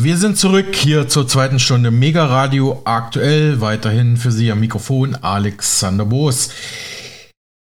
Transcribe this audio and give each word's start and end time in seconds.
Wir 0.00 0.16
sind 0.16 0.38
zurück 0.38 0.76
hier 0.76 1.08
zur 1.08 1.26
zweiten 1.26 1.58
Stunde 1.58 1.90
Mega 1.90 2.24
Radio 2.24 2.82
aktuell. 2.84 3.60
Weiterhin 3.60 4.16
für 4.16 4.30
Sie 4.30 4.52
am 4.52 4.60
Mikrofon 4.60 5.16
Alexander 5.16 6.04
Boos. 6.04 6.50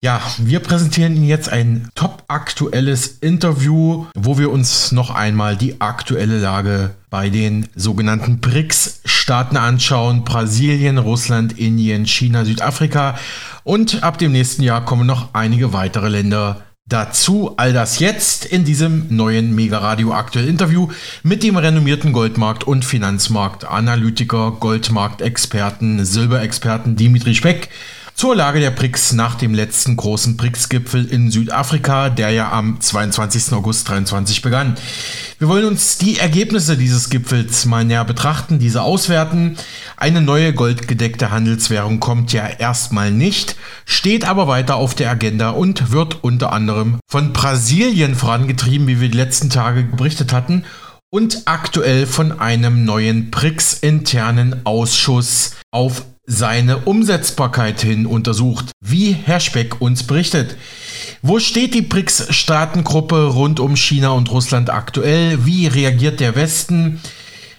Ja, 0.03 0.21
wir 0.39 0.59
präsentieren 0.59 1.15
Ihnen 1.15 1.29
jetzt 1.29 1.49
ein 1.49 1.89
top 1.95 2.25
aktuelles 2.27 3.07
Interview, 3.21 4.07
wo 4.17 4.39
wir 4.39 4.51
uns 4.51 4.91
noch 4.91 5.11
einmal 5.11 5.57
die 5.57 5.81
aktuelle 5.81 6.41
Lage 6.41 6.97
bei 7.11 7.31
den 7.31 7.69
sogenannten 7.77 8.41
BRICS-Staaten 8.41 9.57
anschauen. 9.57 10.25
Brasilien, 10.25 10.99
Russland, 10.99 11.57
Indien, 11.57 12.07
China, 12.07 12.45
Südafrika 12.45 13.17
und 13.63 14.03
ab 14.03 14.19
dem 14.19 14.33
nächsten 14.33 14.65
Jahr 14.65 14.85
kommen 14.85 15.07
noch 15.07 15.33
einige 15.33 15.73
weitere 15.73 16.09
Länder 16.09 16.66
Dazu 16.89 17.55
all 17.57 17.73
das 17.73 17.99
jetzt 17.99 18.45
in 18.45 18.65
diesem 18.65 19.09
neuen 19.09 19.57
Mega 19.57 19.79
Radio 19.79 20.13
aktuell 20.13 20.47
Interview 20.47 20.87
mit 21.25 21.43
dem 21.43 21.57
renommierten 21.57 22.13
Goldmarkt- 22.13 22.63
und 22.63 22.85
Finanzmarktanalytiker, 22.85 24.53
Goldmarktexperten, 24.61 26.05
Silberexperten 26.05 26.95
Dimitri 26.95 27.35
Speck 27.35 27.71
zur 28.17 28.35
Lage 28.35 28.61
der 28.61 28.71
BRICS 28.71 29.13
nach 29.13 29.35
dem 29.35 29.53
letzten 29.53 29.95
großen 29.95 30.39
BRICS-Gipfel 30.39 31.05
in 31.05 31.31
Südafrika, 31.31 32.09
der 32.09 32.31
ja 32.31 32.51
am 32.51 32.81
22. 32.81 33.53
August 33.53 33.89
2023 33.89 34.41
begann. 34.41 34.77
Wir 35.39 35.49
wollen 35.49 35.67
uns 35.67 35.99
die 35.99 36.19
Ergebnisse 36.19 36.79
dieses 36.79 37.11
Gipfels 37.11 37.67
mal 37.67 37.85
näher 37.85 38.07
betrachten, 38.07 38.59
diese 38.59 38.81
auswerten. 38.81 39.59
Eine 39.99 40.23
neue 40.23 40.55
goldgedeckte 40.55 41.31
Handelswährung 41.31 42.01
kommt 42.01 42.33
ja 42.33 42.47
erstmal 42.47 43.11
nicht, 43.11 43.55
steht 43.85 44.27
aber 44.27 44.49
weiter 44.49 44.77
auf 44.77 44.95
der 44.95 45.11
Agenda 45.11 45.51
und 45.51 45.93
wird 45.93 46.25
unter 46.25 46.55
anderem 46.55 46.99
von 47.07 47.35
Brasilien 47.35 48.15
vorangetrieben, 48.15 48.87
wie 48.87 48.99
wir 49.03 49.11
die 49.11 49.19
letzten 49.19 49.51
Tage 49.51 49.83
berichtet 49.83 50.33
hatten 50.33 50.65
und 51.11 51.43
aktuell 51.45 52.07
von 52.07 52.41
einem 52.41 52.87
neuen 52.87 53.31
BRICS-internen 53.31 54.65
Ausschuss 54.65 55.53
auf 55.71 56.03
seine 56.27 56.79
Umsetzbarkeit 56.79 57.81
hin 57.81 58.05
untersucht, 58.05 58.73
wie 58.81 59.13
Herr 59.13 59.41
Speck 59.41 59.81
uns 59.81 60.03
berichtet. 60.03 60.57
Wo 61.23 61.39
steht 61.39 61.75
die 61.75 61.83
BRICS-Staatengruppe 61.83 63.29
rund 63.29 63.61
um 63.61 63.77
China 63.77 64.11
und 64.11 64.31
Russland 64.31 64.71
aktuell? 64.71 65.47
Wie 65.47 65.67
reagiert 65.67 66.21
der 66.21 66.35
Westen? 66.35 67.01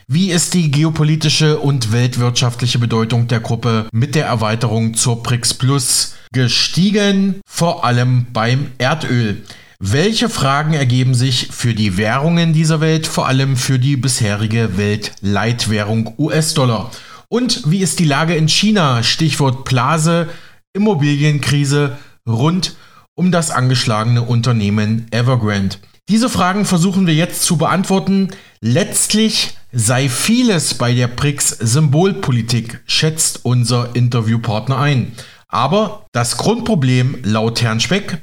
Wie 0.08 0.32
ist 0.32 0.54
die 0.54 0.72
geopolitische 0.72 1.60
und 1.60 1.92
weltwirtschaftliche 1.92 2.80
Bedeutung 2.80 3.28
der 3.28 3.42
Gruppe 3.42 3.88
mit 3.92 4.16
der 4.16 4.26
Erweiterung 4.26 4.94
zur 4.94 5.22
BRICS 5.22 5.54
Plus 5.56 6.14
gestiegen, 6.32 7.42
vor 7.46 7.84
allem 7.84 8.28
beim 8.32 8.72
Erdöl? 8.78 9.44
Welche 9.80 10.30
Fragen 10.30 10.74
ergeben 10.74 11.14
sich 11.14 11.50
für 11.52 11.74
die 11.74 11.98
Währungen 11.98 12.52
dieser 12.52 12.80
Welt, 12.82 13.06
vor 13.06 13.28
allem 13.28 13.58
für 13.58 13.80
die 13.80 13.96
bisherige 13.96 14.78
Weltleitwährung 14.78 16.14
US-Dollar? 16.18 16.90
Und 17.30 17.70
wie 17.70 17.82
ist 17.82 18.00
die 18.00 18.06
Lage 18.06 18.36
in 18.36 18.48
China? 18.48 19.04
Stichwort 19.04 19.66
Blase, 19.66 20.30
Immobilienkrise 20.74 21.98
rund 22.28 22.76
um 23.16 23.32
das 23.32 23.52
angeschlagene 23.52 24.22
Unternehmen 24.22 25.08
Evergrande. 25.12 25.78
Diese 26.08 26.30
Fragen 26.30 26.64
versuchen 26.64 27.06
wir 27.06 27.16
jetzt 27.16 27.44
zu 27.44 27.58
beantworten. 27.58 28.30
Letztlich 28.62 29.58
sei 29.74 30.08
vieles 30.08 30.76
bei 30.76 30.94
der 30.94 31.08
BRICS 31.08 31.50
Symbolpolitik, 31.50 32.80
schätzt 32.86 33.42
unser 33.44 33.94
Interviewpartner 33.96 34.78
ein. 34.78 35.12
Aber 35.50 36.06
das 36.14 36.38
Grundproblem 36.38 37.20
laut 37.24 37.62
Herrn 37.62 37.82
Speck, 37.82 38.20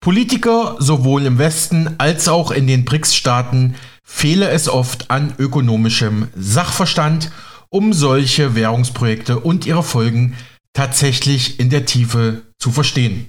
Politiker 0.00 0.76
sowohl 0.78 1.26
im 1.26 1.38
Westen 1.38 1.96
als 1.98 2.28
auch 2.28 2.52
in 2.52 2.66
den 2.66 2.84
BRICS-Staaten 2.84 3.74
fehle 4.02 4.48
es 4.48 4.68
oft 4.68 5.10
an 5.10 5.34
ökonomischem 5.38 6.28
Sachverstand 6.36 7.30
um 7.68 7.92
solche 7.92 8.54
Währungsprojekte 8.54 9.38
und 9.40 9.66
ihre 9.66 9.82
Folgen 9.82 10.36
tatsächlich 10.72 11.58
in 11.58 11.70
der 11.70 11.86
Tiefe 11.86 12.42
zu 12.58 12.70
verstehen. 12.70 13.28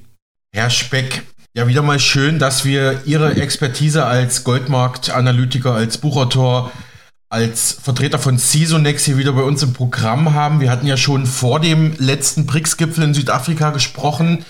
Herr 0.54 0.70
Speck, 0.70 1.24
ja 1.56 1.68
wieder 1.68 1.82
mal 1.82 2.00
schön, 2.00 2.40
dass 2.40 2.66
wir 2.66 3.02
Ihre 3.06 3.36
Expertise 3.36 4.06
als 4.06 4.44
Goldmarktanalytiker, 4.44 5.74
als 5.74 5.98
Buchautor, 5.98 6.72
als 7.30 7.78
Vertreter 7.82 8.20
von 8.20 8.38
Seasonex 8.38 9.06
hier 9.06 9.18
wieder 9.18 9.34
bei 9.34 9.42
uns 9.42 9.64
im 9.64 9.74
Programm 9.74 10.34
haben. 10.34 10.60
Wir 10.60 10.70
hatten 10.70 10.88
ja 10.88 10.98
schon 10.98 11.26
vor 11.26 11.60
dem 11.60 11.94
letzten 11.98 12.46
BRICS-Gipfel 12.46 13.04
in 13.04 13.14
Südafrika 13.14 13.72
gesprochen. 13.72 14.46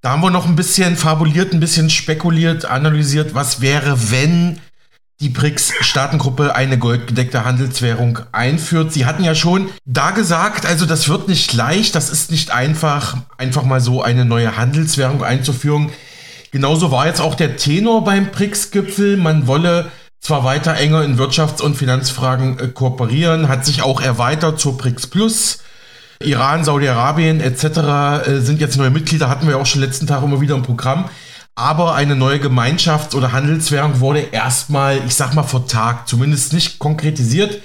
Da 0.00 0.10
haben 0.10 0.22
wir 0.22 0.30
noch 0.30 0.46
ein 0.46 0.56
bisschen 0.56 0.96
fabuliert, 0.96 1.52
ein 1.52 1.60
bisschen 1.60 1.90
spekuliert, 1.90 2.64
analysiert, 2.64 3.34
was 3.34 3.60
wäre, 3.60 4.10
wenn 4.10 4.58
die 5.20 5.28
BRICS-Staatengruppe 5.28 6.54
eine 6.54 6.78
goldgedeckte 6.78 7.44
Handelswährung 7.44 8.20
einführt. 8.32 8.92
Sie 8.92 9.04
hatten 9.04 9.22
ja 9.22 9.34
schon 9.34 9.68
da 9.84 10.12
gesagt, 10.12 10.64
also 10.64 10.86
das 10.86 11.10
wird 11.10 11.28
nicht 11.28 11.52
leicht, 11.52 11.94
das 11.94 12.08
ist 12.08 12.30
nicht 12.30 12.52
einfach, 12.52 13.18
einfach 13.36 13.64
mal 13.64 13.80
so 13.80 14.02
eine 14.02 14.24
neue 14.24 14.56
Handelswährung 14.56 15.22
einzuführen. 15.22 15.90
Genauso 16.52 16.90
war 16.90 17.06
jetzt 17.06 17.20
auch 17.20 17.34
der 17.34 17.56
Tenor 17.56 18.02
beim 18.02 18.30
BRICS-Gipfel. 18.30 19.18
Man 19.18 19.46
wolle 19.46 19.90
zwar 20.20 20.44
weiter 20.44 20.74
enger 20.74 21.04
in 21.04 21.18
Wirtschafts- 21.18 21.62
und 21.62 21.76
Finanzfragen 21.76 22.58
äh, 22.58 22.68
kooperieren, 22.68 23.48
hat 23.48 23.66
sich 23.66 23.82
auch 23.82 24.00
erweitert 24.00 24.58
zur 24.58 24.78
BRICS 24.78 25.06
Plus. 25.08 25.58
Iran, 26.22 26.64
Saudi-Arabien 26.64 27.40
etc. 27.40 28.26
Äh, 28.26 28.40
sind 28.40 28.60
jetzt 28.60 28.76
neue 28.76 28.90
Mitglieder, 28.90 29.28
hatten 29.28 29.46
wir 29.46 29.58
auch 29.58 29.66
schon 29.66 29.82
letzten 29.82 30.06
Tag 30.06 30.22
immer 30.22 30.40
wieder 30.40 30.54
im 30.54 30.62
Programm 30.62 31.10
aber 31.60 31.94
eine 31.94 32.16
neue 32.16 32.38
Gemeinschafts- 32.38 33.14
oder 33.14 33.32
Handelswährung 33.32 34.00
wurde 34.00 34.20
erstmal, 34.32 35.00
ich 35.06 35.14
sag 35.14 35.34
mal, 35.34 35.42
vor 35.42 35.66
Tag 35.66 36.08
zumindest 36.08 36.52
nicht 36.52 36.78
konkretisiert. 36.78 37.60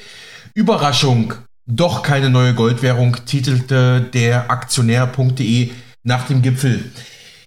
Überraschung, 0.53 1.33
doch 1.65 2.03
keine 2.03 2.29
neue 2.29 2.53
Goldwährung, 2.53 3.17
titelte 3.25 4.01
der 4.01 4.51
Aktionär.de 4.51 5.71
nach 6.03 6.27
dem 6.27 6.41
Gipfel. 6.41 6.91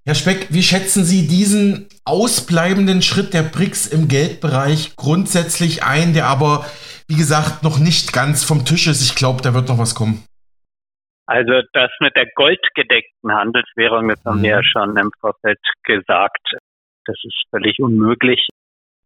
Herr 0.04 0.14
Speck, 0.14 0.47
wie 0.50 0.62
schätzen 0.62 1.04
Sie 1.04 1.26
diesen 1.26 1.87
ausbleibenden 2.04 3.03
Schritt 3.03 3.34
der 3.34 3.42
BRICS 3.42 3.87
im 3.87 4.08
Geldbereich 4.08 4.97
grundsätzlich 4.97 5.82
ein, 5.82 6.14
der 6.14 6.26
aber, 6.26 6.64
wie 7.08 7.16
gesagt, 7.16 7.62
noch 7.62 7.78
nicht 7.78 8.14
ganz 8.14 8.42
vom 8.42 8.64
Tisch 8.64 8.87
ist? 8.87 9.03
Ich 9.03 9.14
glaube, 9.14 9.42
da 9.42 9.53
wird 9.53 9.69
noch 9.69 9.76
was 9.76 9.94
kommen. 9.94 10.25
Also 11.28 11.61
das 11.75 11.91
mit 12.00 12.16
der 12.16 12.27
goldgedeckten 12.34 13.31
Handelswährung, 13.31 14.09
das 14.09 14.25
haben 14.25 14.43
wir 14.43 14.50
ja 14.50 14.59
mhm. 14.59 14.65
schon 14.65 14.97
im 14.97 15.11
Vorfeld 15.21 15.61
gesagt, 15.84 16.55
das 17.05 17.16
ist 17.22 17.44
völlig 17.50 17.78
unmöglich, 17.81 18.49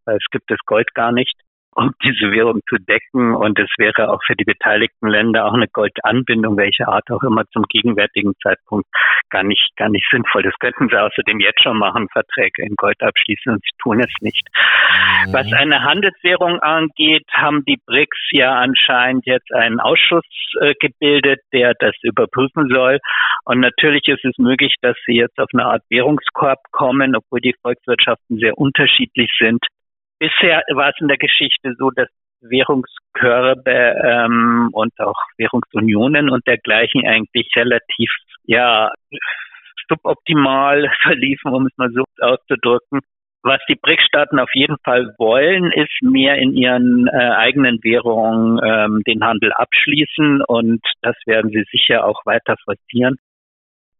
weil 0.04 0.16
es 0.16 0.26
gibt 0.30 0.48
das 0.48 0.60
Gold 0.64 0.94
gar 0.94 1.10
nicht 1.10 1.34
um 1.74 1.92
diese 2.02 2.30
Währung 2.30 2.60
zu 2.68 2.76
decken. 2.76 3.34
Und 3.34 3.58
es 3.58 3.70
wäre 3.78 4.10
auch 4.10 4.20
für 4.26 4.34
die 4.34 4.44
beteiligten 4.44 5.08
Länder 5.08 5.46
auch 5.46 5.54
eine 5.54 5.68
Goldanbindung, 5.68 6.56
welche 6.56 6.88
Art 6.88 7.10
auch 7.10 7.22
immer 7.22 7.44
zum 7.52 7.64
gegenwärtigen 7.64 8.34
Zeitpunkt 8.42 8.86
gar 9.30 9.42
nicht, 9.42 9.70
gar 9.76 9.88
nicht 9.88 10.06
sinnvoll. 10.10 10.42
Das 10.42 10.54
könnten 10.58 10.88
sie 10.88 11.00
außerdem 11.00 11.40
jetzt 11.40 11.62
schon 11.62 11.78
machen, 11.78 12.08
Verträge 12.12 12.62
in 12.62 12.74
Gold 12.76 13.02
abschließen 13.02 13.52
und 13.52 13.62
sie 13.62 13.76
tun 13.82 14.00
es 14.00 14.12
nicht. 14.20 14.46
Mhm. 15.26 15.32
Was 15.32 15.52
eine 15.52 15.82
Handelswährung 15.82 16.60
angeht, 16.60 17.26
haben 17.32 17.64
die 17.64 17.78
BRICS 17.86 18.28
ja 18.32 18.54
anscheinend 18.54 19.26
jetzt 19.26 19.52
einen 19.52 19.80
Ausschuss 19.80 20.24
äh, 20.60 20.74
gebildet, 20.78 21.40
der 21.52 21.74
das 21.78 21.94
überprüfen 22.02 22.68
soll. 22.68 22.98
Und 23.44 23.60
natürlich 23.60 24.06
ist 24.08 24.24
es 24.24 24.36
möglich, 24.38 24.74
dass 24.82 24.96
sie 25.06 25.16
jetzt 25.16 25.38
auf 25.38 25.48
eine 25.52 25.64
Art 25.64 25.82
Währungskorb 25.88 26.60
kommen, 26.70 27.16
obwohl 27.16 27.40
die 27.40 27.54
Volkswirtschaften 27.62 28.38
sehr 28.38 28.56
unterschiedlich 28.58 29.30
sind. 29.38 29.64
Bisher 30.22 30.62
war 30.74 30.90
es 30.90 31.00
in 31.00 31.08
der 31.08 31.18
Geschichte 31.18 31.74
so, 31.76 31.90
dass 31.90 32.06
Währungskörbe 32.42 33.72
ähm, 34.04 34.68
und 34.70 34.92
auch 35.00 35.20
Währungsunionen 35.36 36.30
und 36.30 36.46
dergleichen 36.46 37.04
eigentlich 37.04 37.50
relativ 37.56 38.08
ja 38.44 38.92
suboptimal 39.88 40.92
verliefen, 41.02 41.52
um 41.52 41.66
es 41.66 41.76
mal 41.76 41.90
so 41.90 42.04
auszudrücken. 42.20 43.00
Was 43.42 43.58
die 43.68 43.74
BRICS-Staaten 43.74 44.38
auf 44.38 44.50
jeden 44.54 44.76
Fall 44.84 45.12
wollen, 45.18 45.72
ist 45.72 46.02
mehr 46.02 46.36
in 46.36 46.54
ihren 46.54 47.08
äh, 47.08 47.10
eigenen 47.16 47.80
Währungen 47.82 48.60
ähm, 48.62 49.02
den 49.04 49.24
Handel 49.24 49.52
abschließen 49.52 50.40
und 50.42 50.82
das 51.00 51.16
werden 51.26 51.50
sie 51.50 51.64
sicher 51.72 52.06
auch 52.06 52.24
weiter 52.26 52.54
forcieren. 52.64 53.16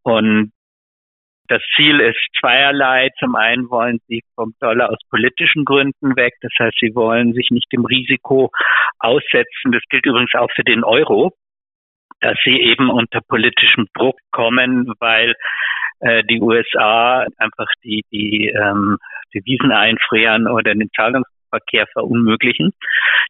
Und 0.04 0.52
das 1.52 1.62
Ziel 1.76 2.00
ist 2.00 2.18
zweierlei. 2.40 3.10
Zum 3.18 3.36
einen 3.36 3.68
wollen 3.68 4.00
sie 4.08 4.22
vom 4.34 4.54
Dollar 4.58 4.88
aus 4.88 4.98
politischen 5.10 5.66
Gründen 5.66 6.16
weg. 6.16 6.32
Das 6.40 6.52
heißt, 6.58 6.78
sie 6.80 6.94
wollen 6.94 7.34
sich 7.34 7.50
nicht 7.50 7.70
dem 7.72 7.84
Risiko 7.84 8.50
aussetzen. 8.98 9.70
Das 9.70 9.82
gilt 9.90 10.06
übrigens 10.06 10.34
auch 10.34 10.50
für 10.54 10.64
den 10.64 10.82
Euro, 10.82 11.32
dass 12.22 12.38
sie 12.42 12.58
eben 12.58 12.88
unter 12.88 13.20
politischem 13.20 13.86
Druck 13.92 14.16
kommen, 14.30 14.94
weil 14.98 15.34
äh, 16.00 16.24
die 16.24 16.40
USA 16.40 17.26
einfach 17.36 17.68
die, 17.84 18.02
die 18.10 18.48
ähm, 18.48 18.96
Devisen 19.34 19.72
einfrieren 19.72 20.48
oder 20.48 20.72
den 20.74 20.88
Zahlungs 20.96 21.28
Verkehr 21.52 21.86
verunmöglichen. 21.92 22.72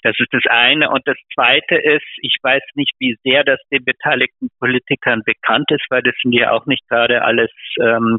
Das 0.02 0.14
ist 0.18 0.32
das 0.32 0.42
eine. 0.48 0.90
Und 0.90 1.02
das 1.06 1.16
zweite 1.34 1.74
ist, 1.74 2.06
ich 2.18 2.36
weiß 2.42 2.62
nicht, 2.74 2.92
wie 3.00 3.16
sehr 3.24 3.42
das 3.44 3.58
den 3.70 3.84
beteiligten 3.84 4.48
Politikern 4.60 5.22
bekannt 5.24 5.70
ist, 5.70 5.84
weil 5.90 6.02
das 6.02 6.14
sind 6.22 6.32
ja 6.32 6.52
auch 6.52 6.66
nicht 6.66 6.88
gerade 6.88 7.22
alles 7.22 7.50
ähm, 7.80 8.18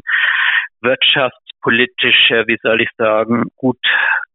Wirtschafts 0.80 1.38
politische, 1.62 2.44
wie 2.46 2.58
soll 2.62 2.82
ich 2.82 2.90
sagen, 2.98 3.44
gut 3.56 3.78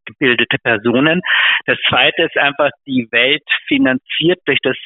gebildete 0.06 0.58
Personen. 0.64 1.22
Das 1.66 1.78
zweite 1.88 2.24
ist 2.24 2.38
einfach, 2.38 2.72
die 2.88 3.08
Welt 3.12 3.44
finanziert 3.68 4.40
durch 4.46 4.60
das 4.64 4.78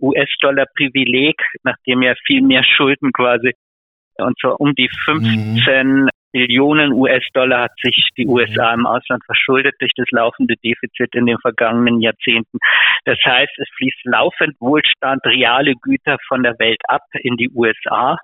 US-Dollar-Privileg, 0.00 1.36
nachdem 1.62 2.02
ja 2.02 2.14
viel 2.26 2.42
mehr 2.42 2.62
Schulden 2.62 3.12
quasi, 3.12 3.52
und 4.18 4.38
zwar 4.38 4.60
um 4.60 4.74
die 4.74 4.90
15 5.06 5.86
mhm. 5.86 6.08
Billionen 6.36 6.92
US-Dollar 6.92 7.62
hat 7.62 7.72
sich 7.82 8.10
die 8.18 8.26
USA 8.26 8.74
im 8.74 8.84
Ausland 8.84 9.24
verschuldet 9.24 9.74
durch 9.80 9.92
das 9.96 10.06
laufende 10.10 10.54
Defizit 10.62 11.14
in 11.14 11.24
den 11.24 11.38
vergangenen 11.38 12.02
Jahrzehnten. 12.02 12.58
Das 13.06 13.16
heißt, 13.24 13.52
es 13.56 13.66
fließt 13.78 14.04
laufend 14.04 14.54
Wohlstand, 14.60 15.24
reale 15.24 15.72
Güter 15.80 16.18
von 16.28 16.42
der 16.42 16.58
Welt 16.58 16.82
ab 16.88 17.00
in 17.14 17.38
die 17.38 17.48
USA. 17.54 18.18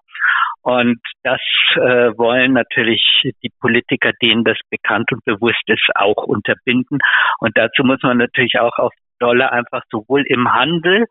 Und 0.60 1.00
das 1.22 1.40
äh, 1.76 2.12
wollen 2.18 2.52
natürlich 2.52 3.02
die 3.42 3.50
Politiker, 3.58 4.12
denen 4.20 4.44
das 4.44 4.58
bekannt 4.68 5.10
und 5.10 5.24
bewusst 5.24 5.62
ist, 5.68 5.88
auch 5.94 6.24
unterbinden. 6.24 6.98
Und 7.38 7.56
dazu 7.56 7.82
muss 7.82 8.02
man 8.02 8.18
natürlich 8.18 8.60
auch 8.60 8.76
auf 8.76 8.92
Dollar 9.20 9.52
einfach 9.52 9.84
sowohl 9.90 10.24
im 10.26 10.52
Handel 10.52 11.06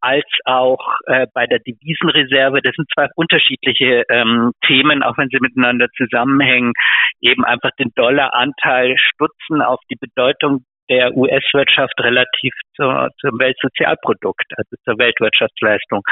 als 0.00 0.26
auch 0.44 0.96
äh, 1.06 1.26
bei 1.34 1.46
der 1.46 1.58
Devisenreserve. 1.60 2.60
Das 2.62 2.74
sind 2.74 2.88
zwei 2.94 3.08
unterschiedliche 3.16 4.04
ähm, 4.08 4.52
Themen, 4.66 5.02
auch 5.02 5.16
wenn 5.18 5.28
sie 5.28 5.38
miteinander 5.40 5.88
zusammenhängen, 5.96 6.72
eben 7.20 7.44
einfach 7.44 7.70
den 7.78 7.90
Dollaranteil 7.94 8.96
stutzen 8.98 9.62
auf 9.62 9.80
die 9.90 9.96
Bedeutung 9.96 10.64
der 10.88 11.16
US-Wirtschaft 11.16 11.94
relativ 12.00 12.52
zur, 12.74 13.08
zum 13.20 13.38
Weltsozialprodukt, 13.38 14.46
also 14.56 14.76
zur 14.84 14.98
Weltwirtschaftsleistung. 14.98 16.02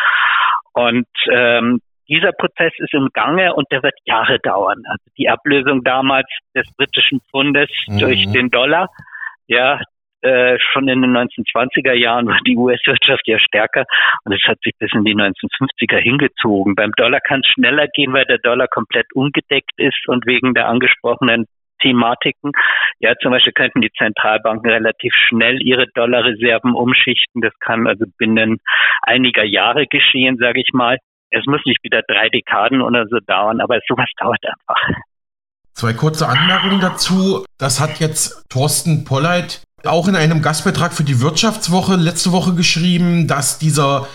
Und 0.72 1.08
ähm, 1.32 1.80
dieser 2.08 2.32
Prozess 2.32 2.72
ist 2.78 2.94
im 2.94 3.08
Gange 3.12 3.54
und 3.54 3.66
der 3.70 3.82
wird 3.82 3.94
Jahre 4.04 4.38
dauern. 4.38 4.82
Also 4.88 5.04
die 5.18 5.28
Ablösung 5.28 5.82
damals 5.82 6.28
des 6.54 6.66
britischen 6.76 7.20
Pfundes 7.30 7.68
mhm. 7.86 7.98
durch 7.98 8.30
den 8.32 8.50
Dollar, 8.50 8.88
ja, 9.46 9.80
äh, 10.22 10.58
schon 10.72 10.88
in 10.88 11.02
den 11.02 11.16
1920er 11.16 11.92
Jahren 11.92 12.26
war 12.26 12.38
die 12.46 12.56
US-Wirtschaft 12.56 13.22
ja 13.26 13.38
stärker 13.38 13.84
und 14.24 14.32
es 14.32 14.42
hat 14.44 14.58
sich 14.62 14.72
bis 14.78 14.90
in 14.92 15.04
die 15.04 15.14
1950er 15.14 15.98
hingezogen. 15.98 16.74
Beim 16.74 16.92
Dollar 16.92 17.20
kann 17.20 17.40
es 17.40 17.52
schneller 17.52 17.86
gehen, 17.88 18.12
weil 18.12 18.24
der 18.24 18.38
Dollar 18.38 18.68
komplett 18.68 19.06
ungedeckt 19.14 19.72
ist 19.76 20.08
und 20.08 20.26
wegen 20.26 20.54
der 20.54 20.68
angesprochenen 20.68 21.46
Thematiken. 21.80 22.52
Ja, 22.98 23.14
zum 23.22 23.30
Beispiel 23.30 23.52
könnten 23.52 23.80
die 23.80 23.92
Zentralbanken 23.96 24.70
relativ 24.70 25.12
schnell 25.28 25.62
ihre 25.62 25.86
Dollarreserven 25.94 26.74
umschichten. 26.74 27.40
Das 27.40 27.52
kann 27.60 27.86
also 27.86 28.04
binnen 28.18 28.58
einiger 29.02 29.44
Jahre 29.44 29.86
geschehen, 29.86 30.36
sage 30.38 30.60
ich 30.60 30.70
mal. 30.72 30.98
Es 31.30 31.44
muss 31.46 31.60
nicht 31.66 31.84
wieder 31.84 32.02
drei 32.08 32.28
Dekaden 32.28 32.80
oder 32.82 33.06
so 33.06 33.18
dauern, 33.20 33.60
aber 33.60 33.78
sowas 33.86 34.08
dauert 34.16 34.44
einfach. 34.44 34.98
Zwei 35.74 35.92
kurze 35.92 36.26
Anmerkungen 36.26 36.80
dazu. 36.80 37.44
Das 37.58 37.80
hat 37.80 38.00
jetzt 38.00 38.50
Thorsten 38.50 39.04
Polleit 39.04 39.62
auch 39.84 40.08
in 40.08 40.16
einem 40.16 40.42
Gastbeitrag 40.42 40.92
für 40.92 41.04
die 41.04 41.20
Wirtschaftswoche 41.20 41.96
letzte 41.96 42.32
Woche 42.32 42.54
geschrieben, 42.54 43.28
dass 43.28 43.58
dieser 43.58 44.08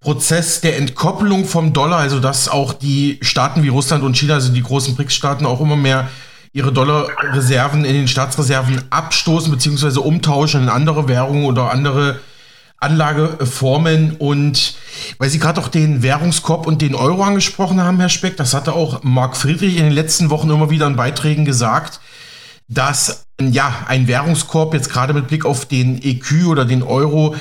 Prozess 0.00 0.60
der 0.60 0.78
Entkopplung 0.78 1.44
vom 1.44 1.72
Dollar, 1.72 1.98
also 1.98 2.20
dass 2.20 2.48
auch 2.48 2.72
die 2.72 3.18
Staaten 3.20 3.62
wie 3.62 3.68
Russland 3.68 4.02
und 4.02 4.16
China, 4.16 4.34
also 4.34 4.52
die 4.52 4.62
großen 4.62 4.96
BRICS-Staaten, 4.96 5.44
auch 5.44 5.60
immer 5.60 5.76
mehr 5.76 6.08
ihre 6.52 6.72
Dollarreserven 6.72 7.84
in 7.84 7.94
den 7.94 8.08
Staatsreserven 8.08 8.82
abstoßen 8.90 9.52
bzw. 9.52 10.00
umtauschen 10.00 10.62
in 10.62 10.68
andere 10.68 11.06
Währungen 11.06 11.44
oder 11.44 11.70
andere 11.70 12.18
Anlageformen. 12.78 14.16
Und 14.16 14.74
weil 15.18 15.28
Sie 15.28 15.38
gerade 15.38 15.60
auch 15.60 15.68
den 15.68 16.02
Währungskorb 16.02 16.66
und 16.66 16.82
den 16.82 16.94
Euro 16.94 17.22
angesprochen 17.22 17.80
haben, 17.80 18.00
Herr 18.00 18.08
Speck, 18.08 18.36
das 18.36 18.54
hatte 18.54 18.72
auch 18.72 19.02
Marc 19.02 19.36
Friedrich 19.36 19.76
in 19.76 19.84
den 19.84 19.92
letzten 19.92 20.30
Wochen 20.30 20.50
immer 20.50 20.70
wieder 20.70 20.86
in 20.86 20.96
Beiträgen 20.96 21.44
gesagt, 21.44 22.00
dass 22.68 23.26
ja 23.48 23.84
ein 23.88 24.06
Währungskorb 24.06 24.74
jetzt 24.74 24.90
gerade 24.90 25.12
mit 25.14 25.28
Blick 25.28 25.44
auf 25.44 25.66
den 25.66 26.02
EQ 26.02 26.46
oder 26.46 26.64
den 26.64 26.82
Euro 26.82 27.34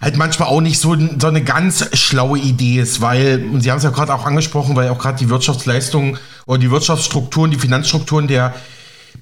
halt 0.00 0.16
manchmal 0.16 0.48
auch 0.48 0.60
nicht 0.60 0.78
so, 0.78 0.96
so 1.18 1.26
eine 1.26 1.42
ganz 1.42 1.88
schlaue 1.96 2.38
Idee 2.38 2.80
ist, 2.80 3.00
weil, 3.00 3.44
und 3.50 3.62
Sie 3.62 3.70
haben 3.70 3.78
es 3.78 3.84
ja 3.84 3.90
gerade 3.90 4.12
auch 4.12 4.26
angesprochen, 4.26 4.76
weil 4.76 4.90
auch 4.90 4.98
gerade 4.98 5.18
die 5.18 5.30
Wirtschaftsleistungen 5.30 6.18
oder 6.46 6.58
die 6.58 6.70
Wirtschaftsstrukturen, 6.70 7.50
die 7.50 7.58
Finanzstrukturen 7.58 8.28
der 8.28 8.54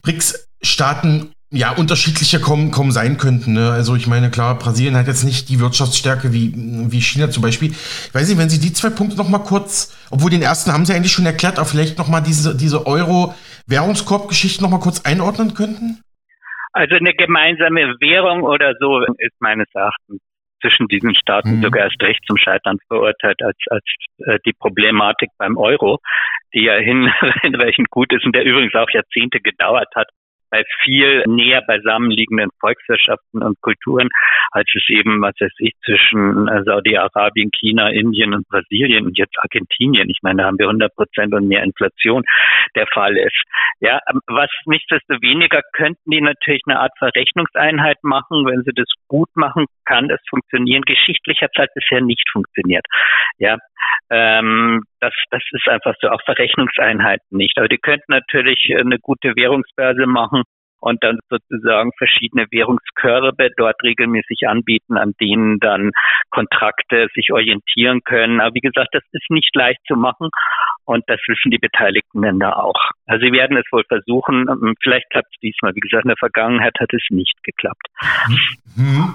BRICS-Staaten 0.03 1.31
ja 1.55 1.71
unterschiedlicher 1.71 2.41
kommen, 2.41 2.71
kommen 2.71 2.91
sein 2.91 3.19
könnten. 3.19 3.53
Ne? 3.53 3.71
Also 3.71 3.95
ich 3.95 4.07
meine, 4.07 4.31
klar, 4.31 4.59
Brasilien 4.59 4.97
hat 4.97 5.07
jetzt 5.07 5.23
nicht 5.23 5.51
die 5.51 5.61
Wirtschaftsstärke 5.61 6.33
wie, 6.33 6.55
wie 6.57 7.01
China 7.01 7.31
zum 7.31 7.43
Beispiel. 7.43 7.71
Ich 7.73 8.15
weiß 8.15 8.27
nicht, 8.27 8.39
wenn 8.39 8.49
Sie 8.49 8.59
die 8.59 8.73
zwei 8.73 8.91
Punkte 8.91 9.17
noch 9.17 9.29
mal 9.29 9.39
kurz, 9.39 9.91
obwohl 10.11 10.31
den 10.31 10.43
ersten 10.43 10.73
haben 10.73 10.87
Sie 10.87 10.95
eigentlich 10.95 11.13
schon 11.13 11.27
erklärt, 11.27 11.59
aber 11.59 11.69
vielleicht 11.69 11.99
noch 11.99 12.09
mal 12.09 12.23
diese, 12.23 12.57
diese 12.57 12.87
Euro- 12.87 13.35
Währungskorb-Geschichte 13.67 14.63
noch 14.63 14.71
mal 14.71 14.81
kurz 14.81 15.01
einordnen 15.01 15.55
könnten? 15.55 16.01
Also 16.73 16.97
eine 16.97 17.15
gemeinsame 17.15 17.95
Währung 18.01 18.43
oder 18.43 18.75
so 18.81 19.01
ist 19.19 19.41
meines 19.41 19.67
Erachtens 19.75 20.21
zwischen 20.63 20.89
diesen 20.89 21.15
Staaten 21.15 21.57
mhm. 21.57 21.63
sogar 21.63 21.85
erst 21.85 22.01
recht 22.03 22.25
zum 22.27 22.37
Scheitern 22.39 22.79
verurteilt 22.87 23.43
als, 23.43 23.59
als 23.69 23.85
äh, 24.19 24.39
die 24.47 24.53
Problematik 24.53 25.31
beim 25.37 25.59
Euro, 25.59 25.99
die 26.55 26.65
ja 26.65 26.77
hinreichend 26.77 27.91
gut 27.91 28.13
ist 28.13 28.25
und 28.25 28.35
der 28.35 28.45
übrigens 28.45 28.75
auch 28.75 28.89
Jahrzehnte 28.91 29.41
gedauert 29.41 29.89
hat, 29.95 30.09
bei 30.53 30.63
viel 30.85 31.25
näher 31.27 31.63
beisammenliegenden 31.67 32.51
Volkswirtschaften 32.61 33.43
und 33.43 33.61
Kulturen, 33.63 34.11
als 34.51 34.69
es 34.77 34.85
eben, 34.89 35.21
was 35.23 35.35
weiß 35.41 35.53
ich, 35.59 35.73
zwischen 35.85 36.47
äh, 36.47 36.63
Saudi-Arabien, 36.65 37.51
China, 37.59 37.89
Indien 37.89 38.35
und 38.35 38.47
Brasilien 38.49 39.07
und 39.07 39.19
jetzt 39.19 39.35
Argentinien. 39.39 40.11
Ich 40.11 40.19
meine, 40.23 40.43
da 40.43 40.49
haben 40.49 40.59
wir 40.59 40.67
100 40.67 40.95
Prozent 40.95 41.35
und 41.35 41.49
mehr 41.49 41.63
Inflation 41.65 42.23
der 42.77 42.87
Fall 42.93 43.17
ist. 43.17 43.43
Ja, 43.81 43.99
ähm, 44.11 44.21
was 44.27 44.51
nichtsdestoweniger 44.67 45.63
könnten 45.73 46.11
die 46.11 46.21
natürlich 46.21 46.63
eine 46.67 46.81
Art 46.81 46.93
Verrechnungseinheit 46.99 47.97
machen. 48.03 48.47
Wenn 48.47 48.63
sie 48.63 48.75
das 48.75 48.89
gut 49.09 49.31
machen, 49.35 49.65
kann 49.87 50.09
das 50.09 50.21
funktionieren. 50.29 50.83
Geschichtlich 50.83 51.41
hat 51.41 51.51
es 51.55 51.59
halt 51.59 51.71
bisher 51.75 52.03
nicht 52.03 52.29
funktioniert. 52.31 52.85
Ja, 53.39 53.57
ähm, 54.11 54.83
das, 55.01 55.13
das 55.31 55.43
ist 55.51 55.69
einfach 55.69 55.95
so, 56.01 56.09
auch 56.09 56.23
Verrechnungseinheiten 56.25 57.37
nicht. 57.37 57.59
Aber 57.59 57.69
die 57.69 57.79
könnten 57.79 58.13
natürlich 58.13 58.73
eine 58.77 58.99
gute 58.99 59.35
Währungsbörse 59.37 60.07
machen 60.07 60.43
und 60.83 61.03
dann 61.05 61.21
sozusagen 61.31 61.93
verschiedene 61.97 62.47
Währungskörbe 62.51 63.51
dort 63.57 63.77
regelmäßig 63.83 64.49
anbieten, 64.49 64.99
an 64.99 65.13
denen 65.21 65.61
dann 65.61 65.93
Kontrakte 66.31 67.07
sich 67.15 67.33
orientieren 67.33 68.01
können. 68.05 68.41
Aber 68.41 68.55
wie 68.55 68.61
gesagt, 68.61 68.89
das 68.93 69.05
ist 69.13 69.31
nicht 69.31 69.55
leicht 69.55 69.79
zu 69.87 69.95
machen 69.95 70.29
und 70.85 71.05
das 71.07 71.21
wissen 71.29 71.53
die 71.53 71.59
beteiligten 71.59 72.23
Länder 72.23 72.63
auch. 72.63 72.91
Also 73.07 73.25
sie 73.25 73.33
werden 73.33 73.57
es 73.57 73.65
wohl 73.71 73.85
versuchen. 73.85 74.75
Vielleicht 74.83 75.09
klappt 75.11 75.29
es 75.33 75.41
diesmal. 75.41 75.73
Wie 75.75 75.81
gesagt, 75.81 76.05
in 76.05 76.09
der 76.09 76.17
Vergangenheit 76.19 76.75
hat 76.81 76.93
es 76.93 77.07
nicht 77.11 77.43
geklappt. 77.45 77.87
Mhm. 78.77 79.15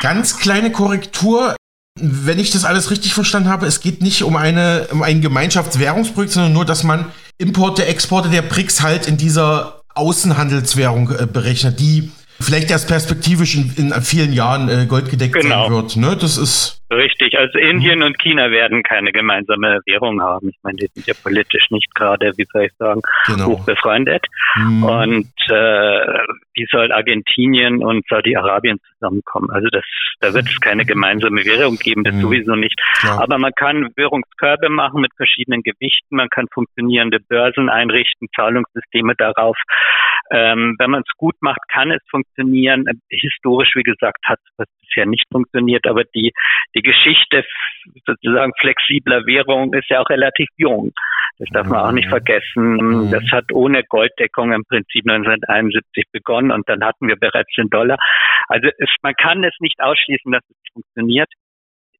Ganz 0.00 0.40
kleine 0.40 0.70
Korrektur. 0.70 1.56
Wenn 1.98 2.38
ich 2.38 2.50
das 2.50 2.64
alles 2.64 2.90
richtig 2.90 3.14
verstanden 3.14 3.48
habe, 3.48 3.66
es 3.66 3.80
geht 3.80 4.02
nicht 4.02 4.22
um, 4.22 4.36
eine, 4.36 4.88
um 4.92 5.02
ein 5.02 5.22
Gemeinschaftswährungsprojekt, 5.22 6.32
sondern 6.32 6.52
nur, 6.52 6.64
dass 6.64 6.82
man 6.84 7.06
Importe, 7.38 7.86
Exporte 7.86 8.28
der 8.28 8.42
BRICS 8.42 8.82
halt 8.82 9.06
in 9.06 9.16
dieser 9.16 9.80
Außenhandelswährung 9.94 11.10
äh, 11.10 11.26
berechnet, 11.26 11.80
die 11.80 12.10
vielleicht 12.40 12.70
erst 12.70 12.86
perspektivisch 12.86 13.54
in, 13.54 13.74
in 13.76 14.02
vielen 14.02 14.32
Jahren 14.32 14.68
äh, 14.68 14.86
goldgedeckt 14.86 15.34
genau. 15.34 15.64
sein 15.64 15.72
wird. 15.72 15.96
Ne? 15.96 16.16
Das 16.16 16.36
ist 16.36 16.80
Richtig, 16.90 17.36
also 17.36 17.58
Indien 17.58 18.04
und 18.04 18.16
China 18.18 18.50
werden 18.52 18.84
keine 18.84 19.10
gemeinsame 19.10 19.80
Währung 19.86 20.22
haben. 20.22 20.50
Ich 20.50 20.58
meine, 20.62 20.76
die 20.76 20.86
sind 20.86 21.06
ja 21.06 21.14
politisch 21.20 21.66
nicht 21.70 21.92
gerade, 21.96 22.32
wie 22.36 22.46
soll 22.52 22.66
ich 22.66 22.72
sagen, 22.78 23.00
genau. 23.26 23.46
hoch 23.46 23.66
befreundet. 23.66 24.24
Mhm. 24.54 24.84
Und 24.84 25.32
äh, 25.48 26.18
wie 26.54 26.66
soll 26.70 26.92
Argentinien 26.92 27.82
und 27.82 28.06
Saudi-Arabien 28.08 28.78
zusammenkommen? 28.92 29.50
Also 29.50 29.66
das, 29.72 29.84
da 30.20 30.32
wird 30.32 30.46
es 30.48 30.60
keine 30.60 30.84
gemeinsame 30.84 31.44
Währung 31.44 31.76
geben, 31.76 32.04
das 32.04 32.14
mhm. 32.14 32.20
sowieso 32.20 32.54
nicht. 32.54 32.80
Klar. 33.00 33.20
Aber 33.20 33.38
man 33.38 33.52
kann 33.56 33.90
Währungskörbe 33.96 34.68
machen 34.68 35.00
mit 35.00 35.10
verschiedenen 35.16 35.62
Gewichten, 35.62 36.14
man 36.14 36.28
kann 36.28 36.46
funktionierende 36.54 37.18
Börsen 37.18 37.68
einrichten, 37.68 38.28
Zahlungssysteme 38.36 39.14
darauf. 39.16 39.56
Ähm, 40.30 40.76
wenn 40.78 40.90
man 40.90 41.02
es 41.02 41.16
gut 41.16 41.36
macht, 41.40 41.60
kann 41.68 41.90
es 41.90 42.02
funktionieren. 42.10 42.84
Historisch, 43.08 43.70
wie 43.74 43.82
gesagt, 43.82 44.18
hat 44.24 44.38
es 44.58 44.66
bisher 44.80 45.06
nicht 45.06 45.24
funktioniert, 45.30 45.86
aber 45.86 46.02
die 46.04 46.32
die 46.76 46.82
Geschichte 46.82 47.44
sozusagen 48.06 48.52
flexibler 48.60 49.24
Währung 49.26 49.72
ist 49.72 49.88
ja 49.88 50.00
auch 50.00 50.10
relativ 50.10 50.48
jung. 50.56 50.92
Das 51.38 51.48
darf 51.50 51.66
man 51.66 51.80
auch 51.80 51.92
nicht 51.92 52.06
mhm. 52.06 52.10
vergessen. 52.10 52.76
Mhm. 52.76 53.10
Das 53.10 53.24
hat 53.30 53.52
ohne 53.52 53.82
Golddeckung 53.84 54.52
im 54.52 54.64
Prinzip 54.64 55.08
1971 55.08 56.04
begonnen 56.12 56.50
und 56.50 56.68
dann 56.68 56.84
hatten 56.84 57.08
wir 57.08 57.16
bereits 57.16 57.52
den 57.56 57.68
Dollar. 57.68 57.98
Also 58.48 58.68
es, 58.78 58.88
man 59.02 59.14
kann 59.14 59.44
es 59.44 59.54
nicht 59.60 59.80
ausschließen, 59.80 60.32
dass 60.32 60.42
es 60.48 60.72
funktioniert. 60.72 61.28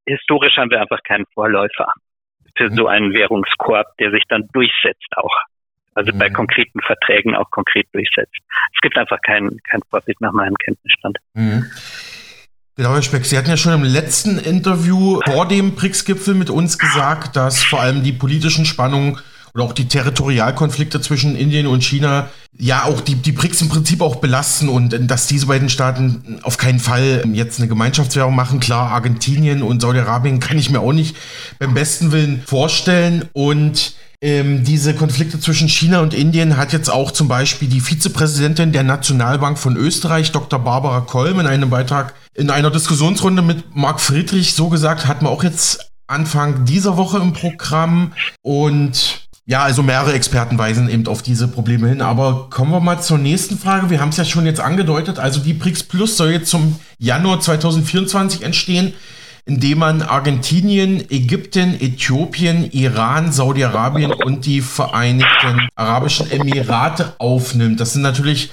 Historisch 0.06 0.56
haben 0.56 0.70
wir 0.70 0.80
einfach 0.80 1.02
keinen 1.02 1.26
Vorläufer 1.34 1.92
für 2.56 2.70
so 2.70 2.86
einen 2.86 3.12
Währungskorb, 3.12 3.86
der 3.98 4.10
sich 4.10 4.22
dann 4.28 4.48
durchsetzt 4.52 5.16
auch. 5.16 5.36
Also 5.94 6.12
bei 6.12 6.28
mhm. 6.28 6.34
konkreten 6.34 6.80
Verträgen 6.80 7.34
auch 7.34 7.50
konkret 7.50 7.86
durchsetzt. 7.92 8.36
Es 8.74 8.80
gibt 8.82 8.98
einfach 8.98 9.20
keinen 9.22 9.58
kein 9.64 9.80
Vorbild 9.90 10.20
nach 10.20 10.32
meinem 10.32 10.54
Kenntnisstand. 10.56 11.18
Mhm. 11.34 11.64
Genau, 12.78 12.92
Herr 12.92 13.00
Speck, 13.00 13.24
Sie 13.24 13.38
hatten 13.38 13.48
ja 13.48 13.56
schon 13.56 13.72
im 13.72 13.84
letzten 13.84 14.36
Interview 14.36 15.18
vor 15.24 15.48
dem 15.48 15.74
BRICS-Gipfel 15.76 16.34
mit 16.34 16.50
uns 16.50 16.76
gesagt, 16.76 17.34
dass 17.34 17.62
vor 17.62 17.80
allem 17.80 18.02
die 18.02 18.12
politischen 18.12 18.66
Spannungen 18.66 19.18
oder 19.54 19.64
auch 19.64 19.72
die 19.72 19.88
Territorialkonflikte 19.88 21.00
zwischen 21.00 21.36
Indien 21.36 21.68
und 21.68 21.82
China 21.82 22.28
ja 22.58 22.84
auch 22.84 23.00
die, 23.00 23.14
die 23.14 23.32
BRICS 23.32 23.62
im 23.62 23.68
Prinzip 23.70 24.02
auch 24.02 24.16
belasten 24.16 24.68
und 24.68 24.90
dass 25.10 25.26
diese 25.26 25.46
beiden 25.46 25.70
Staaten 25.70 26.38
auf 26.42 26.58
keinen 26.58 26.78
Fall 26.78 27.24
jetzt 27.32 27.58
eine 27.58 27.68
Gemeinschaftswährung 27.68 28.34
machen. 28.34 28.60
Klar, 28.60 28.90
Argentinien 28.90 29.62
und 29.62 29.80
Saudi-Arabien 29.80 30.38
kann 30.38 30.58
ich 30.58 30.68
mir 30.68 30.80
auch 30.80 30.92
nicht 30.92 31.16
beim 31.58 31.72
besten 31.72 32.12
Willen 32.12 32.42
vorstellen 32.44 33.24
und 33.32 33.94
ähm, 34.20 34.64
diese 34.64 34.94
Konflikte 34.94 35.38
zwischen 35.40 35.68
China 35.68 36.00
und 36.00 36.14
Indien 36.14 36.56
hat 36.56 36.72
jetzt 36.72 36.90
auch 36.90 37.10
zum 37.10 37.28
Beispiel 37.28 37.68
die 37.68 37.80
Vizepräsidentin 37.80 38.72
der 38.72 38.82
Nationalbank 38.82 39.58
von 39.58 39.76
Österreich, 39.76 40.32
Dr. 40.32 40.58
Barbara 40.58 41.00
Kolm, 41.00 41.40
in 41.40 41.46
einem 41.46 41.70
Beitrag 41.70 42.14
in 42.34 42.50
einer 42.50 42.70
Diskussionsrunde 42.70 43.42
mit 43.42 43.74
Marc 43.74 44.00
Friedrich 44.00 44.54
so 44.54 44.68
gesagt, 44.68 45.06
hat 45.06 45.22
man 45.22 45.32
auch 45.32 45.42
jetzt 45.42 45.90
Anfang 46.06 46.64
dieser 46.64 46.96
Woche 46.96 47.18
im 47.18 47.32
Programm 47.32 48.12
und 48.42 49.26
ja, 49.48 49.62
also 49.62 49.82
mehrere 49.84 50.12
Experten 50.12 50.58
weisen 50.58 50.88
eben 50.88 51.06
auf 51.06 51.22
diese 51.22 51.46
Probleme 51.46 51.88
hin. 51.88 52.02
Aber 52.02 52.50
kommen 52.50 52.72
wir 52.72 52.80
mal 52.80 53.00
zur 53.00 53.18
nächsten 53.18 53.56
Frage. 53.56 53.90
Wir 53.90 54.00
haben 54.00 54.08
es 54.08 54.16
ja 54.16 54.24
schon 54.24 54.44
jetzt 54.44 54.58
angedeutet. 54.58 55.20
Also 55.20 55.38
die 55.38 55.52
BRICS 55.52 55.84
Plus 55.84 56.16
soll 56.16 56.30
jetzt 56.30 56.50
zum 56.50 56.80
Januar 56.98 57.40
2024 57.40 58.42
entstehen, 58.42 58.92
indem 59.46 59.78
man 59.78 60.02
Argentinien, 60.02 61.08
Ägypten, 61.08 61.80
Äthiopien, 61.80 62.68
Iran, 62.72 63.32
Saudi-Arabien 63.32 64.12
und 64.12 64.44
die 64.44 64.60
Vereinigten 64.60 65.68
Arabischen 65.76 66.30
Emirate 66.30 67.14
aufnimmt. 67.18 67.78
Das 67.78 67.92
sind 67.92 68.02
natürlich 68.02 68.50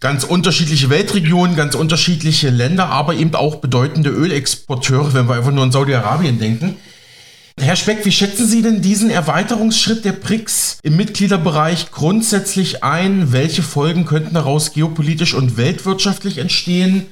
ganz 0.00 0.24
unterschiedliche 0.24 0.90
Weltregionen, 0.90 1.54
ganz 1.54 1.76
unterschiedliche 1.76 2.50
Länder, 2.50 2.86
aber 2.86 3.14
eben 3.14 3.34
auch 3.36 3.56
bedeutende 3.56 4.10
Ölexporteure, 4.10 5.14
wenn 5.14 5.28
wir 5.28 5.36
einfach 5.36 5.52
nur 5.52 5.62
an 5.62 5.72
Saudi-Arabien 5.72 6.40
denken. 6.40 6.76
Herr 7.60 7.76
Speck, 7.76 8.04
wie 8.04 8.10
schätzen 8.10 8.48
Sie 8.48 8.62
denn 8.62 8.82
diesen 8.82 9.10
Erweiterungsschritt 9.10 10.04
der 10.04 10.12
BRICS 10.12 10.78
im 10.82 10.96
Mitgliederbereich 10.96 11.92
grundsätzlich 11.92 12.82
ein? 12.82 13.32
Welche 13.32 13.62
Folgen 13.62 14.04
könnten 14.04 14.34
daraus 14.34 14.72
geopolitisch 14.72 15.34
und 15.34 15.56
weltwirtschaftlich 15.56 16.38
entstehen? 16.38 17.06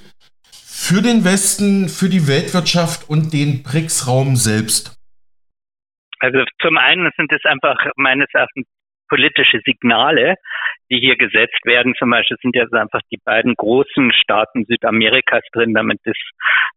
Für 0.85 1.01
den 1.01 1.25
Westen, 1.25 1.87
für 1.89 2.11
die 2.11 2.27
Weltwirtschaft 2.27 3.09
und 3.09 3.33
den 3.33 3.63
BRICS-Raum 3.63 4.35
selbst? 4.35 4.99
Also 6.19 6.43
zum 6.61 6.77
einen 6.77 7.09
sind 7.17 7.31
es 7.31 7.45
einfach 7.45 7.79
meines 7.95 8.27
Erachtens 8.33 8.67
politische 9.09 9.61
Signale, 9.65 10.35
die 10.91 10.99
hier 10.99 11.17
gesetzt 11.17 11.65
werden. 11.65 11.95
Zum 11.97 12.11
Beispiel 12.11 12.37
sind 12.43 12.57
jetzt 12.57 12.75
einfach 12.75 13.01
die 13.13 13.21
beiden 13.25 13.55
großen 13.55 14.13
Staaten 14.13 14.65
Südamerikas 14.65 15.43
drin. 15.53 15.73
Damit 15.73 16.01
ist 16.03 16.19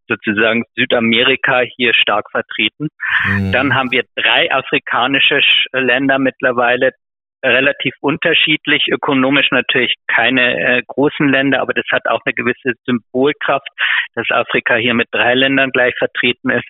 sozusagen 0.07 0.65
Südamerika 0.75 1.62
hier 1.75 1.95
stark 1.95 2.29
vertreten. 2.29 2.89
Mhm. 3.25 3.51
Dann 3.53 3.74
haben 3.74 3.89
wir 3.89 4.03
drei 4.15 4.51
afrikanische 4.51 5.41
Länder 5.74 6.19
mittlerweile, 6.19 6.91
relativ 7.45 7.93
unterschiedlich, 8.01 8.85
ökonomisch 8.91 9.49
natürlich 9.51 9.93
keine 10.07 10.59
äh, 10.59 10.81
großen 10.87 11.29
Länder, 11.29 11.61
aber 11.61 11.73
das 11.73 11.85
hat 11.91 12.07
auch 12.07 12.21
eine 12.25 12.33
gewisse 12.33 12.73
Symbolkraft, 12.85 13.67
dass 14.15 14.29
Afrika 14.31 14.75
hier 14.75 14.93
mit 14.93 15.07
drei 15.11 15.33
Ländern 15.35 15.71
gleich 15.71 15.95
vertreten 15.97 16.49
ist. 16.49 16.65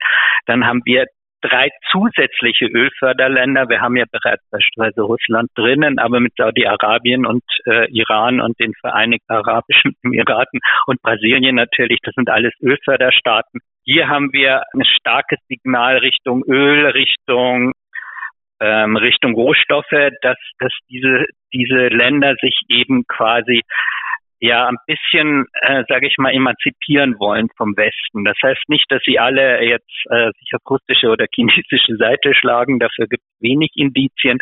Dann 0.45 0.65
haben 0.65 0.81
wir 0.85 1.05
drei 1.41 1.69
zusätzliche 1.91 2.65
Ölförderländer. 2.65 3.69
Wir 3.69 3.81
haben 3.81 3.95
ja 3.97 4.05
bereits 4.11 4.43
beispielsweise 4.49 5.01
Russland 5.01 5.49
drinnen, 5.55 5.99
aber 5.99 6.19
mit 6.19 6.33
Saudi-Arabien 6.37 7.25
und 7.25 7.43
äh, 7.65 7.87
Iran 7.91 8.41
und 8.41 8.59
den 8.59 8.73
Vereinigten 8.81 9.31
Arabischen 9.31 9.95
Emiraten 10.03 10.59
und 10.87 11.01
Brasilien 11.01 11.55
natürlich, 11.55 11.99
das 12.03 12.15
sind 12.15 12.29
alles 12.29 12.53
Ölförderstaaten. 12.61 13.59
Hier 13.83 14.07
haben 14.07 14.33
wir 14.33 14.63
ein 14.73 14.83
starkes 14.85 15.39
Signal 15.47 15.97
Richtung 15.97 16.43
Öl, 16.47 16.87
Richtung 16.87 17.73
ähm, 18.65 18.97
Richtung 18.97 19.33
Rohstoffe, 19.35 20.09
dass, 20.21 20.37
dass 20.59 20.73
diese, 20.89 21.25
diese 21.53 21.87
Länder 21.87 22.35
sich 22.41 22.61
eben 22.69 23.05
quasi 23.07 23.61
ja 24.39 24.67
ein 24.67 24.77
bisschen, 24.85 25.45
äh, 25.61 25.83
sage 25.87 26.07
ich 26.07 26.17
mal, 26.17 26.33
emanzipieren 26.33 27.19
wollen 27.19 27.47
vom 27.57 27.75
Westen. 27.77 28.25
Das 28.25 28.37
heißt 28.43 28.67
nicht, 28.67 28.85
dass 28.89 29.01
sie 29.05 29.17
alle 29.19 29.63
jetzt 29.63 29.91
äh, 30.09 30.31
sich 30.39 30.51
auf 30.53 30.61
russische 30.69 31.07
oder 31.09 31.25
chinesische 31.33 31.95
Seite 31.97 32.33
schlagen, 32.33 32.79
dafür 32.79 33.07
gibt 33.07 33.23
es 33.23 33.41
wenig 33.41 33.71
Indizien, 33.75 34.39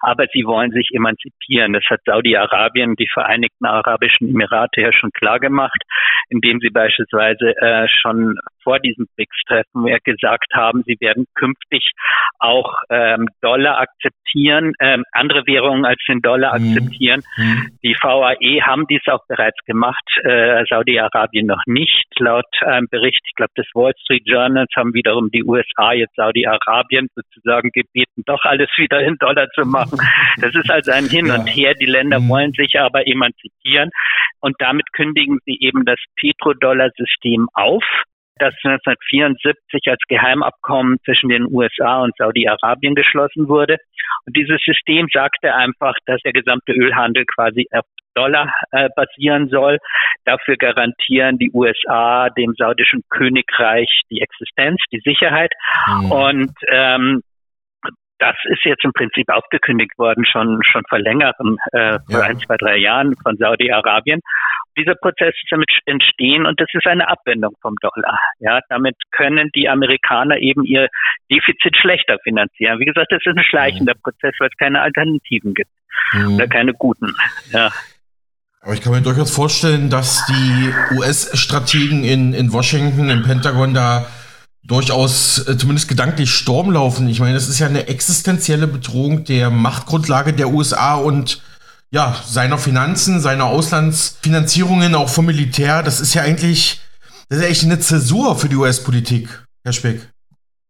aber 0.00 0.26
sie 0.32 0.44
wollen 0.44 0.72
sich 0.72 0.88
emanzipieren. 0.92 1.72
Das 1.72 1.84
hat 1.88 2.00
Saudi-Arabien, 2.04 2.96
die 2.96 3.08
Vereinigten 3.12 3.66
Arabischen 3.66 4.28
Emirate 4.28 4.80
ja 4.80 4.92
schon 4.92 5.10
klar 5.12 5.38
gemacht, 5.38 5.80
indem 6.28 6.60
sie 6.60 6.70
beispielsweise 6.70 7.54
äh, 7.60 7.86
schon 7.88 8.36
vor 8.66 8.80
diesem 8.80 9.06
BRICS-Treffen 9.14 9.86
ja 9.86 9.98
gesagt 10.02 10.52
haben, 10.52 10.82
sie 10.86 10.96
werden 10.98 11.26
künftig 11.36 11.92
auch 12.40 12.74
ähm, 12.90 13.28
Dollar 13.40 13.78
akzeptieren, 13.78 14.72
ähm, 14.80 15.04
andere 15.12 15.46
Währungen 15.46 15.84
als 15.84 16.02
den 16.08 16.20
Dollar 16.20 16.58
mhm. 16.58 16.66
akzeptieren. 16.66 17.22
Mhm. 17.36 17.78
Die 17.84 17.94
VAE 17.94 18.66
haben 18.66 18.88
dies 18.88 19.02
auch 19.06 19.24
bereits 19.28 19.58
gemacht, 19.66 20.02
äh, 20.24 20.64
Saudi-Arabien 20.68 21.46
noch 21.46 21.62
nicht. 21.66 22.06
Laut 22.18 22.44
einem 22.62 22.88
Bericht, 22.90 23.20
ich 23.24 23.34
glaube, 23.36 23.52
des 23.56 23.66
Wall 23.74 23.92
Street 24.02 24.24
Journals 24.26 24.70
haben 24.74 24.94
wiederum 24.94 25.30
die 25.30 25.44
USA 25.44 25.92
jetzt 25.92 26.16
Saudi-Arabien 26.16 27.06
sozusagen 27.14 27.70
gebeten, 27.70 28.22
doch 28.26 28.42
alles 28.44 28.70
wieder 28.76 29.00
in 29.00 29.16
Dollar 29.18 29.48
zu 29.54 29.64
machen. 29.64 29.98
Das 30.40 30.54
ist 30.54 30.70
also 30.70 30.90
ein 30.90 31.06
Hin 31.06 31.30
und 31.30 31.46
Her. 31.46 31.74
Die 31.74 31.86
Länder 31.86 32.18
mhm. 32.18 32.28
wollen 32.28 32.52
sich 32.52 32.80
aber 32.80 33.06
emanzipieren 33.06 33.90
und 34.40 34.56
damit 34.58 34.92
kündigen 34.92 35.38
sie 35.44 35.58
eben 35.60 35.84
das 35.84 35.98
Petrodollar-System 36.16 37.48
auf 37.54 37.84
das 38.38 38.54
1974 38.64 39.82
als 39.88 40.00
Geheimabkommen 40.08 40.98
zwischen 41.04 41.28
den 41.28 41.46
USA 41.50 42.02
und 42.02 42.14
Saudi-Arabien 42.16 42.94
geschlossen 42.94 43.48
wurde. 43.48 43.78
Und 44.26 44.36
dieses 44.36 44.60
System 44.64 45.08
sagte 45.12 45.54
einfach, 45.54 45.94
dass 46.06 46.20
der 46.22 46.32
gesamte 46.32 46.72
Ölhandel 46.72 47.24
quasi 47.26 47.66
auf 47.72 47.84
Dollar 48.14 48.52
äh, 48.72 48.88
basieren 48.96 49.48
soll. 49.48 49.78
Dafür 50.24 50.56
garantieren 50.56 51.38
die 51.38 51.50
USA 51.52 52.30
dem 52.30 52.54
saudischen 52.56 53.02
Königreich 53.10 54.02
die 54.10 54.20
Existenz, 54.20 54.80
die 54.90 55.00
Sicherheit. 55.04 55.52
Mhm. 55.86 56.12
Und 56.12 56.52
ähm, 56.68 57.22
das 58.18 58.36
ist 58.44 58.64
jetzt 58.64 58.84
im 58.84 58.92
Prinzip 58.92 59.28
aufgekündigt 59.28 59.98
worden, 59.98 60.24
schon, 60.24 60.60
schon 60.62 60.82
vor 60.88 60.98
längerem, 60.98 61.58
äh, 61.72 61.98
vor 62.10 62.20
ja. 62.20 62.26
ein, 62.26 62.38
zwei, 62.40 62.56
drei 62.56 62.76
Jahren 62.76 63.14
von 63.22 63.36
Saudi-Arabien. 63.36 64.20
Dieser 64.78 64.94
Prozess 64.94 65.34
ist 65.34 65.50
damit 65.50 65.70
entstehen 65.86 66.46
und 66.46 66.60
das 66.60 66.68
ist 66.72 66.86
eine 66.86 67.08
Abwendung 67.08 67.54
vom 67.62 67.74
Dollar. 67.80 68.18
Ja, 68.40 68.60
damit 68.68 68.96
können 69.10 69.50
die 69.54 69.68
Amerikaner 69.68 70.38
eben 70.38 70.64
ihr 70.64 70.88
Defizit 71.30 71.76
schlechter 71.76 72.18
finanzieren. 72.22 72.78
Wie 72.78 72.84
gesagt, 72.84 73.10
das 73.10 73.20
ist 73.24 73.36
ein 73.36 73.44
schleichender 73.44 73.94
mhm. 73.94 74.02
Prozess, 74.02 74.34
weil 74.38 74.48
es 74.48 74.56
keine 74.58 74.80
Alternativen 74.82 75.54
gibt 75.54 75.70
mhm. 76.12 76.34
oder 76.34 76.46
keine 76.46 76.74
guten. 76.74 77.14
Ja. 77.52 77.70
Aber 78.60 78.74
ich 78.74 78.82
kann 78.82 78.92
mir 78.92 79.00
durchaus 79.00 79.34
vorstellen, 79.34 79.90
dass 79.90 80.26
die 80.26 80.96
US-Strategen 80.98 82.02
in, 82.02 82.34
in 82.34 82.52
Washington, 82.52 83.08
im 83.08 83.22
Pentagon 83.22 83.74
da 83.74 84.06
durchaus 84.66 85.46
äh, 85.48 85.56
zumindest 85.56 85.88
gedanklich 85.88 86.30
Sturm 86.30 86.70
laufen. 86.70 87.08
Ich 87.08 87.20
meine, 87.20 87.34
das 87.34 87.48
ist 87.48 87.58
ja 87.58 87.66
eine 87.66 87.88
existenzielle 87.88 88.66
Bedrohung 88.66 89.24
der 89.24 89.50
Machtgrundlage 89.50 90.32
der 90.32 90.48
USA 90.48 90.96
und 90.96 91.42
ja, 91.90 92.14
seiner 92.24 92.58
Finanzen, 92.58 93.20
seiner 93.20 93.44
Auslandsfinanzierungen, 93.44 94.94
auch 94.94 95.08
vom 95.08 95.26
Militär. 95.26 95.82
Das 95.82 96.00
ist 96.00 96.14
ja 96.14 96.22
eigentlich, 96.22 96.80
das 97.28 97.38
ist 97.38 97.44
ja 97.44 97.50
echt 97.50 97.64
eine 97.64 97.78
Zäsur 97.78 98.36
für 98.36 98.48
die 98.48 98.56
US-Politik, 98.56 99.28
Herr 99.64 99.72
Speck. 99.72 100.00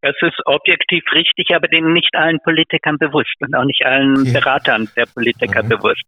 Das 0.02 0.14
ist 0.20 0.36
objektiv 0.44 1.02
richtig, 1.12 1.50
aber 1.54 1.68
den 1.68 1.92
nicht 1.92 2.14
allen 2.14 2.38
Politikern 2.44 2.98
bewusst 2.98 3.34
und 3.40 3.54
auch 3.54 3.64
nicht 3.64 3.84
allen 3.84 4.20
okay. 4.20 4.32
Beratern 4.32 4.88
der 4.94 5.06
Politiker 5.06 5.62
mhm. 5.62 5.68
bewusst. 5.68 6.02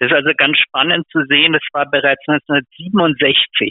Das 0.00 0.10
ist 0.10 0.16
also 0.16 0.30
ganz 0.36 0.58
spannend 0.58 1.06
zu 1.12 1.20
sehen. 1.28 1.52
Das 1.52 1.62
war 1.72 1.88
bereits 1.88 2.22
1967 2.26 3.70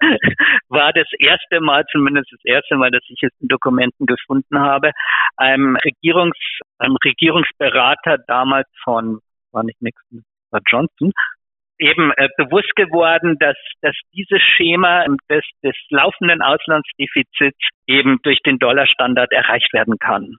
war 0.68 0.92
das 0.92 1.08
erste 1.18 1.60
Mal, 1.60 1.84
zumindest 1.90 2.30
das 2.32 2.44
erste 2.44 2.76
Mal, 2.76 2.90
dass 2.90 3.02
ich 3.08 3.22
es 3.22 3.32
in 3.40 3.48
Dokumenten 3.48 4.06
gefunden 4.06 4.58
habe, 4.58 4.92
einem 5.36 5.76
Regierungs, 5.76 6.36
einem 6.78 6.96
Regierungsberater 7.04 8.18
damals 8.26 8.68
von, 8.84 9.20
war 9.52 9.64
nicht 9.64 9.80
Nixon, 9.80 10.24
war 10.50 10.60
Johnson, 10.66 11.12
eben 11.78 12.12
äh, 12.16 12.28
bewusst 12.36 12.74
geworden, 12.76 13.36
dass, 13.38 13.56
dass 13.82 13.94
dieses 14.14 14.40
Schema 14.40 15.04
des, 15.28 15.44
des 15.62 15.76
laufenden 15.90 16.42
Auslandsdefizits 16.42 17.58
eben 17.86 18.18
durch 18.22 18.40
den 18.44 18.58
Dollarstandard 18.58 19.32
erreicht 19.32 19.72
werden 19.72 19.98
kann. 19.98 20.36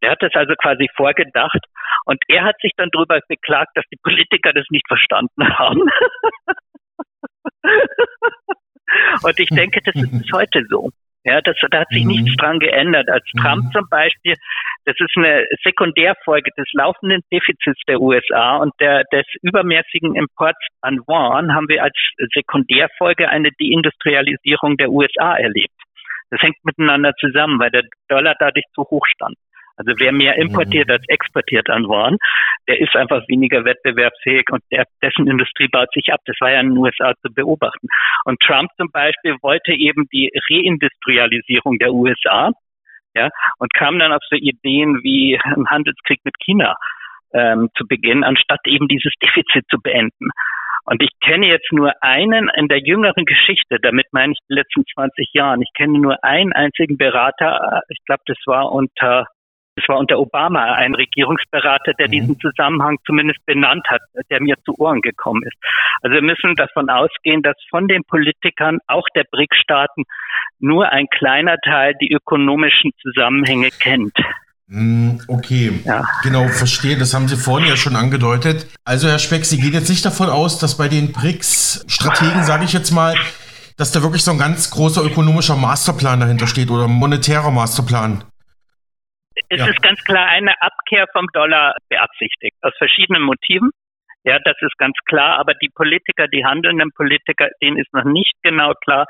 Er 0.00 0.12
hat 0.12 0.22
das 0.22 0.34
also 0.34 0.54
quasi 0.56 0.88
vorgedacht 0.96 1.60
und 2.06 2.18
er 2.26 2.42
hat 2.42 2.56
sich 2.60 2.72
dann 2.76 2.90
darüber 2.90 3.20
beklagt, 3.28 3.70
dass 3.76 3.84
die 3.92 3.98
Politiker 4.02 4.52
das 4.52 4.66
nicht 4.70 4.86
verstanden 4.88 5.48
haben. 5.56 5.88
Und 9.22 9.38
ich 9.38 9.48
denke, 9.48 9.80
das 9.84 9.94
ist 9.94 10.10
bis 10.10 10.32
heute 10.32 10.64
so. 10.68 10.90
Ja, 11.24 11.40
das, 11.40 11.56
da 11.70 11.80
hat 11.80 11.88
sich 11.90 12.04
mhm. 12.04 12.10
nichts 12.10 12.36
dran 12.36 12.58
geändert. 12.58 13.08
Als 13.08 13.24
mhm. 13.32 13.40
Trump 13.40 13.72
zum 13.72 13.88
Beispiel, 13.88 14.34
das 14.84 14.96
ist 14.98 15.16
eine 15.16 15.46
Sekundärfolge 15.62 16.50
des 16.56 16.66
laufenden 16.72 17.20
Defizits 17.32 17.80
der 17.86 18.00
USA 18.00 18.56
und 18.56 18.72
der, 18.80 19.04
des 19.12 19.24
übermäßigen 19.42 20.16
Imports 20.16 20.66
an 20.80 20.98
Waren 21.06 21.54
haben 21.54 21.68
wir 21.68 21.84
als 21.84 21.94
Sekundärfolge 22.34 23.28
eine 23.28 23.50
Deindustrialisierung 23.60 24.76
der 24.76 24.90
USA 24.90 25.36
erlebt. 25.36 25.74
Das 26.30 26.40
hängt 26.40 26.56
miteinander 26.64 27.12
zusammen, 27.20 27.60
weil 27.60 27.70
der 27.70 27.84
Dollar 28.08 28.34
dadurch 28.38 28.64
zu 28.74 28.82
hoch 28.82 29.06
stand. 29.06 29.36
Also 29.76 29.92
wer 29.98 30.12
mehr 30.12 30.36
importiert 30.36 30.88
mhm. 30.88 30.94
als 30.94 31.04
exportiert 31.08 31.70
an 31.70 31.88
Waren, 31.88 32.18
der 32.68 32.80
ist 32.80 32.94
einfach 32.96 33.22
weniger 33.28 33.64
wettbewerbsfähig 33.64 34.50
und 34.50 34.62
der, 34.70 34.84
dessen 35.02 35.26
Industrie 35.26 35.68
baut 35.68 35.92
sich 35.92 36.12
ab. 36.12 36.20
Das 36.26 36.36
war 36.40 36.50
ja 36.50 36.60
in 36.60 36.70
den 36.70 36.78
USA 36.78 37.14
zu 37.22 37.32
beobachten. 37.32 37.88
Und 38.24 38.40
Trump 38.40 38.70
zum 38.76 38.90
Beispiel 38.90 39.36
wollte 39.42 39.72
eben 39.72 40.06
die 40.12 40.30
Reindustrialisierung 40.50 41.78
der 41.78 41.92
USA, 41.92 42.52
ja, 43.14 43.28
und 43.58 43.74
kam 43.74 43.98
dann 43.98 44.12
auf 44.12 44.22
so 44.30 44.36
Ideen 44.36 45.00
wie 45.02 45.38
einen 45.42 45.68
Handelskrieg 45.68 46.20
mit 46.24 46.34
China 46.42 46.76
ähm, 47.34 47.68
zu 47.76 47.86
beginnen, 47.86 48.24
anstatt 48.24 48.60
eben 48.66 48.88
dieses 48.88 49.12
Defizit 49.22 49.66
zu 49.70 49.78
beenden. 49.78 50.30
Und 50.84 51.02
ich 51.02 51.10
kenne 51.20 51.46
jetzt 51.46 51.72
nur 51.72 51.92
einen 52.02 52.50
in 52.56 52.68
der 52.68 52.80
jüngeren 52.80 53.24
Geschichte, 53.24 53.78
damit 53.80 54.06
meine 54.12 54.32
ich 54.32 54.38
die 54.48 54.54
letzten 54.54 54.84
20 54.94 55.28
Jahren. 55.32 55.62
Ich 55.62 55.72
kenne 55.74 55.98
nur 55.98 56.24
einen 56.24 56.52
einzigen 56.52 56.96
Berater, 56.96 57.82
ich 57.88 57.98
glaube, 58.04 58.22
das 58.26 58.38
war 58.46 58.72
unter 58.72 59.26
es 59.76 59.88
war 59.88 59.98
unter 59.98 60.18
Obama 60.18 60.74
ein 60.74 60.94
Regierungsberater, 60.94 61.92
der 61.94 62.08
mhm. 62.08 62.12
diesen 62.12 62.40
Zusammenhang 62.40 62.98
zumindest 63.06 63.44
benannt 63.46 63.86
hat, 63.88 64.00
der 64.30 64.42
mir 64.42 64.56
zu 64.64 64.78
Ohren 64.78 65.00
gekommen 65.00 65.42
ist. 65.44 65.56
Also 66.02 66.14
wir 66.14 66.22
müssen 66.22 66.54
davon 66.56 66.90
ausgehen, 66.90 67.42
dass 67.42 67.56
von 67.70 67.88
den 67.88 68.04
Politikern, 68.04 68.78
auch 68.86 69.06
der 69.14 69.24
BRIC-Staaten, 69.30 70.04
nur 70.58 70.90
ein 70.90 71.06
kleiner 71.08 71.56
Teil 71.64 71.94
die 72.00 72.12
ökonomischen 72.12 72.92
Zusammenhänge 73.00 73.70
kennt. 73.70 74.16
Hm, 74.68 75.20
okay, 75.28 75.80
ja. 75.84 76.06
genau, 76.22 76.48
verstehe. 76.48 76.96
Das 76.96 77.12
haben 77.14 77.28
Sie 77.28 77.36
vorhin 77.36 77.68
ja 77.68 77.76
schon 77.76 77.96
angedeutet. 77.96 78.66
Also, 78.84 79.08
Herr 79.08 79.18
Speck, 79.18 79.44
Sie 79.44 79.60
gehen 79.60 79.72
jetzt 79.72 79.90
nicht 79.90 80.04
davon 80.04 80.28
aus, 80.28 80.58
dass 80.58 80.78
bei 80.78 80.88
den 80.88 81.12
BRICS-Strategen, 81.12 82.44
sage 82.44 82.64
ich 82.64 82.72
jetzt 82.72 82.90
mal, 82.90 83.14
dass 83.76 83.92
da 83.92 84.02
wirklich 84.02 84.22
so 84.22 84.30
ein 84.30 84.38
ganz 84.38 84.70
großer 84.70 85.04
ökonomischer 85.04 85.56
Masterplan 85.56 86.20
dahinter 86.20 86.46
steht 86.46 86.70
oder 86.70 86.88
monetärer 86.88 87.50
Masterplan. 87.50 88.24
Es 89.48 89.58
ja. 89.58 89.66
ist 89.66 89.82
ganz 89.82 90.02
klar 90.04 90.26
eine 90.26 90.54
Abkehr 90.60 91.06
vom 91.12 91.26
Dollar 91.32 91.74
beabsichtigt, 91.88 92.56
aus 92.62 92.72
verschiedenen 92.78 93.22
Motiven. 93.22 93.70
Ja, 94.24 94.38
das 94.44 94.56
ist 94.60 94.78
ganz 94.78 94.96
klar. 95.06 95.38
Aber 95.38 95.54
die 95.54 95.70
Politiker, 95.74 96.28
die 96.28 96.44
handelnden 96.44 96.92
Politiker, 96.92 97.48
denen 97.60 97.78
ist 97.78 97.92
noch 97.92 98.04
nicht 98.04 98.34
genau 98.42 98.72
klar, 98.74 99.06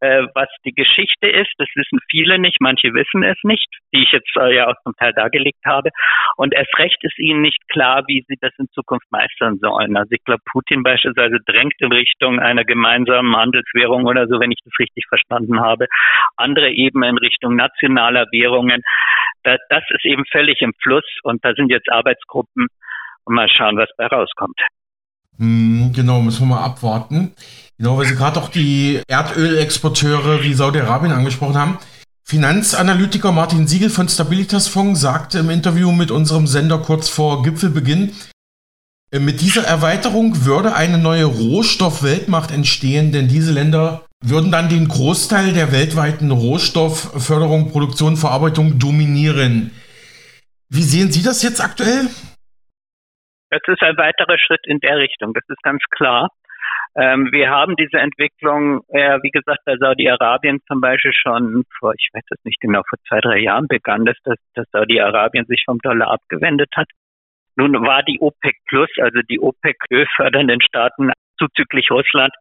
äh, 0.00 0.26
was 0.34 0.48
die 0.64 0.72
Geschichte 0.72 1.28
ist. 1.28 1.50
Das 1.58 1.68
wissen 1.74 1.98
viele 2.10 2.38
nicht, 2.38 2.60
manche 2.60 2.92
wissen 2.94 3.22
es 3.24 3.38
nicht, 3.42 3.66
die 3.92 4.02
ich 4.02 4.12
jetzt 4.12 4.30
äh, 4.36 4.54
ja 4.54 4.68
auch 4.68 4.76
zum 4.84 4.94
Teil 4.96 5.12
dargelegt 5.12 5.64
habe. 5.64 5.90
Und 6.36 6.54
erst 6.54 6.76
recht 6.78 7.02
ist 7.02 7.18
ihnen 7.18 7.42
nicht 7.42 7.66
klar, 7.68 8.04
wie 8.06 8.24
sie 8.28 8.36
das 8.40 8.52
in 8.58 8.68
Zukunft 8.68 9.10
meistern 9.10 9.58
sollen. 9.58 9.96
Also 9.96 10.12
ich 10.12 10.22
glaube, 10.24 10.42
Putin 10.52 10.82
beispielsweise 10.82 11.38
drängt 11.46 11.80
in 11.80 11.92
Richtung 11.92 12.38
einer 12.38 12.64
gemeinsamen 12.64 13.34
Handelswährung 13.34 14.06
oder 14.06 14.26
so, 14.28 14.38
wenn 14.40 14.52
ich 14.52 14.60
das 14.64 14.78
richtig 14.78 15.04
verstanden 15.08 15.60
habe. 15.60 15.86
Andere 16.36 16.70
eben 16.70 17.02
in 17.02 17.18
Richtung 17.18 17.56
nationaler 17.56 18.26
Währungen. 18.30 18.82
Das, 19.42 19.58
das 19.68 19.84
ist 19.90 20.04
eben 20.04 20.24
völlig 20.30 20.60
im 20.60 20.72
Fluss 20.82 21.04
und 21.22 21.44
da 21.44 21.54
sind 21.54 21.70
jetzt 21.70 21.90
Arbeitsgruppen 21.90 22.68
und 23.24 23.34
mal 23.34 23.48
schauen, 23.48 23.76
was 23.76 23.88
bei 23.96 24.06
rauskommt. 24.06 24.58
Hm, 25.38 25.92
genau, 25.94 26.20
müssen 26.20 26.42
wir 26.42 26.54
mal 26.54 26.64
abwarten. 26.64 27.32
Genau, 27.78 27.98
weil 27.98 28.06
Sie 28.06 28.14
gerade 28.14 28.40
auch 28.40 28.48
die 28.48 29.02
Erdölexporteure 29.08 30.42
wie 30.42 30.54
Saudi-Arabien 30.54 31.12
angesprochen 31.12 31.56
haben. 31.56 31.78
Finanzanalytiker 32.22 33.32
Martin 33.32 33.66
Siegel 33.66 33.90
von 33.90 34.08
Stabilitas 34.08 34.68
Fonds 34.68 35.00
sagte 35.00 35.40
im 35.40 35.50
Interview 35.50 35.92
mit 35.92 36.10
unserem 36.10 36.46
Sender 36.46 36.78
kurz 36.78 37.08
vor 37.08 37.42
Gipfelbeginn, 37.42 38.12
äh, 39.10 39.18
mit 39.18 39.40
dieser 39.40 39.64
Erweiterung 39.64 40.44
würde 40.44 40.74
eine 40.74 40.98
neue 40.98 41.24
Rohstoffweltmacht 41.24 42.50
entstehen, 42.50 43.12
denn 43.12 43.28
diese 43.28 43.52
Länder 43.52 44.06
würden 44.24 44.50
dann 44.50 44.68
den 44.68 44.88
Großteil 44.88 45.52
der 45.52 45.70
weltweiten 45.70 46.30
Rohstoffförderung, 46.30 47.70
Produktion, 47.70 48.16
Verarbeitung 48.16 48.78
dominieren. 48.78 49.70
Wie 50.70 50.82
sehen 50.82 51.12
Sie 51.12 51.22
das 51.22 51.42
jetzt 51.42 51.60
aktuell? 51.60 52.08
Das 53.54 53.62
ist 53.68 53.82
ein 53.82 53.96
weiterer 53.96 54.36
Schritt 54.36 54.66
in 54.66 54.80
der 54.80 54.96
Richtung, 54.98 55.32
das 55.32 55.44
ist 55.48 55.62
ganz 55.62 55.82
klar. 55.90 56.28
Ähm, 56.96 57.28
wir 57.32 57.50
haben 57.50 57.76
diese 57.76 57.98
Entwicklung, 57.98 58.82
äh, 58.88 59.18
wie 59.22 59.30
gesagt, 59.30 59.60
bei 59.64 59.76
Saudi-Arabien 59.76 60.60
zum 60.66 60.80
Beispiel 60.80 61.12
schon 61.12 61.64
vor, 61.78 61.92
ich 61.96 62.08
weiß 62.12 62.22
es 62.30 62.44
nicht 62.44 62.60
genau, 62.60 62.82
vor 62.88 62.98
zwei, 63.08 63.20
drei 63.20 63.38
Jahren 63.38 63.66
begann, 63.68 64.04
dass, 64.04 64.16
dass, 64.24 64.38
dass 64.54 64.66
Saudi-Arabien 64.70 65.44
sich 65.46 65.62
vom 65.64 65.78
Dollar 65.78 66.10
abgewendet 66.10 66.70
hat. 66.76 66.88
Nun 67.56 67.72
war 67.86 68.02
die 68.02 68.20
OPEC 68.20 68.56
Plus, 68.68 68.90
also 68.98 69.20
die 69.28 69.40
OPEC 69.40 69.76
ölfördernden 69.90 70.60
Staaten 70.60 71.12
zuzüglich 71.38 71.90
Russland, 71.90 72.32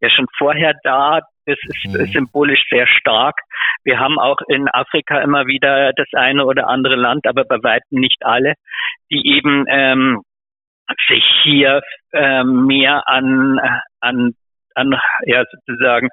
ja 0.00 0.10
schon 0.10 0.26
vorher 0.38 0.74
da. 0.82 1.20
Das 1.44 1.58
ist 1.62 1.84
mhm. 1.86 2.06
symbolisch 2.06 2.62
sehr 2.70 2.86
stark. 2.86 3.36
Wir 3.82 3.98
haben 3.98 4.18
auch 4.18 4.38
in 4.48 4.68
Afrika 4.68 5.20
immer 5.20 5.46
wieder 5.46 5.92
das 5.94 6.06
eine 6.12 6.44
oder 6.44 6.68
andere 6.68 6.96
Land, 6.96 7.26
aber 7.26 7.44
bei 7.44 7.62
weitem 7.62 7.98
nicht 7.98 8.24
alle, 8.24 8.54
die 9.10 9.26
eben 9.36 9.64
ähm, 9.68 10.22
sich 11.08 11.24
hier 11.42 11.80
ähm, 12.12 12.66
mehr 12.66 13.08
an, 13.08 13.58
an, 14.00 14.34
an, 14.74 15.00
ja, 15.24 15.44
sozusagen, 15.50 16.08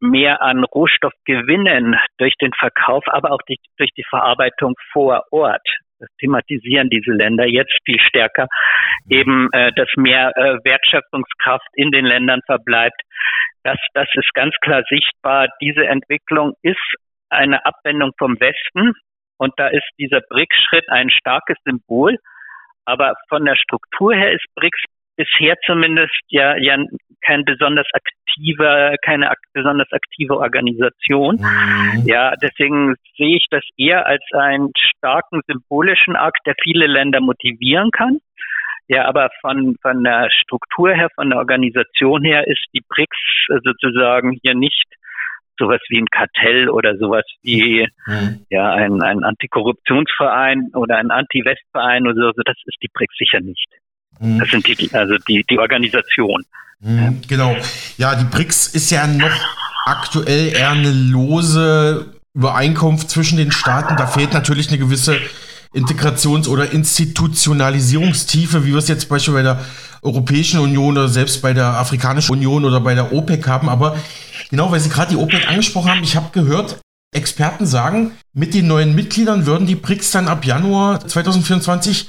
mehr 0.00 0.42
an 0.42 0.64
Rohstoffgewinnen 0.64 1.96
durch 2.18 2.34
den 2.40 2.52
Verkauf, 2.58 3.04
aber 3.06 3.32
auch 3.32 3.42
die, 3.48 3.58
durch 3.76 3.90
die 3.96 4.04
Verarbeitung 4.08 4.74
vor 4.92 5.24
Ort. 5.30 5.66
Das 5.98 6.08
thematisieren 6.18 6.88
diese 6.88 7.12
Länder 7.12 7.44
jetzt 7.44 7.76
viel 7.84 8.00
stärker, 8.00 8.46
eben, 9.10 9.48
äh, 9.52 9.70
dass 9.76 9.88
mehr 9.96 10.32
äh, 10.34 10.56
Wertschöpfungskraft 10.64 11.68
in 11.74 11.90
den 11.90 12.06
Ländern 12.06 12.40
verbleibt. 12.46 12.98
Das, 13.64 13.76
das 13.92 14.08
ist 14.14 14.32
ganz 14.32 14.54
klar 14.62 14.82
sichtbar. 14.88 15.48
Diese 15.60 15.86
Entwicklung 15.86 16.54
ist 16.62 16.78
eine 17.28 17.64
Abwendung 17.66 18.12
vom 18.18 18.40
Westen. 18.40 18.94
Und 19.36 19.52
da 19.56 19.68
ist 19.68 19.88
dieser 19.98 20.20
BRICS-Schritt 20.28 20.88
ein 20.88 21.10
starkes 21.10 21.56
Symbol. 21.64 22.16
Aber 22.84 23.14
von 23.28 23.44
der 23.44 23.56
Struktur 23.56 24.14
her 24.14 24.32
ist 24.32 24.44
BRICS 24.54 24.82
bisher 25.16 25.56
zumindest 25.66 26.20
ja, 26.28 26.56
ja 26.56 26.76
kein 27.24 27.44
besonders 27.44 27.86
aktiver, 27.92 28.96
keine 29.04 29.30
ak 29.30 29.38
besonders 29.52 29.92
aktive 29.92 30.38
Organisation. 30.38 31.36
Mhm. 31.36 32.06
Ja, 32.06 32.32
deswegen 32.42 32.94
sehe 33.16 33.36
ich 33.36 33.46
das 33.50 33.62
eher 33.76 34.06
als 34.06 34.22
einen 34.32 34.70
starken 34.74 35.42
symbolischen 35.46 36.16
Akt, 36.16 36.40
der 36.46 36.54
viele 36.62 36.86
Länder 36.86 37.20
motivieren 37.20 37.90
kann. 37.90 38.20
Ja, 38.88 39.04
aber 39.04 39.28
von, 39.40 39.76
von 39.82 40.02
der 40.02 40.30
Struktur 40.30 40.92
her, 40.92 41.08
von 41.14 41.30
der 41.30 41.38
Organisation 41.38 42.24
her 42.24 42.46
ist 42.48 42.64
die 42.74 42.82
BRICS 42.88 43.62
sozusagen 43.62 44.38
hier 44.42 44.54
nicht 44.54 44.86
sowas 45.60 45.80
wie 45.88 45.98
ein 45.98 46.06
Kartell 46.10 46.68
oder 46.68 46.96
sowas 46.96 47.24
wie 47.42 47.86
mhm. 48.06 48.46
ja 48.48 48.72
ein, 48.72 49.00
ein 49.02 49.22
Antikorruptionsverein 49.22 50.70
oder 50.74 50.96
ein 50.96 51.10
Anti-West-Verein 51.10 52.06
oder 52.06 52.32
so. 52.34 52.42
Das 52.44 52.56
ist 52.64 52.78
die 52.82 52.88
BRICS 52.92 53.14
sicher 53.18 53.40
nicht. 53.40 53.68
Mhm. 54.18 54.38
Das 54.40 54.50
sind 54.50 54.66
die, 54.66 54.92
also 54.92 55.16
die, 55.28 55.44
die 55.48 55.58
Organisation. 55.58 56.44
Mhm, 56.80 57.20
genau. 57.28 57.56
Ja, 57.98 58.14
die 58.14 58.24
BRICS 58.24 58.74
ist 58.74 58.90
ja 58.90 59.06
noch 59.06 59.30
aktuell 59.84 60.54
eher 60.54 60.70
eine 60.70 60.90
lose 60.90 62.14
Übereinkunft 62.34 63.10
zwischen 63.10 63.38
den 63.38 63.52
Staaten. 63.52 63.96
Da 63.96 64.06
fehlt 64.06 64.32
natürlich 64.32 64.68
eine 64.68 64.78
gewisse 64.78 65.18
Integrations- 65.72 66.48
oder 66.48 66.72
Institutionalisierungstiefe, 66.72 68.64
wie 68.64 68.70
wir 68.70 68.78
es 68.78 68.88
jetzt 68.88 69.08
beispielsweise 69.08 69.32
bei 69.32 69.42
der 69.42 69.64
Europäischen 70.02 70.60
Union 70.60 70.96
oder 70.96 71.08
selbst 71.08 71.42
bei 71.42 71.52
der 71.52 71.66
Afrikanischen 71.66 72.32
Union 72.32 72.64
oder 72.64 72.80
bei 72.80 72.94
der 72.94 73.12
OPEC 73.12 73.46
haben. 73.46 73.68
Aber 73.68 73.96
genau, 74.50 74.70
weil 74.70 74.80
Sie 74.80 74.90
gerade 74.90 75.10
die 75.10 75.16
OPEC 75.16 75.48
angesprochen 75.48 75.90
haben, 75.90 76.02
ich 76.02 76.16
habe 76.16 76.30
gehört, 76.32 76.80
Experten 77.12 77.66
sagen, 77.66 78.12
mit 78.32 78.54
den 78.54 78.68
neuen 78.68 78.94
Mitgliedern 78.94 79.46
würden 79.46 79.66
die 79.66 79.74
BRICS 79.74 80.12
dann 80.12 80.28
ab 80.28 80.44
Januar 80.44 81.06
2024 81.06 82.08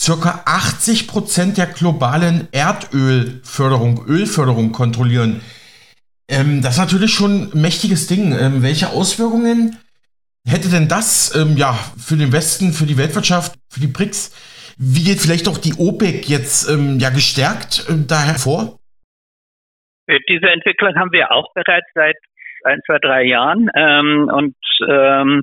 circa 0.00 0.42
80 0.46 1.06
Prozent 1.06 1.58
der 1.58 1.66
globalen 1.66 2.48
Erdölförderung, 2.52 4.06
Ölförderung 4.06 4.72
kontrollieren. 4.72 5.42
Ähm, 6.28 6.62
das 6.62 6.74
ist 6.74 6.78
natürlich 6.78 7.12
schon 7.12 7.50
ein 7.52 7.60
mächtiges 7.60 8.06
Ding. 8.06 8.32
Ähm, 8.32 8.62
welche 8.62 8.90
Auswirkungen 8.90 9.76
hätte 10.46 10.68
denn 10.68 10.88
das 10.88 11.34
ähm, 11.34 11.56
ja 11.56 11.78
für 11.98 12.16
den 12.16 12.32
Westen, 12.32 12.72
für 12.72 12.86
die 12.86 12.96
Weltwirtschaft, 12.96 13.54
für 13.68 13.80
die 13.80 13.86
BRICS? 13.86 14.30
Wie 14.78 15.02
geht 15.02 15.20
vielleicht 15.20 15.48
auch 15.48 15.58
die 15.58 15.74
OPEC 15.74 16.28
jetzt 16.28 16.68
ähm, 16.68 17.00
ja 17.00 17.10
gestärkt 17.10 17.84
äh, 17.88 17.94
da 18.06 18.22
hervor? 18.22 18.77
Diese 20.28 20.50
Entwicklung 20.50 20.96
haben 20.96 21.12
wir 21.12 21.30
auch 21.32 21.52
bereits 21.54 21.86
seit 21.94 22.16
ein, 22.64 22.80
zwei, 22.86 22.98
drei 22.98 23.22
Jahren. 23.24 23.68
Ähm, 23.74 24.30
und 24.32 24.56
ähm, 24.88 25.42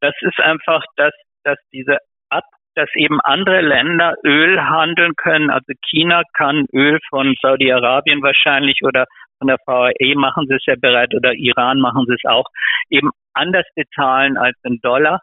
das 0.00 0.14
ist 0.20 0.38
einfach, 0.40 0.84
dass, 0.96 1.12
dass 1.44 1.58
diese 1.72 1.98
Ab, 2.28 2.44
dass 2.74 2.88
eben 2.94 3.20
andere 3.20 3.60
Länder 3.60 4.14
Öl 4.24 4.60
handeln 4.60 5.14
können. 5.16 5.50
Also 5.50 5.72
China 5.88 6.22
kann 6.34 6.66
Öl 6.72 6.98
von 7.08 7.34
Saudi-Arabien 7.40 8.22
wahrscheinlich 8.22 8.80
oder 8.82 9.06
von 9.38 9.48
der 9.48 9.58
VAE 9.66 10.14
machen 10.14 10.46
sie 10.48 10.54
es 10.54 10.66
ja 10.66 10.74
bereit 10.80 11.14
oder 11.14 11.32
Iran 11.34 11.80
machen 11.80 12.04
sie 12.06 12.14
es 12.14 12.24
auch, 12.24 12.46
eben 12.90 13.10
anders 13.34 13.66
bezahlen 13.74 14.36
als 14.36 14.56
in 14.64 14.80
Dollar. 14.80 15.20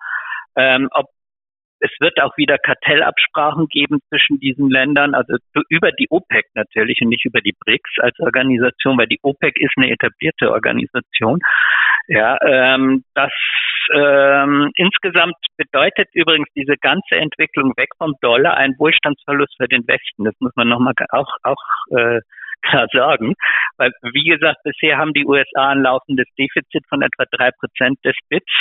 Ähm, 0.56 0.88
ob 0.92 1.08
es 1.84 1.92
wird 2.00 2.22
auch 2.22 2.36
wieder 2.38 2.58
Kartellabsprachen 2.58 3.68
geben 3.68 4.00
zwischen 4.08 4.40
diesen 4.40 4.70
Ländern, 4.70 5.14
also 5.14 5.36
über 5.68 5.92
die 5.92 6.08
OPEC 6.10 6.46
natürlich 6.56 7.00
und 7.02 7.10
nicht 7.10 7.26
über 7.26 7.42
die 7.42 7.54
BRICS 7.60 8.00
als 8.00 8.18
Organisation, 8.20 8.98
weil 8.98 9.08
die 9.08 9.20
OPEC 9.22 9.54
ist 9.58 9.74
eine 9.76 9.92
etablierte 9.92 10.50
Organisation. 10.52 11.40
Ja, 12.08 12.38
ähm, 12.42 13.04
das 13.16 13.32
ähm, 13.94 14.72
insgesamt 14.76 15.36
bedeutet 15.58 16.08
übrigens 16.14 16.48
diese 16.56 16.78
ganze 16.78 17.16
Entwicklung 17.16 17.74
weg 17.76 17.90
vom 17.98 18.14
Dollar 18.22 18.56
ein 18.56 18.76
Wohlstandsverlust 18.78 19.56
für 19.58 19.68
den 19.68 19.86
Westen. 19.88 20.24
Das 20.24 20.36
muss 20.40 20.54
man 20.56 20.70
nochmal 20.70 20.94
auch, 21.10 21.36
auch 21.44 21.98
äh, 21.98 22.22
klar 22.64 22.88
sagen. 22.92 23.36
Weil, 23.78 23.92
wie 24.14 24.30
gesagt, 24.30 24.58
bisher 24.64 24.98
haben 24.98 25.14
die 25.14 25.26
USA 25.26 25.70
ein 25.70 25.84
laufendes 25.84 26.28
Defizit 26.38 26.86
von 26.90 27.02
etwa 27.02 27.26
drei 27.32 27.52
Prozent 27.52 28.00
des 28.04 28.16
BITs. 28.30 28.54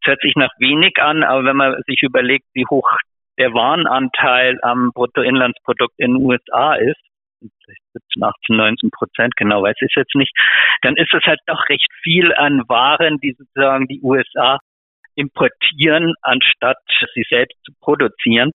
Das 0.00 0.12
hört 0.12 0.20
sich 0.22 0.34
nach 0.36 0.52
wenig 0.58 0.98
an, 0.98 1.22
aber 1.22 1.44
wenn 1.44 1.56
man 1.56 1.82
sich 1.86 2.02
überlegt, 2.02 2.46
wie 2.54 2.66
hoch 2.66 2.90
der 3.38 3.54
Warenanteil 3.54 4.58
am 4.62 4.90
Bruttoinlandsprodukt 4.94 5.94
in 5.98 6.14
den 6.14 6.24
USA 6.24 6.74
ist, 6.74 7.00
17, 7.40 8.22
18, 8.22 8.56
19 8.56 8.90
Prozent, 8.90 9.36
genau 9.36 9.62
weiß 9.62 9.76
ich 9.80 9.94
jetzt 9.94 10.14
nicht, 10.14 10.32
dann 10.82 10.96
ist 10.96 11.14
es 11.14 11.22
halt 11.24 11.40
doch 11.46 11.68
recht 11.68 11.88
viel 12.02 12.34
an 12.34 12.62
Waren, 12.68 13.18
die 13.18 13.34
sozusagen 13.38 13.86
die 13.86 14.00
USA 14.02 14.58
importieren, 15.14 16.14
anstatt 16.22 16.78
sie 17.14 17.24
selbst 17.28 17.56
zu 17.64 17.72
produzieren. 17.80 18.50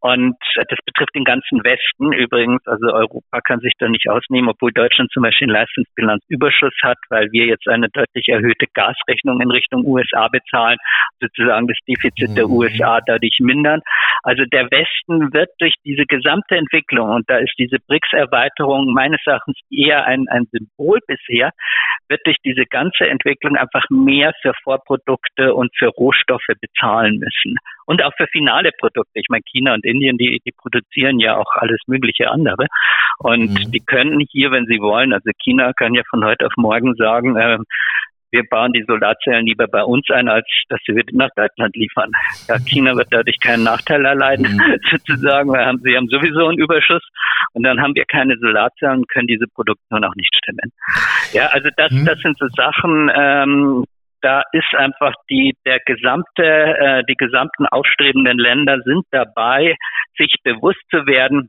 Und 0.00 0.36
das 0.54 0.78
betrifft 0.86 1.14
den 1.14 1.24
ganzen 1.24 1.64
Westen 1.64 2.12
übrigens. 2.12 2.64
Also 2.66 2.86
Europa 2.86 3.40
kann 3.40 3.58
sich 3.60 3.72
da 3.78 3.88
nicht 3.88 4.08
ausnehmen, 4.08 4.48
obwohl 4.48 4.70
Deutschland 4.72 5.10
zum 5.12 5.24
Beispiel 5.24 5.46
einen 5.46 5.56
Leistungsbilanzüberschuss 5.56 6.74
hat, 6.82 6.98
weil 7.10 7.26
wir 7.32 7.46
jetzt 7.46 7.66
eine 7.66 7.88
deutlich 7.88 8.28
erhöhte 8.28 8.66
Gasrechnung 8.74 9.40
in 9.40 9.50
Richtung 9.50 9.84
USA 9.84 10.28
bezahlen, 10.28 10.78
sozusagen 11.20 11.66
das 11.66 11.78
Defizit 11.88 12.36
der 12.36 12.46
mhm. 12.46 12.52
USA 12.52 13.00
dadurch 13.04 13.38
mindern. 13.40 13.80
Also 14.22 14.44
der 14.44 14.70
Westen 14.70 15.32
wird 15.32 15.50
durch 15.58 15.74
diese 15.84 16.04
gesamte 16.06 16.56
Entwicklung, 16.56 17.10
und 17.10 17.28
da 17.30 17.38
ist 17.38 17.54
diese 17.58 17.78
BRICS-Erweiterung 17.86 18.92
meines 18.92 19.20
Erachtens 19.26 19.58
eher 19.70 20.04
ein, 20.04 20.26
ein 20.28 20.46
Symbol 20.50 21.00
bisher, 21.06 21.52
wird 22.08 22.20
durch 22.24 22.36
diese 22.44 22.64
ganze 22.64 23.06
Entwicklung 23.06 23.56
einfach 23.56 23.84
mehr 23.90 24.32
für 24.42 24.52
Vorprodukte 24.62 25.54
und 25.54 25.70
für 25.76 25.88
Rohstoffe 25.88 26.46
bezahlen 26.60 27.18
müssen. 27.18 27.56
Und 27.86 28.02
auch 28.02 28.12
für 28.16 28.26
finale 28.26 28.70
Produkte. 28.78 29.12
Ich 29.14 29.28
meine, 29.28 29.42
China 29.50 29.74
und 29.74 29.84
Indien, 29.84 30.18
die, 30.18 30.40
die 30.44 30.52
produzieren 30.52 31.20
ja 31.20 31.36
auch 31.36 31.54
alles 31.54 31.80
mögliche 31.86 32.30
andere. 32.30 32.66
Und 33.18 33.50
mhm. 33.50 33.72
die 33.72 33.80
können 33.80 34.24
hier, 34.30 34.50
wenn 34.50 34.66
sie 34.66 34.80
wollen, 34.80 35.12
also 35.12 35.30
China 35.42 35.72
kann 35.72 35.94
ja 35.94 36.02
von 36.10 36.24
heute 36.24 36.46
auf 36.46 36.52
morgen 36.56 36.94
sagen, 36.94 37.36
äh, 37.36 37.58
wir 38.30 38.44
bauen 38.48 38.72
die 38.72 38.84
Solarzellen 38.86 39.46
lieber 39.46 39.66
bei 39.66 39.82
uns 39.82 40.08
ein, 40.10 40.28
als 40.28 40.46
dass 40.68 40.80
wir 40.86 41.02
nach 41.12 41.30
Deutschland 41.36 41.74
liefern. 41.76 42.10
Ja, 42.48 42.58
China 42.58 42.94
wird 42.96 43.08
dadurch 43.10 43.38
keinen 43.40 43.64
Nachteil 43.64 44.04
erleiden, 44.04 44.46
mhm. 44.52 44.78
sozusagen, 44.90 45.50
weil 45.50 45.64
haben, 45.64 45.78
sie 45.82 45.96
haben 45.96 46.08
sowieso 46.08 46.48
einen 46.48 46.58
Überschuss 46.58 47.02
und 47.54 47.62
dann 47.62 47.80
haben 47.80 47.94
wir 47.94 48.04
keine 48.04 48.36
Solarzellen 48.38 48.98
und 48.98 49.08
können 49.08 49.26
diese 49.26 49.46
Produktion 49.54 50.04
auch 50.04 50.14
nicht 50.14 50.34
stemmen. 50.36 50.72
Ja, 51.32 51.46
also 51.46 51.68
das, 51.76 51.90
mhm. 51.90 52.04
das 52.04 52.18
sind 52.20 52.38
so 52.38 52.46
Sachen, 52.56 53.10
ähm, 53.14 53.84
da 54.20 54.42
ist 54.52 54.74
einfach 54.76 55.14
die 55.30 55.54
der 55.64 55.78
gesamte 55.86 56.42
äh, 56.42 57.04
die 57.08 57.14
gesamten 57.14 57.66
aufstrebenden 57.66 58.38
Länder 58.38 58.78
sind 58.84 59.04
dabei, 59.12 59.76
sich 60.16 60.34
bewusst 60.42 60.82
zu 60.90 61.06
werden, 61.06 61.48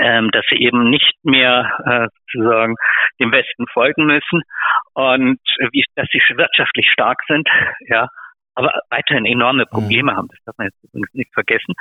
ähm, 0.00 0.30
dass 0.30 0.44
sie 0.50 0.56
eben 0.56 0.90
nicht 0.90 1.14
mehr 1.22 1.70
äh, 1.84 2.08
sozusagen 2.32 2.74
dem 3.20 3.32
Westen 3.32 3.66
folgen 3.72 4.06
müssen 4.06 4.42
und 4.94 5.40
wie, 5.72 5.84
dass 5.94 6.08
sie 6.12 6.20
wirtschaftlich 6.36 6.88
stark 6.90 7.18
sind, 7.28 7.48
ja, 7.88 8.08
aber 8.56 8.72
weiterhin 8.90 9.26
enorme 9.26 9.64
mhm. 9.64 9.70
Probleme 9.70 10.12
mhm. 10.12 10.16
haben. 10.16 10.28
Das 10.28 10.38
darf 10.44 10.58
man 10.58 10.68
jetzt 10.68 10.82
übrigens 10.82 11.12
nicht 11.12 11.32
vergessen. 11.32 11.74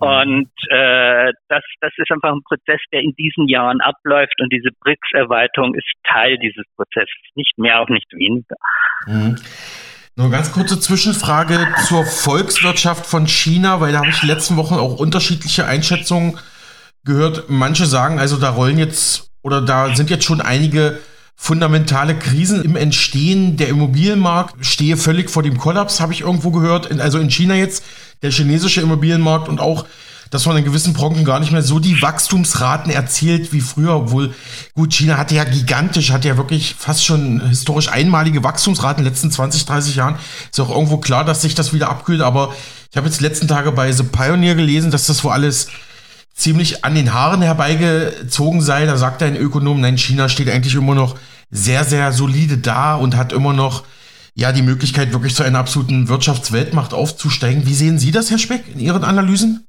Mhm. 0.00 0.06
Und 0.06 0.50
äh, 0.70 1.32
das, 1.48 1.62
das 1.80 1.92
ist 1.96 2.10
einfach 2.10 2.32
ein 2.32 2.42
Prozess, 2.42 2.80
der 2.92 3.00
in 3.00 3.14
diesen 3.16 3.48
Jahren 3.48 3.80
abläuft 3.80 4.40
und 4.40 4.52
diese 4.52 4.70
BRICS-Erweiterung 4.80 5.74
ist 5.74 5.86
Teil 6.04 6.36
dieses 6.38 6.64
Prozesses, 6.76 7.14
nicht 7.34 7.56
mehr, 7.56 7.80
auch 7.80 7.88
nicht 7.88 8.12
weniger. 8.12 8.56
Mhm. 9.06 9.36
Nur 10.18 10.30
ganz 10.30 10.50
kurze 10.50 10.80
Zwischenfrage 10.80 11.58
zur 11.86 12.04
Volkswirtschaft 12.04 13.04
von 13.04 13.26
China, 13.26 13.82
weil 13.82 13.92
da 13.92 13.98
habe 13.98 14.08
ich 14.08 14.20
die 14.20 14.26
letzten 14.26 14.56
Wochen 14.56 14.74
auch 14.74 14.98
unterschiedliche 14.98 15.66
Einschätzungen 15.66 16.38
gehört. 17.06 17.48
Manche 17.48 17.86
sagen, 17.86 18.18
also 18.18 18.36
da 18.36 18.50
rollen 18.50 18.78
jetzt 18.78 19.30
oder 19.42 19.62
da 19.62 19.94
sind 19.94 20.10
jetzt 20.10 20.24
schon 20.24 20.40
einige 20.40 20.98
fundamentale 21.36 22.18
Krisen 22.18 22.64
im 22.64 22.76
Entstehen. 22.76 23.56
Der 23.56 23.68
Immobilienmarkt 23.68 24.64
stehe 24.64 24.96
völlig 24.96 25.30
vor 25.30 25.42
dem 25.42 25.56
Kollaps, 25.56 26.00
habe 26.00 26.12
ich 26.12 26.22
irgendwo 26.22 26.50
gehört. 26.50 26.90
Also 27.00 27.18
in 27.18 27.30
China 27.30 27.54
jetzt, 27.54 27.84
der 28.22 28.30
chinesische 28.30 28.80
Immobilienmarkt 28.80 29.48
und 29.48 29.60
auch, 29.60 29.86
dass 30.30 30.44
man 30.46 30.56
in 30.56 30.64
gewissen 30.64 30.92
Branchen 30.92 31.24
gar 31.24 31.38
nicht 31.38 31.52
mehr 31.52 31.62
so 31.62 31.78
die 31.78 32.02
Wachstumsraten 32.02 32.90
erzielt 32.90 33.52
wie 33.52 33.60
früher, 33.60 33.94
obwohl, 33.94 34.34
gut, 34.74 34.92
China 34.92 35.18
hatte 35.18 35.36
ja 35.36 35.44
gigantisch, 35.44 36.10
hat 36.10 36.24
ja 36.24 36.36
wirklich 36.36 36.74
fast 36.76 37.04
schon 37.04 37.46
historisch 37.48 37.88
einmalige 37.88 38.42
Wachstumsraten 38.42 38.98
in 38.98 39.04
den 39.04 39.12
letzten 39.12 39.30
20, 39.30 39.66
30 39.66 39.94
Jahren. 39.94 40.16
Ist 40.50 40.58
auch 40.58 40.70
irgendwo 40.70 40.96
klar, 40.96 41.24
dass 41.24 41.42
sich 41.42 41.54
das 41.54 41.72
wieder 41.72 41.88
abkühlt, 41.88 42.22
aber 42.22 42.52
ich 42.90 42.96
habe 42.96 43.06
jetzt 43.06 43.20
die 43.20 43.24
letzten 43.24 43.46
Tage 43.46 43.70
bei 43.70 43.92
The 43.92 44.02
Pioneer 44.02 44.56
gelesen, 44.56 44.90
dass 44.90 45.06
das 45.06 45.22
wo 45.22 45.28
alles 45.28 45.68
ziemlich 46.36 46.84
an 46.84 46.94
den 46.94 47.12
Haaren 47.12 47.42
herbeigezogen 47.42 48.60
sei. 48.60 48.86
Da 48.86 48.96
sagt 48.96 49.22
ein 49.22 49.36
Ökonom, 49.36 49.80
nein, 49.80 49.98
China 49.98 50.28
steht 50.28 50.50
eigentlich 50.50 50.74
immer 50.74 50.94
noch 50.94 51.16
sehr, 51.50 51.84
sehr 51.84 52.12
solide 52.12 52.58
da 52.58 52.94
und 52.94 53.16
hat 53.16 53.32
immer 53.32 53.52
noch 53.52 53.84
ja 54.34 54.52
die 54.52 54.62
Möglichkeit, 54.62 55.12
wirklich 55.12 55.34
zu 55.34 55.42
einer 55.42 55.58
absoluten 55.58 56.08
Wirtschaftsweltmacht 56.08 56.92
aufzusteigen. 56.92 57.66
Wie 57.66 57.74
sehen 57.74 57.98
Sie 57.98 58.10
das, 58.10 58.30
Herr 58.30 58.38
Speck, 58.38 58.64
in 58.72 58.80
Ihren 58.80 59.02
Analysen? 59.02 59.66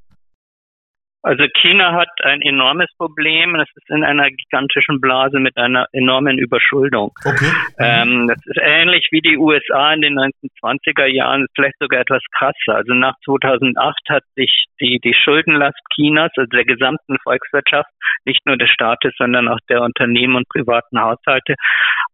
Also 1.23 1.43
China 1.61 1.93
hat 1.93 2.09
ein 2.23 2.41
enormes 2.41 2.87
Problem. 2.97 3.55
Es 3.55 3.67
ist 3.75 3.89
in 3.89 4.03
einer 4.03 4.29
gigantischen 4.29 5.01
Blase 5.01 5.39
mit 5.39 5.57
einer 5.57 5.87
enormen 5.91 6.37
Überschuldung. 6.37 7.11
Okay. 7.25 7.51
Ähm, 7.79 8.27
das 8.27 8.37
ist 8.45 8.59
ähnlich 8.61 9.07
wie 9.11 9.21
die 9.21 9.37
USA 9.37 9.93
in 9.93 10.01
den 10.01 10.17
1920er 10.17 11.05
Jahren, 11.05 11.47
vielleicht 11.55 11.77
sogar 11.79 12.01
etwas 12.01 12.21
krasser. 12.37 12.75
Also 12.75 12.93
nach 12.93 13.15
2008 13.25 13.97
hat 14.09 14.23
sich 14.35 14.65
die, 14.79 14.99
die 15.03 15.13
Schuldenlast 15.13 15.79
Chinas, 15.93 16.31
also 16.37 16.49
der 16.49 16.65
gesamten 16.65 17.17
Volkswirtschaft, 17.23 17.89
nicht 18.27 18.45
nur 18.45 18.57
des 18.57 18.69
Staates, 18.69 19.13
sondern 19.17 19.47
auch 19.47 19.59
der 19.69 19.81
Unternehmen 19.81 20.35
und 20.35 20.49
privaten 20.49 21.01
Haushalte, 21.01 21.55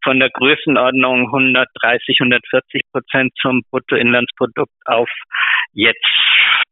von 0.04 0.20
der 0.20 0.30
Größenordnung 0.30 1.26
130, 1.26 2.18
140 2.20 2.82
Prozent 2.92 3.34
zum 3.42 3.62
Bruttoinlandsprodukt 3.72 4.74
auf 4.86 5.10
jetzt 5.74 6.06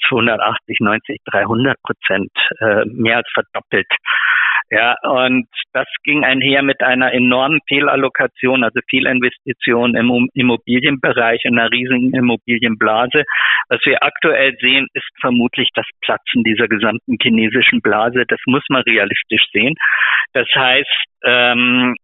280, 0.08 0.80
90, 0.80 1.18
300 1.26 1.78
Prozent, 1.82 2.32
äh, 2.60 2.86
mehr 2.86 3.18
als 3.18 3.30
verdoppelt. 3.34 3.88
Ja, 4.74 4.96
und 5.04 5.48
das 5.74 5.88
ging 6.06 6.24
einher 6.24 6.64
mit 6.64 6.82
einer 6.82 7.12
enormen 7.14 7.60
Fehlallokation, 7.68 8.64
also 8.64 8.80
Fehlinvestition 8.90 9.96
im 9.96 10.30
Immobilienbereich, 10.34 11.42
in 11.44 11.60
einer 11.60 11.70
riesigen 11.70 12.14
Immobilienblase. 12.14 13.26
Was 13.68 13.82
wir 13.84 14.02
aktuell 14.02 14.56
sehen, 14.62 14.88
ist 14.94 15.10
vermutlich 15.20 15.68
das 15.74 15.86
Platzen 16.00 16.46
dieser 16.46 16.70
gesamten 16.70 17.18
chinesischen 17.22 17.82
Blase. 17.82 18.24
Das 18.26 18.40
muss 18.46 18.64
man 18.70 18.84
realistisch 18.84 19.44
sehen. 19.52 19.76
Das 20.32 20.48
heißt, 20.56 21.06
ähm, 21.26 21.98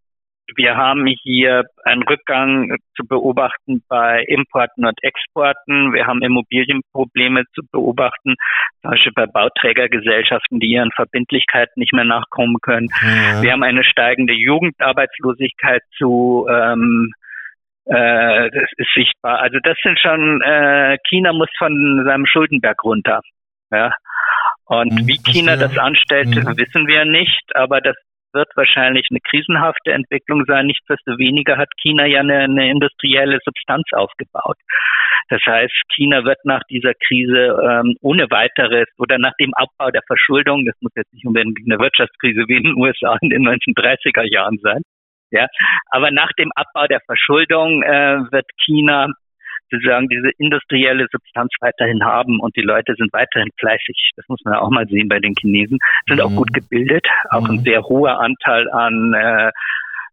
wir 0.55 0.75
haben 0.75 1.05
hier 1.23 1.63
einen 1.83 2.03
Rückgang 2.03 2.77
zu 2.95 3.05
beobachten 3.07 3.83
bei 3.89 4.23
Importen 4.27 4.85
und 4.85 4.97
Exporten. 5.03 5.93
Wir 5.93 6.07
haben 6.07 6.21
Immobilienprobleme 6.21 7.43
zu 7.53 7.61
beobachten, 7.71 8.35
zum 8.81 8.91
Beispiel 8.91 9.13
bei 9.15 9.25
Bauträgergesellschaften, 9.25 10.59
die 10.59 10.67
ihren 10.67 10.91
Verbindlichkeiten 10.91 11.73
nicht 11.79 11.93
mehr 11.93 12.05
nachkommen 12.05 12.57
können. 12.61 12.87
Ja. 13.01 13.41
Wir 13.41 13.51
haben 13.51 13.63
eine 13.63 13.83
steigende 13.83 14.33
Jugendarbeitslosigkeit 14.33 15.81
zu 15.97 16.47
ähm, 16.49 17.11
äh, 17.85 18.49
das 18.51 18.69
ist 18.75 18.93
sichtbar. 18.93 19.39
Also 19.39 19.59
das 19.63 19.77
sind 19.81 19.99
schon, 19.99 20.41
äh, 20.41 20.97
China 21.07 21.31
muss 21.31 21.49
von 21.57 22.03
seinem 22.05 22.25
Schuldenberg 22.25 22.83
runter. 22.83 23.21
Ja. 23.71 23.93
Und 24.65 24.93
mhm, 24.93 25.07
wie 25.07 25.17
China 25.23 25.55
das 25.55 25.77
anstellt, 25.77 26.27
mhm. 26.27 26.57
wissen 26.57 26.87
wir 26.87 27.05
nicht, 27.05 27.55
aber 27.55 27.79
das 27.79 27.95
wird 28.37 28.55
wahrscheinlich 28.55 29.07
eine 29.09 29.19
krisenhafte 29.19 29.91
Entwicklung 29.91 30.45
sein. 30.45 30.67
Nichtsdestoweniger 30.67 31.57
hat 31.57 31.69
China 31.81 32.05
ja 32.05 32.21
eine, 32.21 32.39
eine 32.43 32.69
industrielle 32.69 33.39
Substanz 33.43 33.83
aufgebaut. 33.91 34.57
Das 35.29 35.41
heißt, 35.45 35.73
China 35.93 36.23
wird 36.23 36.37
nach 36.45 36.61
dieser 36.69 36.93
Krise 36.93 37.57
ähm, 37.61 37.95
ohne 38.01 38.29
weiteres 38.29 38.87
oder 38.97 39.17
nach 39.17 39.33
dem 39.39 39.53
Abbau 39.55 39.91
der 39.91 40.03
Verschuldung, 40.07 40.65
das 40.65 40.75
muss 40.79 40.93
jetzt 40.95 41.11
nicht 41.13 41.25
unbedingt 41.25 41.59
eine 41.65 41.79
Wirtschaftskrise 41.79 42.45
wie 42.47 42.57
in 42.57 42.63
den 42.63 42.77
USA 42.77 43.17
in 43.21 43.29
den 43.29 43.45
1930er 43.45 44.23
Jahren 44.31 44.57
sein, 44.61 44.83
ja, 45.31 45.47
aber 45.89 46.11
nach 46.11 46.31
dem 46.39 46.51
Abbau 46.55 46.87
der 46.87 47.01
Verschuldung 47.01 47.83
äh, 47.83 48.19
wird 48.31 48.45
China 48.63 49.09
sozusagen 49.69 50.07
diese 50.07 50.29
industrielle 50.37 51.07
Substanz 51.11 51.51
weiterhin 51.59 52.03
haben 52.03 52.39
und 52.39 52.55
die 52.55 52.61
Leute 52.61 52.93
sind 52.97 53.11
weiterhin 53.13 53.49
fleißig. 53.59 54.11
Das 54.15 54.25
muss 54.27 54.41
man 54.43 54.55
auch 54.55 54.69
mal 54.69 54.87
sehen 54.87 55.07
bei 55.07 55.19
den 55.19 55.33
Chinesen. 55.39 55.79
Sind 56.07 56.17
mhm. 56.17 56.23
auch 56.23 56.35
gut 56.35 56.53
gebildet, 56.53 57.05
auch 57.29 57.41
mhm. 57.41 57.57
ein 57.57 57.59
sehr 57.59 57.83
hoher 57.83 58.19
Anteil 58.19 58.69
an 58.71 59.13
äh, 59.13 59.51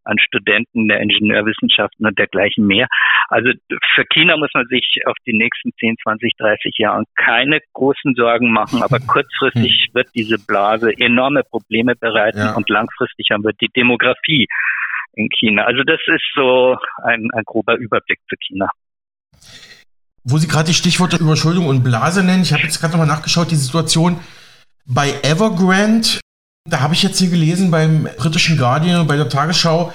an 0.05 0.19
Studenten 0.19 0.89
der 0.89 1.01
Ingenieurwissenschaften 1.01 2.07
und 2.07 2.19
dergleichen 2.19 2.67
mehr. 2.67 2.87
Also 3.29 3.51
für 3.95 4.05
China 4.07 4.37
muss 4.37 4.51
man 4.55 4.67
sich 4.67 5.01
auf 5.07 5.17
die 5.27 5.33
nächsten 5.33 5.73
10, 5.81 5.97
20, 6.03 6.33
30 6.39 6.75
Jahre 6.79 7.05
keine 7.17 7.61
großen 7.73 8.15
Sorgen 8.15 8.53
machen, 8.53 8.83
aber 8.83 8.99
kurzfristig 9.07 9.91
wird 9.93 10.09
diese 10.15 10.39
Blase 10.39 10.93
enorme 10.99 11.43
Probleme 11.43 11.95
bereiten 11.97 12.39
ja. 12.39 12.55
und 12.55 12.69
langfristig 12.69 13.29
haben 13.31 13.45
wir 13.45 13.53
die 13.53 13.71
Demografie 13.75 14.47
in 15.15 15.29
China. 15.39 15.65
Also 15.65 15.83
das 15.85 16.01
ist 16.07 16.25
so 16.35 16.77
ein, 17.03 17.29
ein 17.33 17.45
grober 17.45 17.77
Überblick 17.77 18.19
zu 18.29 18.37
China. 18.37 18.69
Wo 20.25 20.39
Sie 20.39 20.49
gerade 20.49 20.69
die 20.69 20.75
Stichworte 20.75 21.17
Überschuldung 21.17 21.67
und 21.67 21.85
Blase 21.85 22.23
nennen, 22.23 22.43
ich 22.43 22.53
habe 22.53 22.63
jetzt 22.63 22.81
gerade 22.81 22.93
nochmal 22.93 23.07
nachgeschaut, 23.07 23.51
die 23.51 23.57
Situation 23.57 24.19
bei 24.87 25.15
Evergrande, 25.23 26.21
da 26.69 26.81
habe 26.81 26.95
ich 26.95 27.03
jetzt 27.03 27.19
hier 27.19 27.29
gelesen 27.29 27.71
beim 27.71 28.09
britischen 28.17 28.57
Guardian 28.57 29.03
und 29.03 29.07
bei 29.07 29.17
der 29.17 29.29
Tagesschau, 29.29 29.93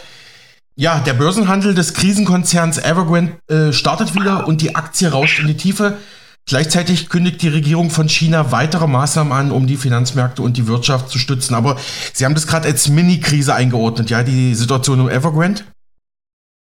ja, 0.75 0.99
der 0.99 1.13
Börsenhandel 1.13 1.73
des 1.73 1.93
Krisenkonzerns 1.93 2.77
Evergrande 2.77 3.33
äh, 3.47 3.73
startet 3.73 4.15
wieder 4.15 4.47
und 4.47 4.61
die 4.61 4.75
Aktie 4.75 5.09
rauscht 5.09 5.39
in 5.39 5.47
die 5.47 5.57
Tiefe. 5.57 5.97
Gleichzeitig 6.45 7.09
kündigt 7.09 7.41
die 7.41 7.49
Regierung 7.49 7.89
von 7.89 8.07
China 8.07 8.51
weitere 8.51 8.87
Maßnahmen 8.87 9.33
an, 9.33 9.51
um 9.51 9.67
die 9.67 9.77
Finanzmärkte 9.77 10.41
und 10.41 10.57
die 10.57 10.67
Wirtschaft 10.67 11.09
zu 11.09 11.19
stützen. 11.19 11.53
Aber 11.53 11.77
Sie 12.13 12.23
haben 12.23 12.33
das 12.33 12.47
gerade 12.47 12.67
als 12.67 12.87
Mini-Krise 12.87 13.53
eingeordnet, 13.53 14.09
ja, 14.09 14.23
die 14.23 14.55
Situation 14.55 15.01
um 15.01 15.09
Evergrande? 15.09 15.63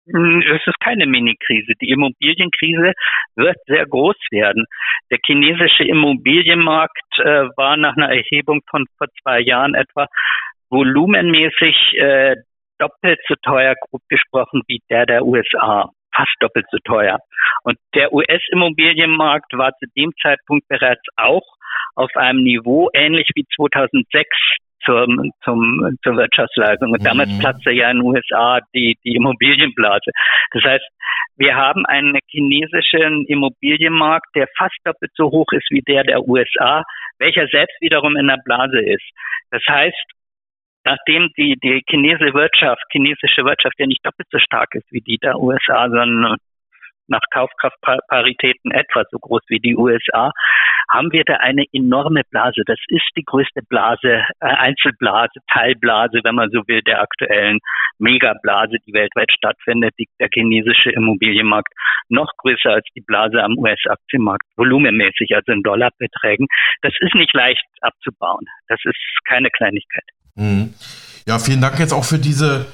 Hm, 0.06 0.42
es 0.42 0.62
ist 0.68 0.80
keine 0.82 1.06
Mini-Krise. 1.06 1.74
Die 1.82 1.90
Immobilienkrise 1.90 2.94
wird 3.36 3.58
sehr 3.68 3.86
groß 3.86 4.18
werden. 4.32 4.66
Der 5.10 5.20
chinesische 5.26 5.86
Immobilienmarkt 5.86 7.20
äh, 7.20 7.48
war 7.56 7.78
nach 7.78 7.96
einer 7.96 8.10
Erhebung 8.10 8.62
von 8.70 8.86
vor 8.98 9.08
zwei 9.22 9.40
Jahren 9.40 9.76
etwa 9.76 10.08
volumenmäßig 10.70 11.94
äh, 12.00 12.36
doppelt 12.80 13.20
so 13.28 13.36
teuer, 13.44 13.76
grob 13.90 14.02
gesprochen, 14.10 14.62
wie 14.68 14.82
der 14.90 15.06
der 15.06 15.24
USA. 15.26 15.90
Fast 16.14 16.36
doppelt 16.42 16.66
so 16.70 16.78
teuer. 16.84 17.20
Und 17.64 17.78
der 17.96 18.12
US-Immobilienmarkt 18.14 19.54
war 19.54 19.72
zu 19.80 19.86
dem 19.96 20.12
Zeitpunkt 20.22 20.68
bereits 20.68 21.04
auch 21.16 21.46
auf 21.96 22.12
einem 22.16 22.44
Niveau 22.44 22.90
ähnlich 22.94 23.30
wie 23.36 23.46
2006 23.56 24.28
zum, 24.86 25.32
zum, 25.44 25.98
zur 26.04 26.18
Wirtschaftsleistung. 26.18 26.92
Und 26.92 27.06
damals 27.06 27.32
mhm. 27.32 27.40
platzte 27.40 27.72
ja 27.72 27.90
in 27.90 27.98
den 27.98 28.06
USA 28.06 28.60
die, 28.74 28.98
die 29.04 29.16
Immobilienblase. 29.16 30.12
Das 30.52 30.64
heißt, 30.64 30.86
wir 31.38 31.56
haben 31.56 31.86
einen 31.86 32.18
chinesischen 32.28 33.26
Immobilienmarkt, 33.28 34.28
der 34.36 34.48
fast 34.58 34.78
doppelt 34.84 35.12
so 35.16 35.26
hoch 35.32 35.52
ist 35.52 35.70
wie 35.72 35.82
der 35.82 36.04
der 36.04 36.28
USA, 36.28 36.84
welcher 37.20 37.48
selbst 37.48 37.76
wiederum 37.82 38.16
in 38.18 38.28
der 38.28 38.40
Blase 38.44 38.80
ist. 38.80 39.10
Das 39.52 39.62
heißt, 39.68 40.04
nachdem 40.86 41.30
die, 41.38 41.58
die 41.64 41.82
chinesische 41.90 42.34
Wirtschaft, 42.34 42.84
chinesische 42.92 43.46
Wirtschaft 43.46 43.76
ja 43.80 43.88
nicht 43.88 44.06
doppelt 44.06 44.28
so 44.32 44.40
stark 44.40 44.76
ist 44.76 44.92
wie 44.92 45.02
die 45.02 45.18
der 45.18 45.40
USA, 45.40 45.90
sondern 45.90 46.38
nach 47.08 47.22
Kaufkraftparitäten 47.32 48.72
etwa 48.72 49.04
so 49.12 49.20
groß 49.20 49.42
wie 49.48 49.60
die 49.60 49.76
USA, 49.76 50.32
haben 50.92 51.12
wir 51.12 51.24
da 51.24 51.36
eine 51.38 51.66
enorme 51.72 52.22
Blase. 52.30 52.62
Das 52.66 52.80
ist 52.88 53.10
die 53.18 53.24
größte 53.24 53.62
Blase, 53.68 54.24
äh, 54.40 54.46
Einzelblase, 54.46 55.40
Teilblase, 55.52 56.20
wenn 56.24 56.36
man 56.36 56.50
so 56.52 56.62
will, 56.68 56.82
der 56.82 57.02
aktuellen 57.02 57.60
Megablase, 58.00 58.78
die 58.86 58.94
weltweit 58.94 59.32
stattfindet, 59.32 59.94
der 60.20 60.30
chinesische 60.34 60.92
Immobilienmarkt 60.92 61.74
noch 62.10 62.32
größer 62.38 62.72
als 62.72 62.86
die 62.96 63.02
Blase 63.02 63.42
am 63.42 63.58
US-Aktienmarkt, 63.58 64.46
volumenmäßig, 64.58 65.36
also 65.36 65.52
in 65.52 65.64
Dollarbeträgen. 65.64 66.48
Das 66.82 66.94
ist 67.00 67.16
nicht 67.16 67.34
leicht 67.34 67.64
abzubauen. 67.82 68.46
Das 68.68 68.80
ist 68.84 68.98
keine 69.26 69.50
Kleinigkeit. 69.50 70.06
Mhm. 70.36 70.74
Ja, 71.26 71.40
vielen 71.40 71.62
Dank 71.62 71.80
jetzt 71.80 71.94
auch 71.94 72.04
für 72.04 72.20
diese 72.20 72.66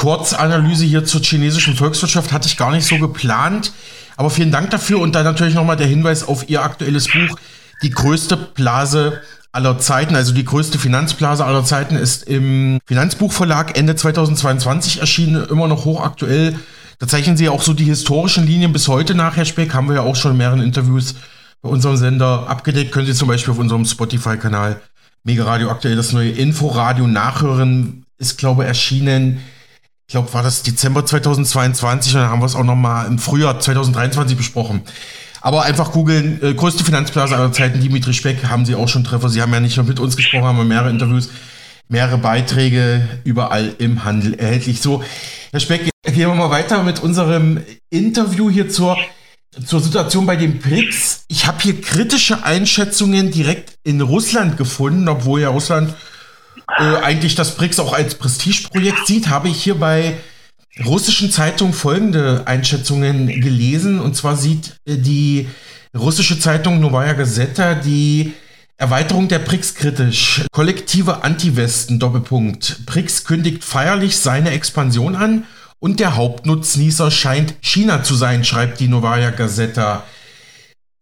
Kurzanalyse 0.00 0.86
hier 0.86 1.04
zur 1.04 1.20
chinesischen 1.20 1.76
Volkswirtschaft. 1.76 2.32
Hatte 2.32 2.48
ich 2.48 2.56
gar 2.56 2.72
nicht 2.72 2.86
so 2.86 2.98
geplant. 2.98 3.72
Aber 4.16 4.30
vielen 4.30 4.50
Dank 4.50 4.70
dafür 4.70 4.98
und 4.98 5.14
dann 5.14 5.24
natürlich 5.24 5.54
nochmal 5.54 5.76
der 5.76 5.86
Hinweis 5.86 6.26
auf 6.26 6.48
Ihr 6.48 6.62
aktuelles 6.62 7.08
Buch. 7.08 7.36
Die 7.82 7.90
größte 7.90 8.36
Blase 8.36 9.20
aller 9.52 9.78
Zeiten, 9.78 10.16
also 10.16 10.32
die 10.32 10.44
größte 10.44 10.78
Finanzblase 10.78 11.44
aller 11.44 11.64
Zeiten, 11.64 11.96
ist 11.96 12.24
im 12.24 12.78
Finanzbuchverlag 12.86 13.76
Ende 13.76 13.94
2022 13.94 15.00
erschienen, 15.00 15.46
immer 15.48 15.68
noch 15.68 15.84
hochaktuell. 15.84 16.58
Da 16.98 17.06
zeichnen 17.06 17.36
Sie 17.36 17.48
auch 17.48 17.62
so 17.62 17.74
die 17.74 17.84
historischen 17.84 18.46
Linien 18.46 18.72
bis 18.72 18.88
heute 18.88 19.14
nach, 19.14 19.36
Herr 19.36 19.44
Speck, 19.44 19.74
haben 19.74 19.88
wir 19.88 19.96
ja 19.96 20.02
auch 20.02 20.16
schon 20.16 20.32
in 20.32 20.38
mehreren 20.38 20.62
Interviews 20.62 21.14
bei 21.60 21.68
unserem 21.68 21.96
Sender 21.96 22.46
abgedeckt. 22.48 22.92
Können 22.92 23.06
Sie 23.06 23.14
zum 23.14 23.28
Beispiel 23.28 23.52
auf 23.52 23.58
unserem 23.58 23.84
Spotify-Kanal 23.84 24.80
Mega 25.24 25.44
Radio 25.44 25.70
aktuell 25.70 25.96
das 25.96 26.12
neue 26.12 26.30
Inforadio 26.30 27.06
nachhören. 27.06 28.06
Ist, 28.16 28.38
glaube 28.38 28.64
erschienen, 28.64 29.40
ich 30.10 30.12
glaube, 30.12 30.34
war 30.34 30.42
das 30.42 30.64
Dezember 30.64 31.06
2022 31.06 32.16
und 32.16 32.20
dann 32.22 32.30
haben 32.30 32.42
wir 32.42 32.46
es 32.46 32.56
auch 32.56 32.64
nochmal 32.64 33.06
im 33.06 33.20
Frühjahr 33.20 33.60
2023 33.60 34.36
besprochen. 34.36 34.80
Aber 35.40 35.62
einfach 35.62 35.92
googeln, 35.92 36.42
äh, 36.42 36.52
größte 36.52 36.82
Finanzblase 36.82 37.36
aller 37.36 37.52
Zeiten, 37.52 37.80
Dimitri 37.80 38.12
Speck, 38.12 38.48
haben 38.48 38.66
Sie 38.66 38.74
auch 38.74 38.88
schon 38.88 39.04
Treffer. 39.04 39.28
Sie 39.28 39.40
haben 39.40 39.52
ja 39.52 39.60
nicht 39.60 39.76
nur 39.76 39.86
mit 39.86 40.00
uns 40.00 40.16
gesprochen, 40.16 40.42
haben 40.42 40.66
mehrere 40.66 40.90
Interviews, 40.90 41.30
mehrere 41.88 42.18
Beiträge 42.18 43.08
überall 43.22 43.72
im 43.78 44.02
Handel 44.02 44.34
erhältlich. 44.34 44.80
So, 44.80 45.04
Herr 45.52 45.60
Speck, 45.60 45.88
gehen 46.02 46.16
wir 46.16 46.34
mal 46.34 46.50
weiter 46.50 46.82
mit 46.82 46.98
unserem 46.98 47.60
Interview 47.88 48.50
hier 48.50 48.68
zur 48.68 48.96
zur 49.64 49.80
Situation 49.80 50.26
bei 50.26 50.34
den 50.34 50.58
BRICS. 50.58 51.26
Ich 51.28 51.46
habe 51.46 51.62
hier 51.62 51.80
kritische 51.80 52.42
Einschätzungen 52.42 53.30
direkt 53.30 53.74
in 53.84 54.00
Russland 54.00 54.56
gefunden, 54.56 55.08
obwohl 55.08 55.40
ja 55.40 55.50
Russland 55.50 55.94
äh, 56.78 56.96
eigentlich 57.02 57.34
das 57.34 57.56
BRICS 57.56 57.80
auch 57.80 57.92
als 57.92 58.14
Prestigeprojekt 58.14 59.06
sieht, 59.06 59.28
habe 59.28 59.48
ich 59.48 59.62
hier 59.62 59.76
bei 59.76 60.16
russischen 60.84 61.30
Zeitungen 61.30 61.74
folgende 61.74 62.42
Einschätzungen 62.46 63.26
gelesen. 63.26 64.00
Und 64.00 64.16
zwar 64.16 64.36
sieht 64.36 64.76
äh, 64.86 64.96
die 64.96 65.48
russische 65.96 66.38
Zeitung 66.38 66.80
Novaya 66.80 67.14
Gazeta 67.14 67.74
die 67.74 68.32
Erweiterung 68.76 69.28
der 69.28 69.40
BRICS 69.40 69.74
kritisch. 69.74 70.42
Kollektive 70.52 71.22
Anti-Westen, 71.22 71.98
Doppelpunkt. 71.98 72.86
BRICS 72.86 73.24
kündigt 73.24 73.64
feierlich 73.64 74.16
seine 74.16 74.50
Expansion 74.50 75.16
an 75.16 75.44
und 75.80 76.00
der 76.00 76.16
Hauptnutznießer 76.16 77.10
scheint 77.10 77.54
China 77.60 78.02
zu 78.02 78.14
sein, 78.14 78.44
schreibt 78.44 78.80
die 78.80 78.88
Novaya 78.88 79.30
Gazeta. 79.30 80.04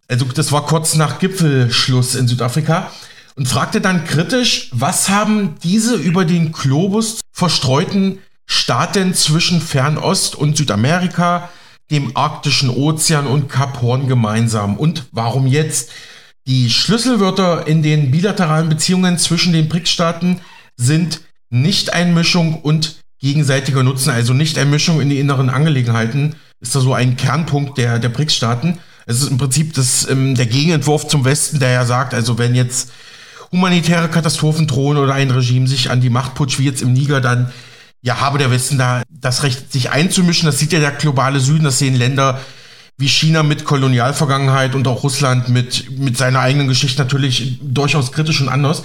Also 0.08 0.24
das 0.24 0.50
war 0.50 0.66
kurz 0.66 0.94
nach 0.96 1.18
Gipfelschluss 1.18 2.14
in 2.14 2.26
Südafrika 2.26 2.90
und 3.38 3.46
fragte 3.46 3.80
dann 3.80 4.04
kritisch, 4.04 4.68
was 4.72 5.08
haben 5.08 5.54
diese 5.62 5.94
über 5.94 6.24
den 6.24 6.50
Globus 6.50 7.20
verstreuten 7.32 8.18
Staaten 8.46 9.14
zwischen 9.14 9.60
Fernost 9.60 10.34
und 10.34 10.56
Südamerika, 10.56 11.48
dem 11.90 12.16
arktischen 12.16 12.68
Ozean 12.68 13.28
und 13.28 13.48
Kap 13.48 13.80
Horn 13.80 14.08
gemeinsam 14.08 14.76
und 14.76 15.06
warum 15.12 15.46
jetzt? 15.46 15.90
Die 16.48 16.68
Schlüsselwörter 16.70 17.66
in 17.66 17.82
den 17.82 18.10
bilateralen 18.10 18.68
Beziehungen 18.68 19.18
zwischen 19.18 19.52
den 19.52 19.68
BRICS-Staaten 19.68 20.40
sind 20.76 21.20
Nichteinmischung 21.50 22.60
und 22.62 22.96
gegenseitiger 23.20 23.82
Nutzen, 23.82 24.10
also 24.10 24.32
Nichteinmischung 24.32 25.00
in 25.00 25.10
die 25.10 25.20
inneren 25.20 25.50
Angelegenheiten, 25.50 26.34
ist 26.60 26.74
da 26.74 26.80
so 26.80 26.94
ein 26.94 27.16
Kernpunkt 27.16 27.78
der, 27.78 27.98
der 27.98 28.08
BRICS-Staaten. 28.08 28.78
Es 29.06 29.22
ist 29.22 29.30
im 29.30 29.38
Prinzip 29.38 29.74
das, 29.74 30.08
ähm, 30.10 30.34
der 30.34 30.46
Gegenentwurf 30.46 31.06
zum 31.06 31.24
Westen, 31.24 31.60
der 31.60 31.70
ja 31.70 31.84
sagt, 31.84 32.14
also 32.14 32.38
wenn 32.38 32.54
jetzt 32.54 32.90
humanitäre 33.52 34.08
Katastrophen 34.08 34.66
drohen 34.66 34.96
oder 34.96 35.14
ein 35.14 35.30
Regime 35.30 35.66
sich 35.66 35.90
an 35.90 36.00
die 36.00 36.10
Macht 36.10 36.34
putscht, 36.34 36.58
wie 36.58 36.64
jetzt 36.64 36.82
im 36.82 36.92
Niger, 36.92 37.20
dann 37.20 37.52
ja, 38.02 38.20
habe 38.20 38.38
der 38.38 38.50
Westen 38.50 38.78
da 38.78 39.02
das 39.10 39.42
Recht, 39.42 39.72
sich 39.72 39.90
einzumischen. 39.90 40.46
Das 40.46 40.58
sieht 40.58 40.72
ja 40.72 40.78
der 40.80 40.92
globale 40.92 41.40
Süden, 41.40 41.64
das 41.64 41.78
sehen 41.78 41.96
Länder 41.96 42.40
wie 42.98 43.08
China 43.08 43.44
mit 43.44 43.64
Kolonialvergangenheit 43.64 44.74
und 44.74 44.88
auch 44.88 45.04
Russland 45.04 45.48
mit, 45.48 45.98
mit 45.98 46.16
seiner 46.16 46.40
eigenen 46.40 46.66
Geschichte 46.66 47.00
natürlich 47.00 47.58
durchaus 47.62 48.10
kritisch 48.10 48.40
und 48.40 48.48
anders. 48.48 48.82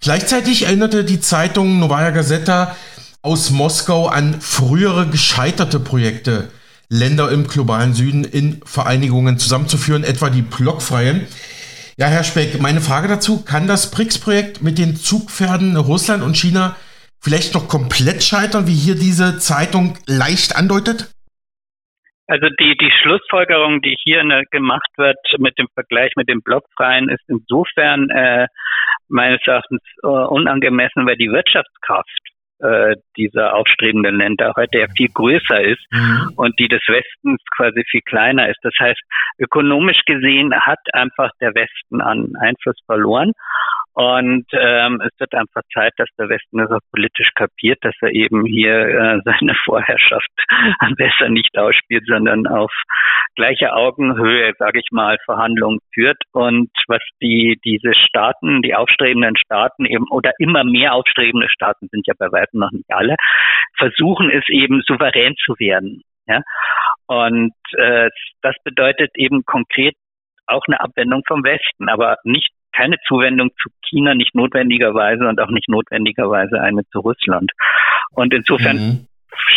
Gleichzeitig 0.00 0.64
erinnerte 0.64 1.02
die 1.02 1.20
Zeitung 1.20 1.78
Novaya 1.78 2.10
Gazeta 2.10 2.76
aus 3.22 3.50
Moskau 3.50 4.06
an 4.06 4.40
frühere 4.40 5.08
gescheiterte 5.08 5.80
Projekte, 5.80 6.50
Länder 6.90 7.30
im 7.30 7.46
globalen 7.46 7.94
Süden 7.94 8.24
in 8.24 8.60
Vereinigungen 8.64 9.38
zusammenzuführen, 9.38 10.04
etwa 10.04 10.30
die 10.30 10.42
Blockfreien. 10.42 11.26
Ja, 12.00 12.06
Herr 12.06 12.22
Speck, 12.22 12.62
meine 12.62 12.78
Frage 12.78 13.08
dazu, 13.08 13.42
kann 13.44 13.66
das 13.66 13.90
BRICS-Projekt 13.90 14.62
mit 14.62 14.78
den 14.78 14.94
Zugpferden 14.94 15.76
Russland 15.76 16.22
und 16.22 16.36
China 16.36 16.76
vielleicht 17.18 17.54
noch 17.54 17.66
komplett 17.66 18.22
scheitern, 18.22 18.68
wie 18.68 18.78
hier 18.78 18.94
diese 18.94 19.42
Zeitung 19.42 19.98
leicht 20.06 20.54
andeutet? 20.54 21.10
Also 22.28 22.46
die, 22.60 22.76
die 22.78 22.92
Schlussfolgerung, 23.02 23.82
die 23.82 23.96
hier 24.04 24.22
ne, 24.22 24.44
gemacht 24.52 24.86
wird 24.96 25.18
mit 25.38 25.58
dem 25.58 25.66
Vergleich 25.74 26.12
mit 26.14 26.28
den 26.28 26.40
Blockfreien, 26.40 27.08
ist 27.08 27.24
insofern 27.26 28.10
äh, 28.10 28.46
meines 29.08 29.40
Erachtens 29.44 29.82
äh, 30.04 30.06
unangemessen, 30.06 31.04
weil 31.04 31.16
die 31.16 31.32
Wirtschaftskraft 31.32 32.22
äh, 32.60 32.96
dieser 33.16 33.54
aufstrebenden 33.54 34.18
Länder 34.18 34.52
heute 34.56 34.78
ja 34.78 34.86
viel 34.96 35.08
größer 35.08 35.62
ist 35.62 35.84
mhm. 35.90 36.32
und 36.36 36.58
die 36.58 36.68
des 36.68 36.82
Westens 36.88 37.40
quasi 37.56 37.84
viel 37.90 38.02
kleiner 38.02 38.48
ist. 38.48 38.58
Das 38.62 38.74
heißt, 38.80 39.00
ökonomisch 39.38 40.00
gesehen 40.06 40.54
hat 40.54 40.80
einfach 40.92 41.30
der 41.40 41.54
Westen 41.54 42.00
an 42.00 42.32
Einfluss 42.40 42.76
verloren. 42.86 43.32
Und 43.98 44.46
ähm, 44.52 45.00
es 45.04 45.10
wird 45.18 45.34
einfach 45.34 45.62
Zeit, 45.74 45.92
dass 45.96 46.06
der 46.16 46.28
Westen 46.28 46.58
das 46.58 46.70
auch 46.70 46.78
politisch 46.92 47.30
kapiert, 47.34 47.78
dass 47.82 47.96
er 48.00 48.12
eben 48.12 48.46
hier 48.46 48.86
äh, 48.86 49.20
seine 49.24 49.56
Vorherrschaft 49.64 50.30
besser 50.96 51.28
nicht 51.28 51.58
ausspielt, 51.58 52.04
sondern 52.06 52.46
auf 52.46 52.70
gleicher 53.34 53.74
Augenhöhe, 53.76 54.52
sage 54.56 54.78
ich 54.78 54.86
mal, 54.92 55.16
Verhandlungen 55.24 55.80
führt. 55.92 56.22
Und 56.30 56.70
was 56.86 57.02
die 57.20 57.58
diese 57.64 57.92
Staaten, 57.92 58.62
die 58.62 58.76
aufstrebenden 58.76 59.36
Staaten 59.36 59.84
eben 59.84 60.06
oder 60.10 60.30
immer 60.38 60.62
mehr 60.62 60.94
aufstrebende 60.94 61.48
Staaten 61.50 61.88
sind 61.90 62.06
ja 62.06 62.14
bei 62.16 62.30
weitem 62.30 62.60
noch 62.60 62.70
nicht 62.70 62.90
alle, 62.90 63.16
versuchen 63.78 64.30
es 64.30 64.44
eben 64.48 64.80
souverän 64.86 65.34
zu 65.44 65.54
werden. 65.58 66.02
Ja? 66.28 66.42
Und 67.08 67.54
äh, 67.72 68.10
das 68.42 68.54
bedeutet 68.62 69.10
eben 69.16 69.44
konkret 69.44 69.96
auch 70.46 70.62
eine 70.68 70.80
Abwendung 70.80 71.22
vom 71.26 71.42
Westen, 71.42 71.88
aber 71.88 72.16
nicht 72.22 72.52
keine 72.72 72.96
Zuwendung 73.06 73.50
zu 73.60 73.68
China, 73.88 74.14
nicht 74.14 74.34
notwendigerweise 74.34 75.26
und 75.28 75.40
auch 75.40 75.50
nicht 75.50 75.68
notwendigerweise 75.68 76.60
eine 76.60 76.82
zu 76.90 77.00
Russland. 77.00 77.50
Und 78.12 78.32
insofern 78.34 78.76
mhm. 78.76 79.06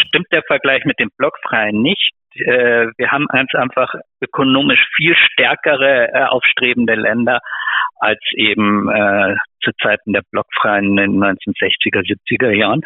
stimmt 0.08 0.28
der 0.32 0.44
Vergleich 0.44 0.86
mit 0.86 1.00
dem 1.00 1.10
Blockfreien 1.18 1.82
nicht. 1.82 2.12
Äh, 2.36 2.88
wir 2.98 3.12
haben 3.12 3.28
ganz 3.28 3.54
einfach 3.54 3.94
ökonomisch 4.22 4.86
viel 4.96 5.16
stärkere 5.16 6.14
äh, 6.14 6.26
aufstrebende 6.26 6.96
Länder 6.96 7.40
als 8.02 8.20
eben 8.36 8.90
äh, 8.90 9.36
zu 9.64 9.72
Zeiten 9.82 10.14
der 10.14 10.24
Blockfreien 10.32 10.86
in 10.86 10.96
den 10.98 11.24
1960er, 11.24 12.02
70er 12.02 12.52
Jahren. 12.52 12.82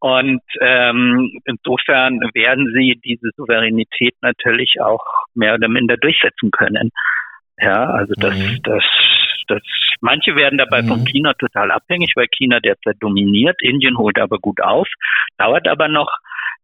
Und 0.00 0.42
ähm, 0.60 1.40
insofern 1.46 2.20
werden 2.34 2.70
sie 2.74 3.00
diese 3.02 3.30
Souveränität 3.36 4.14
natürlich 4.20 4.80
auch 4.80 5.02
mehr 5.34 5.54
oder 5.54 5.68
minder 5.68 5.96
durchsetzen 5.96 6.50
können. 6.50 6.90
Ja, 7.60 7.90
also 7.90 8.14
das, 8.16 8.36
mhm. 8.36 8.60
das, 8.62 8.84
das, 9.48 9.62
manche 10.00 10.36
werden 10.36 10.58
dabei 10.58 10.82
mhm. 10.82 10.88
von 10.88 11.04
China 11.04 11.32
total 11.34 11.70
abhängig, 11.70 12.12
weil 12.14 12.28
China 12.28 12.60
derzeit 12.60 12.96
dominiert. 13.00 13.60
Indien 13.62 13.98
holt 13.98 14.18
aber 14.18 14.38
gut 14.38 14.60
auf, 14.60 14.88
dauert 15.38 15.66
aber 15.68 15.88
noch. 15.88 16.10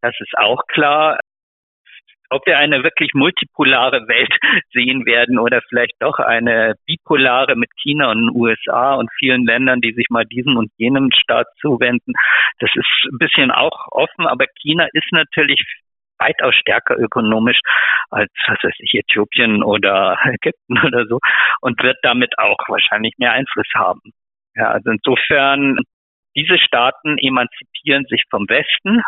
Das 0.00 0.14
ist 0.20 0.36
auch 0.36 0.66
klar 0.68 1.18
ob 2.30 2.46
wir 2.46 2.58
eine 2.58 2.82
wirklich 2.82 3.10
multipolare 3.14 4.08
Welt 4.08 4.32
sehen 4.72 5.06
werden 5.06 5.38
oder 5.38 5.60
vielleicht 5.68 5.94
doch 6.00 6.18
eine 6.18 6.74
bipolare 6.86 7.54
mit 7.54 7.70
China 7.80 8.10
und 8.10 8.26
den 8.26 8.30
USA 8.34 8.94
und 8.94 9.10
vielen 9.18 9.46
Ländern, 9.46 9.80
die 9.80 9.92
sich 9.92 10.06
mal 10.10 10.24
diesem 10.24 10.56
und 10.56 10.70
jenem 10.76 11.10
Staat 11.12 11.46
zuwenden, 11.60 12.12
das 12.58 12.70
ist 12.74 13.12
ein 13.12 13.18
bisschen 13.18 13.50
auch 13.50 13.86
offen, 13.90 14.26
aber 14.26 14.46
China 14.60 14.86
ist 14.92 15.12
natürlich 15.12 15.60
weitaus 16.24 16.54
stärker 16.54 16.96
ökonomisch 16.98 17.60
als 18.10 18.30
was 18.46 18.58
weiß 18.62 18.74
ich, 18.78 18.94
Äthiopien 18.94 19.62
oder 19.62 20.16
Ägypten 20.24 20.78
oder 20.84 21.06
so 21.06 21.18
und 21.60 21.82
wird 21.82 21.96
damit 22.02 22.38
auch 22.38 22.58
wahrscheinlich 22.68 23.14
mehr 23.18 23.32
Einfluss 23.32 23.68
haben. 23.74 24.00
Ja, 24.54 24.70
also 24.70 24.90
insofern, 24.90 25.78
diese 26.36 26.58
Staaten 26.58 27.18
emanzipieren 27.18 28.04
sich 28.08 28.22
vom 28.30 28.48
Westen 28.48 29.02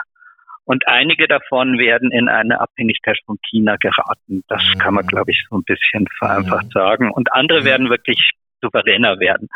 und 0.65 0.87
einige 0.89 1.29
davon 1.29 1.79
werden 1.79 2.11
in 2.11 2.29
eine 2.29 2.61
Abhängigkeit 2.61 3.19
von 3.25 3.39
China 3.49 3.77
geraten. 3.77 4.43
Das 4.49 4.63
mhm. 4.75 4.79
kann 4.79 4.95
man, 4.95 5.07
glaube 5.07 5.31
ich, 5.31 5.45
so 5.49 5.57
ein 5.57 5.63
bisschen 5.63 6.07
vereinfacht 6.19 6.67
mhm. 6.67 6.71
sagen. 6.71 7.11
Und 7.13 7.33
andere 7.33 7.61
mhm. 7.61 7.65
werden 7.65 7.91
wirklich 7.91 8.33
souveräner 8.61 9.21
werden. 9.21 9.49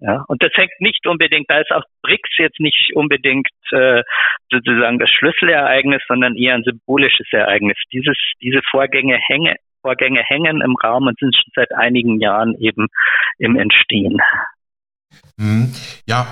Ja, 0.00 0.24
und 0.28 0.42
das 0.42 0.50
hängt 0.54 0.80
nicht 0.80 1.06
unbedingt, 1.06 1.48
da 1.48 1.60
ist 1.60 1.70
auch 1.70 1.84
BRICS 2.02 2.38
jetzt 2.38 2.60
nicht 2.60 2.92
unbedingt 2.94 3.48
äh, 3.70 4.02
sozusagen 4.50 4.98
das 4.98 5.10
Schlüsselereignis, 5.10 6.02
sondern 6.08 6.36
eher 6.36 6.54
ein 6.54 6.64
symbolisches 6.64 7.26
Ereignis. 7.30 7.78
Dieses, 7.92 8.16
diese 8.42 8.60
Vorgänge 8.70 9.18
hänge, 9.18 9.56
Vorgänge 9.82 10.22
hängen 10.26 10.60
im 10.62 10.76
Raum 10.82 11.06
und 11.06 11.18
sind 11.18 11.34
schon 11.34 11.52
seit 11.54 11.72
einigen 11.72 12.20
Jahren 12.20 12.54
eben 12.58 12.88
im 13.38 13.56
Entstehen. 13.56 14.18
Mhm. 15.36 15.72
Ja, 16.06 16.26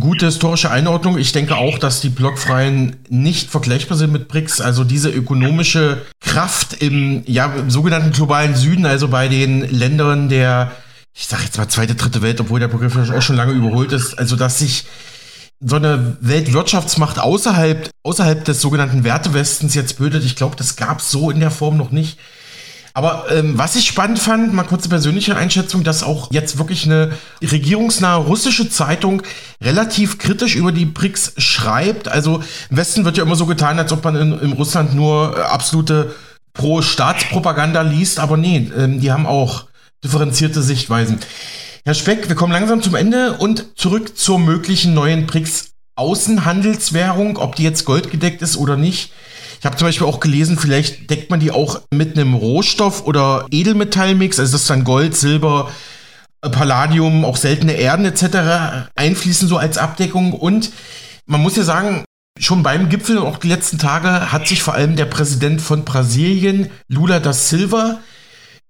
Gute 0.00 0.26
historische 0.26 0.72
Einordnung. 0.72 1.18
Ich 1.18 1.30
denke 1.30 1.54
auch, 1.54 1.78
dass 1.78 2.00
die 2.00 2.08
Blockfreien 2.08 2.96
nicht 3.08 3.48
vergleichbar 3.48 3.96
sind 3.96 4.12
mit 4.12 4.26
BRICS. 4.26 4.60
Also 4.60 4.82
diese 4.82 5.08
ökonomische 5.08 6.04
Kraft 6.20 6.82
im, 6.82 7.22
ja, 7.26 7.54
im 7.54 7.70
sogenannten 7.70 8.10
globalen 8.10 8.56
Süden, 8.56 8.86
also 8.86 9.06
bei 9.06 9.28
den 9.28 9.60
Ländern 9.70 10.28
der, 10.28 10.72
ich 11.18 11.26
sage 11.26 11.42
jetzt 11.42 11.58
mal 11.58 11.68
zweite, 11.68 11.96
dritte 11.96 12.22
Welt, 12.22 12.40
obwohl 12.40 12.60
der 12.60 12.68
Begriff 12.68 12.96
auch 12.96 13.22
schon 13.22 13.34
lange 13.34 13.52
überholt 13.52 13.90
ist. 13.90 14.16
Also 14.18 14.36
dass 14.36 14.60
sich 14.60 14.84
so 15.60 15.74
eine 15.74 16.16
Weltwirtschaftsmacht 16.20 17.18
außerhalb, 17.18 17.90
außerhalb 18.04 18.44
des 18.44 18.60
sogenannten 18.60 19.02
Wertewestens 19.02 19.74
jetzt 19.74 19.98
bildet, 19.98 20.24
ich 20.24 20.36
glaube, 20.36 20.54
das 20.54 20.76
gab 20.76 21.00
es 21.00 21.10
so 21.10 21.30
in 21.32 21.40
der 21.40 21.50
Form 21.50 21.76
noch 21.76 21.90
nicht. 21.90 22.18
Aber 22.94 23.26
ähm, 23.30 23.58
was 23.58 23.74
ich 23.74 23.86
spannend 23.86 24.20
fand, 24.20 24.52
mal 24.54 24.62
kurze 24.62 24.88
persönliche 24.88 25.36
Einschätzung, 25.36 25.82
dass 25.82 26.04
auch 26.04 26.30
jetzt 26.30 26.58
wirklich 26.58 26.84
eine 26.84 27.10
regierungsnahe 27.42 28.18
russische 28.18 28.70
Zeitung 28.70 29.22
relativ 29.60 30.18
kritisch 30.18 30.54
über 30.54 30.70
die 30.70 30.86
BRICS 30.86 31.34
schreibt. 31.38 32.06
Also 32.06 32.42
im 32.70 32.76
Westen 32.76 33.04
wird 33.04 33.16
ja 33.16 33.24
immer 33.24 33.36
so 33.36 33.46
getan, 33.46 33.78
als 33.78 33.92
ob 33.92 34.04
man 34.04 34.14
in, 34.14 34.38
in 34.38 34.52
Russland 34.52 34.94
nur 34.94 35.36
äh, 35.36 35.40
absolute 35.42 36.14
Pro-Staatspropaganda 36.54 37.82
liest, 37.82 38.20
aber 38.20 38.36
nee, 38.36 38.70
ähm, 38.76 39.00
die 39.00 39.12
haben 39.12 39.26
auch 39.26 39.67
differenzierte 40.04 40.62
Sichtweisen. 40.62 41.18
Herr 41.84 41.94
Speck, 41.94 42.28
wir 42.28 42.36
kommen 42.36 42.52
langsam 42.52 42.82
zum 42.82 42.94
Ende 42.94 43.34
und 43.38 43.78
zurück 43.78 44.16
zur 44.16 44.38
möglichen 44.38 44.94
neuen 44.94 45.26
BRICS 45.26 45.72
Außenhandelswährung, 45.96 47.38
ob 47.38 47.56
die 47.56 47.64
jetzt 47.64 47.84
goldgedeckt 47.84 48.40
ist 48.40 48.56
oder 48.56 48.76
nicht. 48.76 49.12
Ich 49.58 49.66
habe 49.66 49.76
zum 49.76 49.88
Beispiel 49.88 50.06
auch 50.06 50.20
gelesen, 50.20 50.56
vielleicht 50.56 51.10
deckt 51.10 51.30
man 51.30 51.40
die 51.40 51.50
auch 51.50 51.80
mit 51.92 52.16
einem 52.16 52.34
Rohstoff- 52.34 53.04
oder 53.04 53.46
Edelmetallmix, 53.50 54.38
also 54.38 54.52
das 54.52 54.66
dann 54.66 54.84
Gold, 54.84 55.16
Silber, 55.16 55.72
Palladium, 56.40 57.24
auch 57.24 57.36
seltene 57.36 57.72
Erden 57.72 58.04
etc. 58.04 58.90
einfließen 58.94 59.48
so 59.48 59.56
als 59.56 59.76
Abdeckung. 59.76 60.32
Und 60.32 60.70
man 61.26 61.40
muss 61.40 61.56
ja 61.56 61.64
sagen, 61.64 62.04
schon 62.38 62.62
beim 62.62 62.88
Gipfel 62.88 63.18
und 63.18 63.26
auch 63.26 63.38
die 63.38 63.48
letzten 63.48 63.78
Tage 63.78 64.30
hat 64.30 64.46
sich 64.46 64.62
vor 64.62 64.74
allem 64.74 64.94
der 64.94 65.06
Präsident 65.06 65.60
von 65.60 65.84
Brasilien, 65.84 66.70
Lula 66.86 67.18
da 67.18 67.32
Silva, 67.32 67.98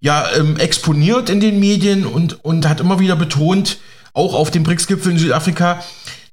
ja 0.00 0.26
ähm, 0.36 0.56
exponiert 0.56 1.28
in 1.30 1.40
den 1.40 1.60
Medien 1.60 2.06
und, 2.06 2.44
und 2.44 2.68
hat 2.68 2.80
immer 2.80 3.00
wieder 3.00 3.16
betont, 3.16 3.78
auch 4.12 4.34
auf 4.34 4.50
dem 4.50 4.62
BRICS-Gipfel 4.62 5.12
in 5.12 5.18
Südafrika, 5.18 5.82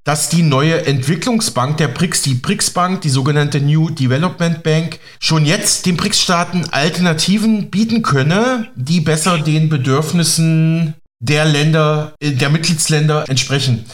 dass 0.03 0.29
die 0.29 0.43
neue 0.43 0.85
Entwicklungsbank 0.85 1.77
der 1.77 1.87
BRICS, 1.87 2.21
die 2.21 2.35
BRICS 2.35 2.69
Bank, 2.71 3.01
die 3.01 3.09
sogenannte 3.09 3.59
New 3.59 3.89
Development 3.89 4.61
Bank, 4.61 4.99
schon 5.19 5.45
jetzt 5.45 5.87
den 5.87 5.97
BRICS-Staaten 5.97 6.67
Alternativen 6.71 7.71
bieten 7.71 8.03
könne, 8.03 8.67
die 8.75 9.01
besser 9.01 9.39
den 9.39 9.67
Bedürfnissen 9.67 10.93
der 11.19 11.45
Länder, 11.45 12.13
äh, 12.19 12.31
der 12.31 12.49
Mitgliedsländer 12.49 13.27
entsprechen. 13.27 13.85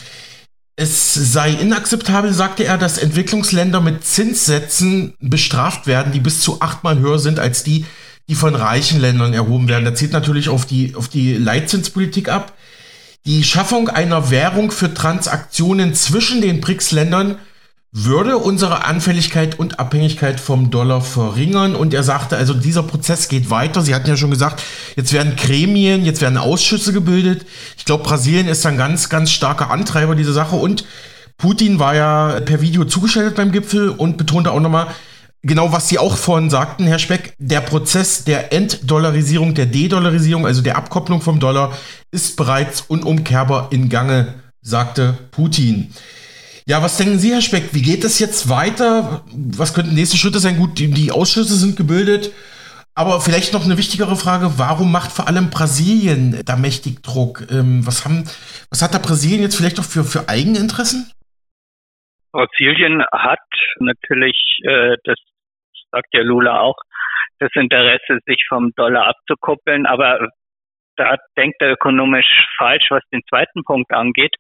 Es 0.76 1.14
sei 1.14 1.52
inakzeptabel, 1.52 2.34
sagte 2.34 2.66
er, 2.66 2.78
dass 2.78 2.98
Entwicklungsländer 2.98 3.80
mit 3.80 4.04
Zinssätzen 4.04 5.14
bestraft 5.20 5.88
werden, 5.88 6.12
die 6.12 6.20
bis 6.20 6.42
zu 6.42 6.62
achtmal 6.62 7.00
höher 7.00 7.20
sind 7.20 7.40
als 7.40 7.64
die, 7.64 7.86
die 8.28 8.36
von 8.36 8.56
reichen 8.56 9.00
Ländern 9.02 9.34
erhoben 9.34 9.68
werden. 9.68 9.86
Das 9.86 10.00
zielt 10.00 10.14
natürlich 10.14 10.50
auf 10.50 10.66
die, 10.66 10.96
auf 10.96 11.08
die 11.08 11.34
Leitzinspolitik 11.34 12.30
ab. 12.30 12.54
Die 13.26 13.44
Schaffung 13.44 13.90
einer 13.90 14.32
Währung 14.32 14.72
für 14.72 14.94
Transaktionen 14.94 15.94
zwischen 15.94 16.42
den 16.42 16.60
BRICS-Ländern 16.62 17.38
würde 17.94 18.38
unsere 18.38 18.86
Anfälligkeit 18.86 19.60
und 19.60 19.80
Abhängigkeit 19.80 20.40
vom 20.40 20.72
Dollar 20.72 21.02
verringern. 21.02 21.76
Und 21.76 21.94
er 21.94 22.04
sagte, 22.04 22.38
also 22.38 22.54
dieser 22.54 22.84
Prozess 22.84 23.28
geht 23.28 23.50
weiter. 23.50 23.82
Sie 23.82 23.94
hatten 23.94 24.08
ja 24.08 24.16
schon 24.16 24.32
gesagt, 24.32 24.64
jetzt 24.96 25.12
werden 25.12 25.36
Gremien, 25.36 26.06
jetzt 26.06 26.22
werden 26.22 26.38
Ausschüsse 26.38 26.94
gebildet. 26.94 27.46
Ich 27.78 27.84
glaube, 27.84 28.04
Brasilien 28.04 28.48
ist 28.48 28.66
ein 28.66 28.78
ganz, 28.78 29.10
ganz 29.10 29.30
starker 29.32 29.70
Antreiber 29.70 30.16
dieser 30.16 30.34
Sache. 30.34 30.56
Und 30.56 30.86
Putin 31.38 31.80
war 31.80 31.94
ja 31.94 32.40
per 32.40 32.62
Video 32.62 32.86
zugeschaltet 32.86 33.36
beim 33.36 33.52
Gipfel 33.52 33.90
und 33.90 34.18
betonte 34.18 34.52
auch 34.52 34.62
nochmal, 34.62 34.88
Genau, 35.44 35.72
was 35.72 35.90
Sie 35.90 35.98
auch 35.98 36.18
vorhin 36.18 36.52
sagten, 36.52 36.86
Herr 36.86 37.00
Speck, 37.00 37.34
der 37.40 37.62
Prozess 37.62 38.24
der 38.26 38.54
Entdollarisierung, 38.54 39.56
der 39.56 39.66
De-Dollarisierung, 39.66 40.46
also 40.46 40.62
der 40.62 40.78
Abkopplung 40.78 41.22
vom 41.22 41.40
Dollar, 41.40 41.76
ist 42.12 42.38
bereits 42.38 42.82
unumkehrbar 42.82 43.70
in 43.72 43.90
Gange, 43.90 44.36
sagte 44.62 45.18
Putin. 45.32 45.92
Ja, 46.68 46.84
was 46.84 46.98
denken 46.98 47.18
Sie, 47.18 47.34
Herr 47.34 47.42
Speck? 47.42 47.74
Wie 47.74 47.82
geht 47.82 48.04
es 48.04 48.20
jetzt 48.20 48.50
weiter? 48.50 49.26
Was 49.34 49.74
könnten 49.74 49.96
nächste 49.96 50.18
Schritte 50.18 50.38
sein? 50.38 50.58
Gut, 50.58 50.78
die, 50.78 51.12
Ausschüsse 51.12 51.56
sind 51.56 51.76
gebildet. 51.76 52.32
Aber 52.94 53.20
vielleicht 53.20 53.54
noch 53.54 53.66
eine 53.66 53.78
wichtigere 53.78 54.16
Frage, 54.16 54.60
warum 54.60 54.92
macht 54.92 55.12
vor 55.12 55.28
allem 55.28 55.50
Brasilien 55.50 56.40
da 56.46 56.56
mächtig 56.56 57.02
Druck? 57.02 57.48
Ähm, 57.50 57.86
was, 57.88 58.06
haben, 58.06 58.26
was 58.70 58.84
hat 58.84 58.94
da 58.94 59.00
Brasilien 59.00 59.42
jetzt 59.42 59.56
vielleicht 59.56 59.80
auch 59.80 59.86
für, 59.86 60.04
für 60.04 60.30
Eigeninteressen? 60.30 61.10
Brasilien 62.32 63.04
hat 63.12 63.40
natürlich, 63.80 64.60
äh, 64.64 64.98
das 65.04 65.18
sagt 65.92 66.08
ja 66.14 66.22
Lula 66.22 66.60
auch, 66.60 66.78
das 67.40 67.50
Interesse, 67.56 68.20
sich 68.26 68.46
vom 68.48 68.72
Dollar 68.76 69.08
abzukuppeln, 69.08 69.86
aber 69.86 70.30
da 70.96 71.16
denkt 71.38 71.62
er 71.62 71.72
ökonomisch 71.72 72.48
falsch, 72.58 72.88
was 72.90 73.02
den 73.12 73.22
zweiten 73.30 73.64
Punkt 73.64 73.92
angeht, 73.92 74.36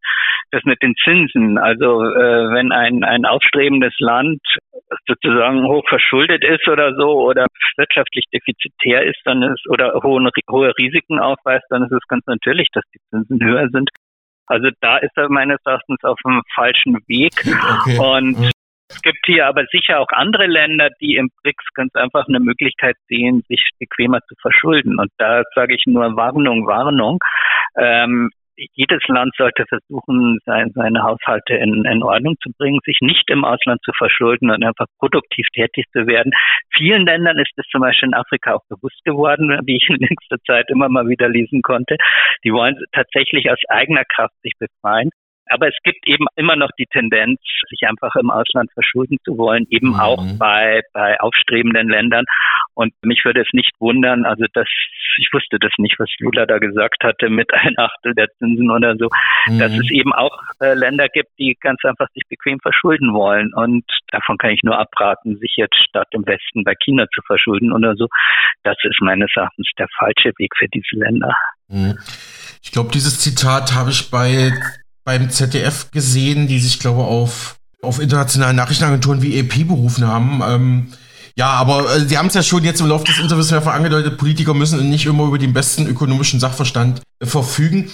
das 0.51 0.63
mit 0.65 0.81
den 0.83 0.93
Zinsen. 1.03 1.57
Also 1.57 2.03
äh, 2.03 2.53
wenn 2.53 2.71
ein, 2.71 3.03
ein 3.03 3.25
aufstrebendes 3.25 3.93
Land 3.99 4.41
sozusagen 5.07 5.65
hoch 5.67 5.87
verschuldet 5.87 6.43
ist 6.43 6.67
oder 6.67 6.93
so 6.95 7.21
oder 7.21 7.47
wirtschaftlich 7.77 8.25
defizitär 8.33 9.03
ist, 9.03 9.19
dann 9.25 9.41
ist 9.43 9.67
oder 9.69 9.93
hohe, 10.03 10.29
hohe 10.49 10.73
Risiken 10.77 11.19
aufweist, 11.19 11.65
dann 11.69 11.83
ist 11.83 11.91
es 11.91 12.07
ganz 12.07 12.25
natürlich, 12.27 12.67
dass 12.73 12.83
die 12.93 12.99
Zinsen 13.09 13.43
höher 13.43 13.69
sind. 13.69 13.89
Also 14.47 14.69
da 14.81 14.97
ist 14.97 15.15
er 15.15 15.29
meines 15.29 15.59
Erachtens 15.65 16.03
auf 16.03 16.19
dem 16.25 16.41
falschen 16.53 16.97
Weg. 17.07 17.33
Okay. 17.81 17.97
Und 17.97 18.51
es 18.91 19.01
gibt 19.01 19.25
hier 19.25 19.47
aber 19.47 19.63
sicher 19.71 19.99
auch 19.99 20.09
andere 20.11 20.47
Länder, 20.47 20.89
die 20.99 21.15
im 21.15 21.29
BRICS 21.43 21.65
ganz 21.73 21.95
einfach 21.95 22.27
eine 22.27 22.39
Möglichkeit 22.39 22.95
sehen, 23.07 23.43
sich 23.47 23.63
bequemer 23.79 24.19
zu 24.27 24.35
verschulden. 24.41 24.99
Und 24.99 25.09
da 25.17 25.43
sage 25.55 25.75
ich 25.75 25.83
nur 25.85 26.15
Warnung, 26.15 26.67
Warnung. 26.67 27.19
Ähm, 27.77 28.29
jedes 28.73 29.01
Land 29.07 29.33
sollte 29.37 29.65
versuchen, 29.67 30.39
sein, 30.45 30.71
seine 30.75 31.01
Haushalte 31.03 31.55
in, 31.55 31.85
in 31.85 32.03
Ordnung 32.03 32.35
zu 32.43 32.51
bringen, 32.57 32.79
sich 32.85 32.97
nicht 33.01 33.29
im 33.29 33.43
Ausland 33.43 33.81
zu 33.83 33.91
verschulden 33.97 34.51
und 34.51 34.63
einfach 34.63 34.85
produktiv 34.99 35.47
tätig 35.53 35.85
zu 35.93 36.05
werden. 36.05 36.31
Vielen 36.75 37.05
Ländern 37.05 37.39
ist 37.39 37.51
es 37.55 37.65
zum 37.71 37.81
Beispiel 37.81 38.09
in 38.09 38.13
Afrika 38.13 38.53
auch 38.53 38.65
bewusst 38.69 39.03
geworden, 39.03 39.59
wie 39.65 39.77
ich 39.77 39.89
in 39.89 39.97
nächster 39.99 40.37
Zeit 40.45 40.69
immer 40.69 40.89
mal 40.89 41.07
wieder 41.07 41.29
lesen 41.29 41.61
konnte. 41.61 41.95
Die 42.43 42.51
wollen 42.51 42.77
tatsächlich 42.91 43.49
aus 43.49 43.59
eigener 43.69 44.03
Kraft 44.05 44.35
sich 44.43 44.53
befreien. 44.59 45.09
Aber 45.51 45.67
es 45.67 45.75
gibt 45.83 46.07
eben 46.07 46.25
immer 46.35 46.55
noch 46.55 46.69
die 46.77 46.85
Tendenz, 46.85 47.39
sich 47.69 47.87
einfach 47.87 48.15
im 48.15 48.29
Ausland 48.29 48.71
verschulden 48.73 49.17
zu 49.23 49.37
wollen, 49.37 49.65
eben 49.69 49.89
mhm. 49.89 49.99
auch 49.99 50.23
bei, 50.37 50.81
bei 50.93 51.19
aufstrebenden 51.19 51.89
Ländern. 51.89 52.25
Und 52.73 52.93
mich 53.03 53.23
würde 53.25 53.41
es 53.41 53.49
nicht 53.53 53.71
wundern, 53.79 54.25
also 54.25 54.45
das, 54.53 54.67
ich 55.17 55.29
wusste 55.33 55.59
das 55.59 55.71
nicht, 55.77 55.99
was 55.99 56.09
Lula 56.19 56.45
da 56.45 56.57
gesagt 56.57 57.03
hatte, 57.03 57.29
mit 57.29 57.53
ein 57.53 57.77
Achtel 57.77 58.13
der 58.15 58.27
Zinsen 58.37 58.71
oder 58.71 58.95
so, 58.97 59.09
mhm. 59.47 59.59
dass 59.59 59.71
es 59.73 59.91
eben 59.91 60.13
auch 60.13 60.37
äh, 60.61 60.73
Länder 60.73 61.07
gibt, 61.09 61.29
die 61.37 61.57
ganz 61.59 61.83
einfach 61.83 62.07
sich 62.13 62.23
bequem 62.29 62.59
verschulden 62.59 63.13
wollen. 63.13 63.53
Und 63.53 63.83
davon 64.09 64.37
kann 64.37 64.51
ich 64.51 64.63
nur 64.63 64.77
abraten, 64.77 65.37
sich 65.37 65.53
jetzt 65.57 65.77
statt 65.77 66.07
im 66.11 66.25
Westen 66.25 66.63
bei 66.63 66.75
China 66.83 67.05
zu 67.13 67.21
verschulden 67.21 67.71
oder 67.71 67.95
so. 67.95 68.07
Das 68.63 68.77
ist 68.83 69.01
meines 69.01 69.29
Erachtens 69.35 69.69
der 69.77 69.87
falsche 69.97 70.31
Weg 70.37 70.53
für 70.57 70.67
diese 70.67 70.95
Länder. 70.95 71.35
Mhm. 71.67 71.97
Ich 72.63 72.71
glaube, 72.71 72.91
dieses 72.91 73.19
Zitat 73.19 73.73
habe 73.73 73.89
ich 73.89 74.11
bei 74.11 74.51
beim 75.03 75.29
ZDF 75.29 75.91
gesehen, 75.91 76.47
die 76.47 76.59
sich, 76.59 76.79
glaube 76.79 77.01
ich, 77.01 77.07
auf, 77.07 77.55
auf 77.81 77.99
internationalen 77.99 78.55
Nachrichtenagenturen 78.55 79.21
wie 79.21 79.37
EP 79.37 79.67
berufen 79.67 80.07
haben. 80.07 80.41
Ähm, 80.45 80.93
ja, 81.35 81.49
aber 81.49 81.95
äh, 81.95 82.05
Sie 82.05 82.17
haben 82.17 82.27
es 82.27 82.33
ja 82.33 82.43
schon 82.43 82.63
jetzt 82.63 82.81
im 82.81 82.87
Laufe 82.87 83.05
des 83.05 83.17
Interviews 83.19 83.51
mehrfach 83.51 83.73
angedeutet, 83.73 84.17
Politiker 84.17 84.53
müssen 84.53 84.89
nicht 84.89 85.05
immer 85.05 85.25
über 85.25 85.37
den 85.37 85.53
besten 85.53 85.87
ökonomischen 85.87 86.39
Sachverstand 86.39 87.01
äh, 87.19 87.25
verfügen. 87.25 87.89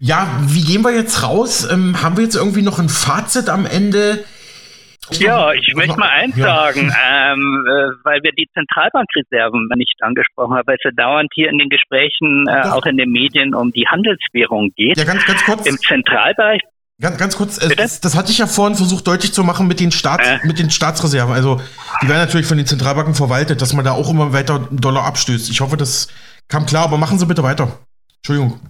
Ja, 0.00 0.26
wie 0.46 0.62
gehen 0.62 0.82
wir 0.82 0.92
jetzt 0.92 1.22
raus? 1.22 1.66
Ähm, 1.70 2.02
haben 2.02 2.16
wir 2.16 2.24
jetzt 2.24 2.34
irgendwie 2.34 2.62
noch 2.62 2.78
ein 2.78 2.88
Fazit 2.88 3.48
am 3.48 3.66
Ende? 3.66 4.24
Ja, 5.20 5.52
ich 5.52 5.74
möchte 5.74 5.98
mal 5.98 6.08
eins 6.08 6.36
ja. 6.36 6.46
sagen, 6.46 6.80
ähm, 6.80 7.64
äh, 7.66 8.04
weil 8.04 8.22
wir 8.22 8.32
die 8.32 8.48
Zentralbankreserven 8.54 9.68
nicht 9.76 9.96
angesprochen 10.00 10.54
haben, 10.54 10.66
weil 10.66 10.76
es 10.76 10.84
ja 10.84 10.90
dauernd 10.96 11.30
hier 11.34 11.48
in 11.48 11.58
den 11.58 11.68
Gesprächen, 11.68 12.46
äh, 12.48 12.68
auch 12.68 12.86
in 12.86 12.96
den 12.96 13.10
Medien, 13.10 13.54
um 13.54 13.72
die 13.72 13.86
Handelswährung 13.86 14.70
geht. 14.76 14.96
Ja, 14.96 15.04
ganz, 15.04 15.24
ganz 15.26 15.44
kurz. 15.44 15.66
Im 15.66 15.76
Zentralbereich 15.78 16.60
Ganz, 17.02 17.18
ganz 17.18 17.36
kurz, 17.36 17.58
äh, 17.58 17.74
das, 17.74 18.00
das, 18.00 18.14
hatte 18.14 18.30
ich 18.30 18.38
ja 18.38 18.46
vorhin 18.46 18.76
versucht 18.76 19.04
deutlich 19.08 19.32
zu 19.32 19.42
machen 19.42 19.66
mit 19.66 19.80
den, 19.80 19.90
Staats, 19.90 20.28
äh. 20.28 20.38
mit 20.44 20.60
den 20.60 20.70
Staatsreserven. 20.70 21.34
Also 21.34 21.60
die 22.00 22.08
werden 22.08 22.20
natürlich 22.20 22.46
von 22.46 22.56
den 22.56 22.66
Zentralbanken 22.66 23.16
verwaltet, 23.16 23.60
dass 23.60 23.72
man 23.72 23.84
da 23.84 23.90
auch 23.90 24.08
immer 24.08 24.32
weiter 24.32 24.68
Dollar 24.70 25.04
abstößt. 25.04 25.50
Ich 25.50 25.60
hoffe, 25.60 25.76
das 25.76 26.08
kam 26.46 26.64
klar, 26.64 26.84
aber 26.84 26.98
machen 26.98 27.18
Sie 27.18 27.26
bitte 27.26 27.42
weiter. 27.42 27.80
Entschuldigung. 28.18 28.60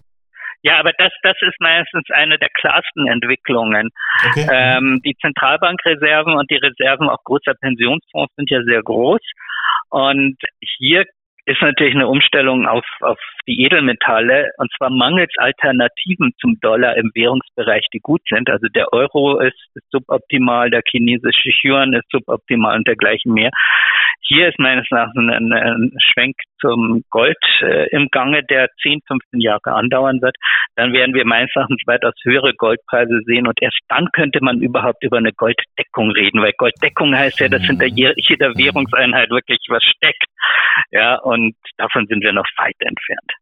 Ja, 0.63 0.79
aber 0.79 0.93
das, 0.97 1.13
das 1.23 1.37
ist 1.41 1.61
meistens 1.61 2.05
eine 2.11 2.39
der 2.39 2.49
klarsten 2.51 3.09
Entwicklungen. 3.09 3.91
Okay. 4.29 4.47
Ähm, 4.51 5.01
die 5.05 5.17
Zentralbankreserven 5.21 6.35
und 6.35 6.51
die 6.51 6.57
Reserven 6.57 7.09
auch 7.09 7.23
großer 7.25 7.55
Pensionsfonds 7.61 8.33
sind 8.37 8.51
ja 8.51 8.63
sehr 8.63 8.83
groß. 8.83 9.21
Und 9.91 10.37
hier 10.79 11.05
ist 11.47 11.61
natürlich 11.61 11.95
eine 11.95 12.07
Umstellung 12.07 12.67
auf, 12.67 12.85
auf 13.01 13.19
die 13.47 13.64
Edelmetalle 13.64 14.51
und 14.59 14.70
zwar 14.76 14.90
mangels 14.90 15.32
Alternativen 15.36 16.32
zum 16.40 16.59
Dollar 16.61 16.97
im 16.97 17.11
Währungsbereich, 17.14 17.86
die 17.93 18.01
gut 18.01 18.22
sind. 18.28 18.51
Also 18.51 18.68
der 18.68 18.93
Euro 18.93 19.40
ist, 19.40 19.59
ist 19.74 19.90
suboptimal, 19.90 20.70
der 20.70 20.82
chinesische 20.88 21.51
Yuan 21.64 21.93
ist 21.95 22.11
suboptimal 22.11 22.76
und 22.76 22.86
dergleichen 22.86 23.32
mehr. 23.32 23.51
Hier 24.24 24.49
ist 24.49 24.59
meines 24.59 24.86
Erachtens 24.90 25.32
ein, 25.32 25.53
ein 25.53 25.93
Schwenk 25.99 26.36
zum 26.61 27.03
Gold 27.11 27.36
äh, 27.61 27.88
im 27.90 28.09
Gange, 28.11 28.45
der 28.45 28.68
10, 28.80 29.01
15 29.07 29.40
Jahre 29.40 29.72
andauern 29.72 30.22
wird. 30.22 30.36
Dann 30.76 30.93
werden 30.93 31.14
wir 31.14 31.26
meines 31.26 31.51
Erachtens 31.55 31.82
weitaus 31.86 32.14
höhere 32.22 32.55
Goldpreise 32.55 33.20
sehen 33.26 33.47
und 33.47 33.61
erst 33.61 33.78
dann 33.88 34.09
könnte 34.12 34.38
man 34.40 34.61
überhaupt 34.61 35.03
über 35.03 35.18
eine 35.18 35.32
Golddeckung 35.32 36.12
reden, 36.12 36.40
weil 36.40 36.53
Golddeckung 36.57 37.14
heißt 37.14 37.40
ja, 37.40 37.49
dass 37.49 37.62
hinter 37.62 37.86
jeder 37.86 38.55
Währungseinheit 38.57 39.30
wirklich 39.30 39.59
was 39.68 39.82
steckt. 39.84 40.24
Ja, 40.90 41.16
und 41.16 41.55
davon 41.76 42.07
sind 42.07 42.22
wir 42.22 42.32
noch 42.32 42.47
weit 42.57 42.76
entfernt. 42.78 43.32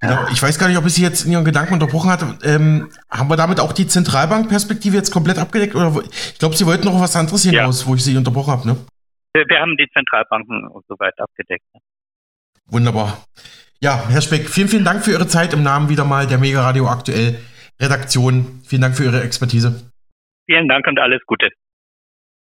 Genau. 0.00 0.26
Ich 0.32 0.42
weiß 0.42 0.58
gar 0.58 0.68
nicht, 0.68 0.78
ob 0.78 0.86
ich 0.86 0.94
Sie 0.94 1.02
jetzt 1.02 1.24
in 1.24 1.32
Ihren 1.32 1.44
Gedanken 1.44 1.74
unterbrochen 1.74 2.10
hatte. 2.10 2.36
Ähm, 2.44 2.90
haben 3.10 3.30
wir 3.30 3.36
damit 3.36 3.60
auch 3.60 3.72
die 3.72 3.86
Zentralbankperspektive 3.86 4.96
jetzt 4.96 5.10
komplett 5.10 5.38
abgedeckt? 5.38 5.74
Oder 5.74 6.02
ich 6.04 6.38
glaube, 6.38 6.56
Sie 6.56 6.66
wollten 6.66 6.84
noch 6.84 7.00
was 7.00 7.16
anderes 7.16 7.42
hinaus, 7.42 7.82
ja. 7.82 7.86
wo 7.86 7.94
ich 7.94 8.04
Sie 8.04 8.16
unterbrochen 8.16 8.52
habe, 8.52 8.66
ne? 8.66 8.76
Wir, 9.34 9.44
wir 9.48 9.60
haben 9.60 9.76
die 9.76 9.88
Zentralbanken 9.92 10.68
und 10.68 10.84
so 10.88 10.96
weiter 10.98 11.24
abgedeckt. 11.24 11.64
Ne? 11.74 11.80
Wunderbar. 12.66 13.24
Ja, 13.80 14.08
Herr 14.08 14.20
Speck, 14.20 14.48
vielen, 14.48 14.68
vielen 14.68 14.84
Dank 14.84 15.04
für 15.04 15.12
Ihre 15.12 15.26
Zeit 15.26 15.52
im 15.54 15.62
Namen 15.62 15.88
wieder 15.88 16.04
mal 16.04 16.26
der 16.26 16.38
Mega 16.38 16.62
Radio 16.62 16.88
Aktuell 16.88 17.38
Redaktion. 17.80 18.60
Vielen 18.64 18.82
Dank 18.82 18.96
für 18.96 19.04
Ihre 19.04 19.22
Expertise. 19.22 19.90
Vielen 20.46 20.68
Dank 20.68 20.86
und 20.86 20.98
alles 20.98 21.20
Gute. 21.26 21.48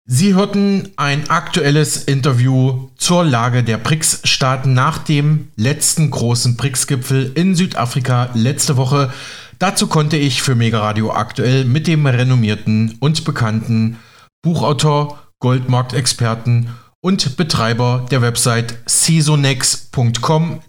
Sie 0.08 0.34
hörten 0.34 0.92
ein 0.94 1.30
aktuelles 1.30 2.04
Interview 2.04 2.90
zur 2.96 3.24
Lage 3.24 3.64
der 3.64 3.76
BRICS-Staaten 3.76 4.72
nach 4.72 4.98
dem 4.98 5.48
letzten 5.56 6.12
großen 6.12 6.56
BRICS-Gipfel 6.56 7.32
in 7.34 7.56
Südafrika 7.56 8.30
letzte 8.34 8.76
Woche. 8.76 9.12
Dazu 9.58 9.88
konnte 9.88 10.16
ich 10.16 10.42
für 10.42 10.54
Mega 10.54 10.78
Radio 10.78 11.10
aktuell 11.10 11.64
mit 11.64 11.88
dem 11.88 12.06
renommierten 12.06 12.96
und 13.00 13.24
bekannten 13.24 13.98
Buchautor, 14.42 15.18
Goldmarktexperten 15.40 16.70
und 17.00 17.36
Betreiber 17.36 18.06
der 18.08 18.22
Website 18.22 18.78
seasonex.com 18.86 20.60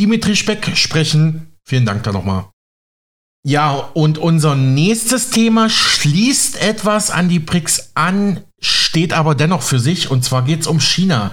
Dimitri 0.00 0.34
Speck 0.34 0.76
sprechen. 0.76 1.52
Vielen 1.64 1.86
Dank 1.86 2.02
da 2.02 2.10
nochmal. 2.10 2.46
Ja, 3.46 3.70
und 3.70 4.18
unser 4.18 4.56
nächstes 4.56 5.30
Thema 5.30 5.70
schließt 5.70 6.60
etwas 6.60 7.12
an 7.12 7.28
die 7.28 7.38
BRICS 7.38 7.92
an, 7.94 8.40
steht 8.90 9.12
aber 9.12 9.36
dennoch 9.36 9.62
für 9.62 9.78
sich, 9.78 10.10
und 10.10 10.24
zwar 10.24 10.42
geht 10.42 10.62
es 10.62 10.66
um 10.66 10.80
China. 10.80 11.30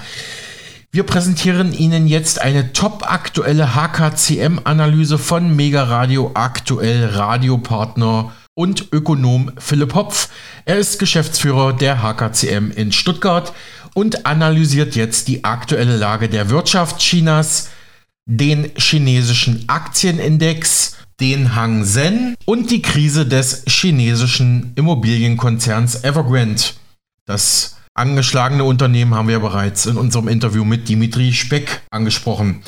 Wir 0.91 1.01
präsentieren 1.01 1.73
Ihnen 1.73 2.05
jetzt 2.05 2.39
eine 2.39 2.71
top-aktuelle 2.71 3.73
HKCM-Analyse 3.73 5.17
von 5.17 5.55
Mega 5.55 5.85
Radio 5.85 6.29
Aktuell 6.35 7.05
Radiopartner 7.05 8.31
und 8.53 8.89
Ökonom 8.91 9.53
Philipp 9.57 9.95
Hopf. 9.95 10.29
Er 10.65 10.77
ist 10.77 10.99
Geschäftsführer 10.99 11.73
der 11.73 12.03
HKCM 12.03 12.69
in 12.75 12.91
Stuttgart 12.91 13.53
und 13.95 14.27
analysiert 14.27 14.95
jetzt 14.95 15.27
die 15.27 15.43
aktuelle 15.43 15.97
Lage 15.97 16.29
der 16.29 16.51
Wirtschaft 16.51 16.99
Chinas, 16.99 17.69
den 18.27 18.69
chinesischen 18.77 19.63
Aktienindex, 19.65 20.95
den 21.19 21.55
Hang 21.55 21.85
Seng 21.85 22.35
und 22.45 22.69
die 22.69 22.83
Krise 22.83 23.25
des 23.25 23.63
chinesischen 23.67 24.73
Immobilienkonzerns 24.75 26.03
Evergrande. 26.03 26.61
Das 27.27 27.75
angeschlagene 27.93 28.63
Unternehmen 28.63 29.13
haben 29.13 29.27
wir 29.27 29.39
bereits 29.39 29.85
in 29.85 29.97
unserem 29.97 30.29
Interview 30.29 30.63
mit 30.63 30.87
Dimitri 30.87 31.33
Speck 31.33 31.81
angesprochen. 31.91 32.61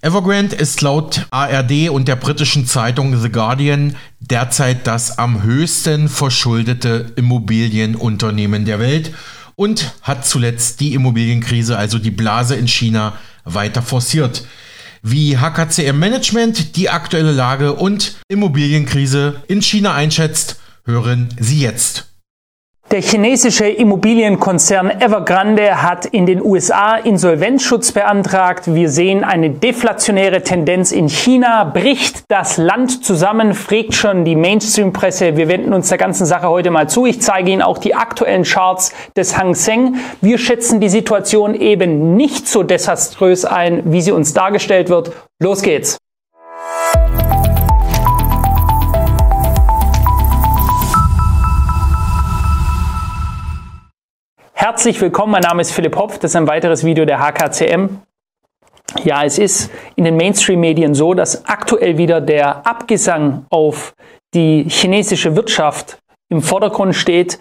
Evergrande 0.00 0.56
ist 0.56 0.80
laut 0.80 1.26
ARD 1.30 1.90
und 1.90 2.08
der 2.08 2.16
britischen 2.16 2.66
Zeitung 2.66 3.20
The 3.20 3.30
Guardian 3.30 3.94
derzeit 4.20 4.86
das 4.86 5.18
am 5.18 5.42
höchsten 5.42 6.08
verschuldete 6.08 7.12
Immobilienunternehmen 7.16 8.64
der 8.64 8.78
Welt 8.78 9.12
und 9.54 9.92
hat 10.00 10.24
zuletzt 10.24 10.80
die 10.80 10.94
Immobilienkrise, 10.94 11.76
also 11.76 11.98
die 11.98 12.10
Blase 12.10 12.56
in 12.56 12.68
China, 12.68 13.18
weiter 13.44 13.82
forciert 13.82 14.46
wie 15.02 15.36
HKCM 15.36 15.98
Management 15.98 16.74
die 16.76 16.88
aktuelle 16.88 17.32
Lage 17.32 17.74
und 17.74 18.16
Immobilienkrise 18.28 19.42
in 19.46 19.62
China 19.62 19.94
einschätzt, 19.94 20.58
hören 20.84 21.28
Sie 21.38 21.60
jetzt. 21.60 22.05
Der 22.96 23.02
chinesische 23.02 23.66
Immobilienkonzern 23.68 24.88
Evergrande 24.88 25.82
hat 25.82 26.06
in 26.06 26.24
den 26.24 26.42
USA 26.42 26.96
Insolvenzschutz 26.96 27.92
beantragt. 27.92 28.74
Wir 28.74 28.88
sehen 28.88 29.22
eine 29.22 29.50
deflationäre 29.50 30.40
Tendenz 30.40 30.92
in 30.92 31.10
China. 31.10 31.64
Bricht 31.64 32.24
das 32.28 32.56
Land 32.56 33.04
zusammen, 33.04 33.52
fragt 33.52 33.92
schon 33.92 34.24
die 34.24 34.34
Mainstream-Presse. 34.34 35.36
Wir 35.36 35.46
wenden 35.48 35.74
uns 35.74 35.90
der 35.90 35.98
ganzen 35.98 36.24
Sache 36.24 36.48
heute 36.48 36.70
mal 36.70 36.88
zu. 36.88 37.04
Ich 37.04 37.20
zeige 37.20 37.50
Ihnen 37.50 37.60
auch 37.60 37.76
die 37.76 37.94
aktuellen 37.94 38.44
Charts 38.44 38.94
des 39.14 39.36
Hang 39.36 39.54
Seng. 39.54 39.96
Wir 40.22 40.38
schätzen 40.38 40.80
die 40.80 40.88
Situation 40.88 41.54
eben 41.54 42.16
nicht 42.16 42.48
so 42.48 42.62
desaströs 42.62 43.44
ein, 43.44 43.92
wie 43.92 44.00
sie 44.00 44.12
uns 44.12 44.32
dargestellt 44.32 44.88
wird. 44.88 45.12
Los 45.38 45.60
geht's! 45.60 45.98
Herzlich 54.68 55.00
willkommen, 55.00 55.30
mein 55.30 55.42
Name 55.42 55.62
ist 55.62 55.70
Philipp 55.70 55.94
Hopf, 55.94 56.18
das 56.18 56.32
ist 56.32 56.34
ein 56.34 56.48
weiteres 56.48 56.82
Video 56.82 57.04
der 57.04 57.20
HKCM. 57.20 58.00
Ja, 59.04 59.22
es 59.22 59.38
ist 59.38 59.70
in 59.94 60.02
den 60.02 60.16
Mainstream-Medien 60.16 60.92
so, 60.92 61.14
dass 61.14 61.46
aktuell 61.46 61.98
wieder 61.98 62.20
der 62.20 62.66
Abgesang 62.66 63.46
auf 63.48 63.94
die 64.34 64.64
chinesische 64.68 65.36
Wirtschaft 65.36 66.00
im 66.30 66.42
Vordergrund 66.42 66.96
steht. 66.96 67.38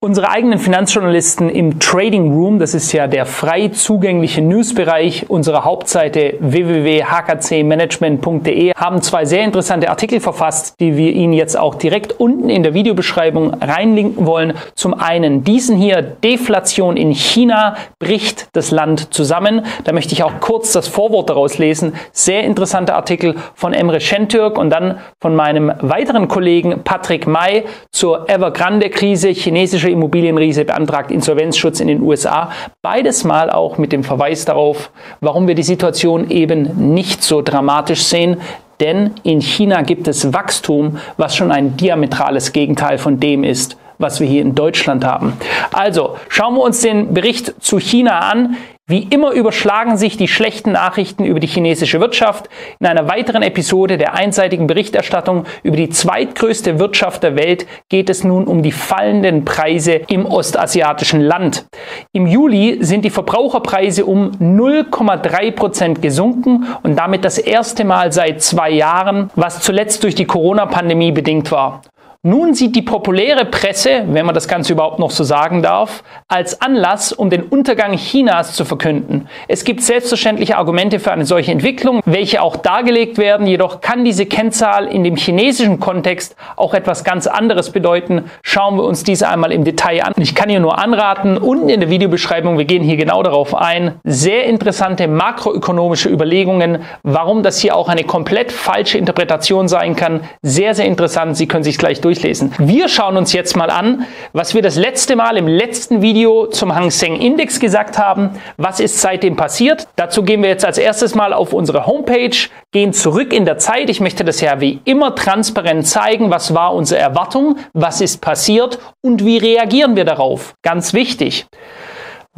Unsere 0.00 0.30
eigenen 0.30 0.60
Finanzjournalisten 0.60 1.48
im 1.48 1.80
Trading 1.80 2.32
Room, 2.32 2.60
das 2.60 2.72
ist 2.72 2.92
ja 2.92 3.08
der 3.08 3.26
frei 3.26 3.70
zugängliche 3.70 4.40
Newsbereich 4.40 5.28
unserer 5.28 5.64
Hauptseite 5.64 6.34
www.hkcmanagement.de, 6.38 8.74
haben 8.74 9.02
zwei 9.02 9.24
sehr 9.24 9.42
interessante 9.42 9.90
Artikel 9.90 10.20
verfasst, 10.20 10.76
die 10.78 10.96
wir 10.96 11.10
Ihnen 11.10 11.32
jetzt 11.32 11.58
auch 11.58 11.74
direkt 11.74 12.20
unten 12.20 12.48
in 12.48 12.62
der 12.62 12.74
Videobeschreibung 12.74 13.54
reinlinken 13.54 14.24
wollen. 14.24 14.54
Zum 14.76 14.94
einen 14.94 15.42
diesen 15.42 15.76
hier, 15.76 16.00
Deflation 16.00 16.96
in 16.96 17.10
China 17.10 17.74
bricht 17.98 18.50
das 18.52 18.70
Land 18.70 19.12
zusammen. 19.12 19.66
Da 19.82 19.90
möchte 19.90 20.12
ich 20.12 20.22
auch 20.22 20.38
kurz 20.38 20.70
das 20.70 20.86
Vorwort 20.86 21.28
daraus 21.28 21.58
lesen. 21.58 21.94
Sehr 22.12 22.44
interessanter 22.44 22.94
Artikel 22.94 23.34
von 23.56 23.74
Emre 23.74 23.98
Şentürk 23.98 24.58
und 24.58 24.70
dann 24.70 25.00
von 25.20 25.34
meinem 25.34 25.72
weiteren 25.80 26.28
Kollegen 26.28 26.84
Patrick 26.84 27.26
May 27.26 27.64
zur 27.90 28.30
Evergrande-Krise, 28.30 29.30
chinesische 29.30 29.87
chinesische 29.88 29.90
Immobilienriese 29.90 30.64
beantragt 30.64 31.10
Insolvenzschutz 31.10 31.80
in 31.80 31.88
den 31.88 32.02
USA. 32.02 32.50
Beides 32.82 33.24
mal 33.24 33.50
auch 33.50 33.78
mit 33.78 33.92
dem 33.92 34.04
Verweis 34.04 34.44
darauf, 34.44 34.90
warum 35.20 35.48
wir 35.48 35.54
die 35.54 35.62
Situation 35.62 36.30
eben 36.30 36.92
nicht 36.94 37.22
so 37.22 37.42
dramatisch 37.42 38.04
sehen. 38.04 38.38
Denn 38.80 39.12
in 39.24 39.40
China 39.40 39.82
gibt 39.82 40.06
es 40.06 40.32
Wachstum, 40.32 40.98
was 41.16 41.34
schon 41.34 41.50
ein 41.50 41.76
diametrales 41.76 42.52
Gegenteil 42.52 42.98
von 42.98 43.18
dem 43.18 43.42
ist, 43.42 43.76
was 43.98 44.20
wir 44.20 44.28
hier 44.28 44.42
in 44.42 44.54
Deutschland 44.54 45.04
haben. 45.04 45.32
Also 45.72 46.16
schauen 46.28 46.54
wir 46.54 46.62
uns 46.62 46.80
den 46.80 47.12
Bericht 47.12 47.54
zu 47.60 47.80
China 47.80 48.20
an. 48.20 48.56
Wie 48.90 49.06
immer 49.10 49.32
überschlagen 49.32 49.98
sich 49.98 50.16
die 50.16 50.28
schlechten 50.28 50.72
Nachrichten 50.72 51.26
über 51.26 51.40
die 51.40 51.46
chinesische 51.46 52.00
Wirtschaft. 52.00 52.48
In 52.80 52.86
einer 52.86 53.06
weiteren 53.06 53.42
Episode 53.42 53.98
der 53.98 54.14
einseitigen 54.14 54.66
Berichterstattung 54.66 55.44
über 55.62 55.76
die 55.76 55.90
zweitgrößte 55.90 56.78
Wirtschaft 56.78 57.22
der 57.22 57.36
Welt 57.36 57.66
geht 57.90 58.08
es 58.08 58.24
nun 58.24 58.46
um 58.46 58.62
die 58.62 58.72
fallenden 58.72 59.44
Preise 59.44 60.00
im 60.08 60.24
ostasiatischen 60.24 61.20
Land. 61.20 61.66
Im 62.14 62.26
Juli 62.26 62.78
sind 62.80 63.04
die 63.04 63.10
Verbraucherpreise 63.10 64.06
um 64.06 64.30
0,3 64.40 65.50
Prozent 65.50 66.00
gesunken 66.00 66.66
und 66.82 66.96
damit 66.96 67.26
das 67.26 67.36
erste 67.36 67.84
Mal 67.84 68.10
seit 68.10 68.40
zwei 68.40 68.70
Jahren, 68.70 69.28
was 69.36 69.60
zuletzt 69.60 70.02
durch 70.02 70.14
die 70.14 70.24
Corona-Pandemie 70.24 71.12
bedingt 71.12 71.52
war. 71.52 71.82
Nun 72.28 72.52
sieht 72.52 72.76
die 72.76 72.82
populäre 72.82 73.46
Presse, 73.46 74.04
wenn 74.06 74.26
man 74.26 74.34
das 74.34 74.46
Ganze 74.46 74.74
überhaupt 74.74 74.98
noch 74.98 75.10
so 75.10 75.24
sagen 75.24 75.62
darf, 75.62 76.04
als 76.28 76.60
Anlass, 76.60 77.10
um 77.10 77.30
den 77.30 77.42
Untergang 77.44 77.96
Chinas 77.96 78.52
zu 78.52 78.66
verkünden. 78.66 79.28
Es 79.48 79.64
gibt 79.64 79.80
selbstverständliche 79.80 80.58
Argumente 80.58 81.00
für 81.00 81.10
eine 81.10 81.24
solche 81.24 81.52
Entwicklung, 81.52 82.02
welche 82.04 82.42
auch 82.42 82.56
dargelegt 82.56 83.16
werden, 83.16 83.46
jedoch 83.46 83.80
kann 83.80 84.04
diese 84.04 84.26
Kennzahl 84.26 84.88
in 84.88 85.04
dem 85.04 85.16
chinesischen 85.16 85.80
Kontext 85.80 86.36
auch 86.56 86.74
etwas 86.74 87.02
ganz 87.02 87.26
anderes 87.26 87.70
bedeuten. 87.70 88.24
Schauen 88.42 88.76
wir 88.76 88.84
uns 88.84 89.04
diese 89.04 89.26
einmal 89.26 89.50
im 89.50 89.64
Detail 89.64 90.02
an. 90.02 90.12
Ich 90.18 90.34
kann 90.34 90.50
hier 90.50 90.60
nur 90.60 90.78
anraten, 90.78 91.38
unten 91.38 91.70
in 91.70 91.80
der 91.80 91.88
Videobeschreibung, 91.88 92.58
wir 92.58 92.66
gehen 92.66 92.82
hier 92.82 92.98
genau 92.98 93.22
darauf 93.22 93.54
ein, 93.54 93.94
sehr 94.04 94.44
interessante 94.44 95.08
makroökonomische 95.08 96.10
Überlegungen, 96.10 96.80
warum 97.02 97.42
das 97.42 97.58
hier 97.58 97.74
auch 97.74 97.88
eine 97.88 98.04
komplett 98.04 98.52
falsche 98.52 98.98
Interpretation 98.98 99.66
sein 99.66 99.96
kann. 99.96 100.20
Sehr, 100.42 100.74
sehr 100.74 100.84
interessant. 100.84 101.34
Sie 101.34 101.48
können 101.48 101.64
sich 101.64 101.78
gleich 101.78 102.02
durch 102.02 102.17
durchlesen. 102.18 102.52
Wir 102.58 102.88
schauen 102.88 103.16
uns 103.16 103.32
jetzt 103.32 103.56
mal 103.56 103.70
an, 103.70 104.06
was 104.32 104.54
wir 104.54 104.62
das 104.62 104.76
letzte 104.76 105.16
Mal 105.16 105.36
im 105.36 105.46
letzten 105.46 106.02
Video 106.02 106.46
zum 106.46 106.74
Hang 106.74 106.90
Seng 106.90 107.20
Index 107.20 107.60
gesagt 107.60 107.98
haben. 107.98 108.30
Was 108.56 108.80
ist 108.80 109.00
seitdem 109.00 109.36
passiert? 109.36 109.86
Dazu 109.96 110.22
gehen 110.22 110.42
wir 110.42 110.50
jetzt 110.50 110.64
als 110.64 110.78
erstes 110.78 111.14
mal 111.14 111.32
auf 111.32 111.52
unsere 111.52 111.86
Homepage, 111.86 112.36
gehen 112.72 112.92
zurück 112.92 113.32
in 113.32 113.44
der 113.44 113.58
Zeit. 113.58 113.88
Ich 113.88 114.00
möchte 114.00 114.24
das 114.24 114.40
ja 114.40 114.60
wie 114.60 114.80
immer 114.84 115.14
transparent 115.14 115.86
zeigen. 115.86 116.30
Was 116.30 116.54
war 116.54 116.74
unsere 116.74 117.00
Erwartung? 117.00 117.56
Was 117.72 118.00
ist 118.00 118.20
passiert? 118.20 118.78
Und 119.00 119.24
wie 119.24 119.38
reagieren 119.38 119.96
wir 119.96 120.04
darauf? 120.04 120.54
Ganz 120.62 120.92
wichtig. 120.94 121.46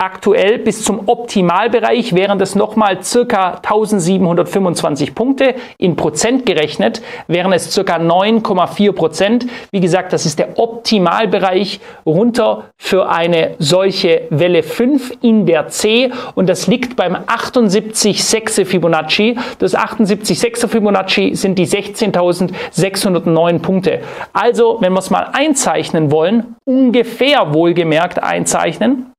Aktuell 0.00 0.60
bis 0.60 0.84
zum 0.84 1.08
Optimalbereich 1.08 2.14
wären 2.14 2.38
das 2.38 2.54
nochmal 2.54 3.02
circa 3.02 3.54
1725 3.54 5.12
Punkte. 5.12 5.56
In 5.76 5.96
Prozent 5.96 6.46
gerechnet 6.46 7.02
wären 7.26 7.52
es 7.52 7.72
circa 7.72 7.96
9,4 7.96 8.92
Prozent. 8.92 9.46
Wie 9.72 9.80
gesagt, 9.80 10.12
das 10.12 10.24
ist 10.24 10.38
der 10.38 10.56
Optimalbereich 10.56 11.80
runter 12.06 12.66
für 12.76 13.08
eine 13.08 13.56
solche 13.58 14.28
Welle 14.30 14.62
5 14.62 15.14
in 15.20 15.46
der 15.46 15.66
C 15.66 16.12
und 16.36 16.48
das 16.48 16.68
liegt 16.68 16.94
beim 16.94 17.16
78,6 17.16 18.66
Fibonacci. 18.66 19.36
Das 19.58 19.76
78,6 19.76 20.68
Fibonacci 20.68 21.34
sind 21.34 21.58
die 21.58 21.66
16.609 21.66 23.58
Punkte. 23.58 23.98
Also, 24.32 24.76
wenn 24.80 24.92
wir 24.92 25.00
es 25.00 25.10
mal 25.10 25.30
einzeichnen 25.32 26.12
wollen, 26.12 26.54
ungefähr 26.64 27.52
wohlgemerkt 27.52 28.22
einzeichnen, 28.22 29.12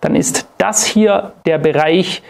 dann 0.00 0.14
ist 0.16 0.48
das 0.58 0.84
hier 0.84 1.32
der 1.46 1.58
Bereich, 1.58 2.22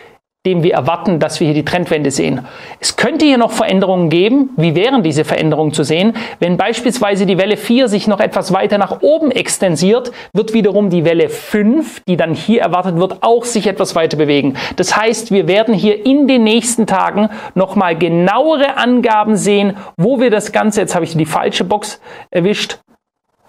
dem 0.45 0.65
wir 0.65 0.75
erwarten, 0.75 1.21
dass 1.21 1.39
wir 1.39 1.47
hier 1.47 1.55
die 1.55 1.65
Trendwende 1.65 2.11
sehen. 2.11 2.45
Es 2.81 2.97
könnte 2.97 3.25
hier 3.25 3.39
noch 3.39 3.53
Veränderungen 3.53 4.11
geben. 4.11 4.51
Wie 4.57 4.75
wären 4.75 5.05
diese 5.05 5.25
Veränderungen 5.25 5.73
zu 5.73 5.85
sehen? 5.85 6.15
Wenn 6.41 6.57
beispielsweise 6.57 7.27
die 7.27 7.39
Welle 7.39 7.57
4 7.57 7.87
sich 7.87 8.09
noch 8.09 8.19
etwas 8.19 8.53
weiter 8.53 8.77
nach 8.77 9.03
oben 9.03 9.31
extensiert, 9.31 10.11
wird 10.33 10.53
wiederum 10.53 10.91
die 10.91 11.05
Welle 11.05 11.29
5, 11.29 12.03
die 12.09 12.17
dann 12.17 12.35
hier 12.35 12.63
erwartet 12.63 12.97
wird, 12.97 13.19
auch 13.23 13.45
sich 13.45 13.69
etwas 13.69 13.95
weiter 13.95 14.17
bewegen. 14.17 14.57
Das 14.75 14.97
heißt, 14.97 15.31
wir 15.31 15.47
werden 15.47 15.75
hier 15.75 16.05
in 16.05 16.27
den 16.27 16.43
nächsten 16.43 16.89
Tagen 16.89 17.29
nochmal 17.55 17.97
genauere 17.97 18.77
Angaben 18.79 19.37
sehen, 19.37 19.77
wo 19.97 20.19
wir 20.19 20.31
das 20.31 20.51
Ganze, 20.51 20.81
jetzt 20.81 20.97
habe 20.97 21.05
ich 21.05 21.17
die 21.17 21.25
falsche 21.25 21.63
Box 21.63 22.01
erwischt, 22.33 22.81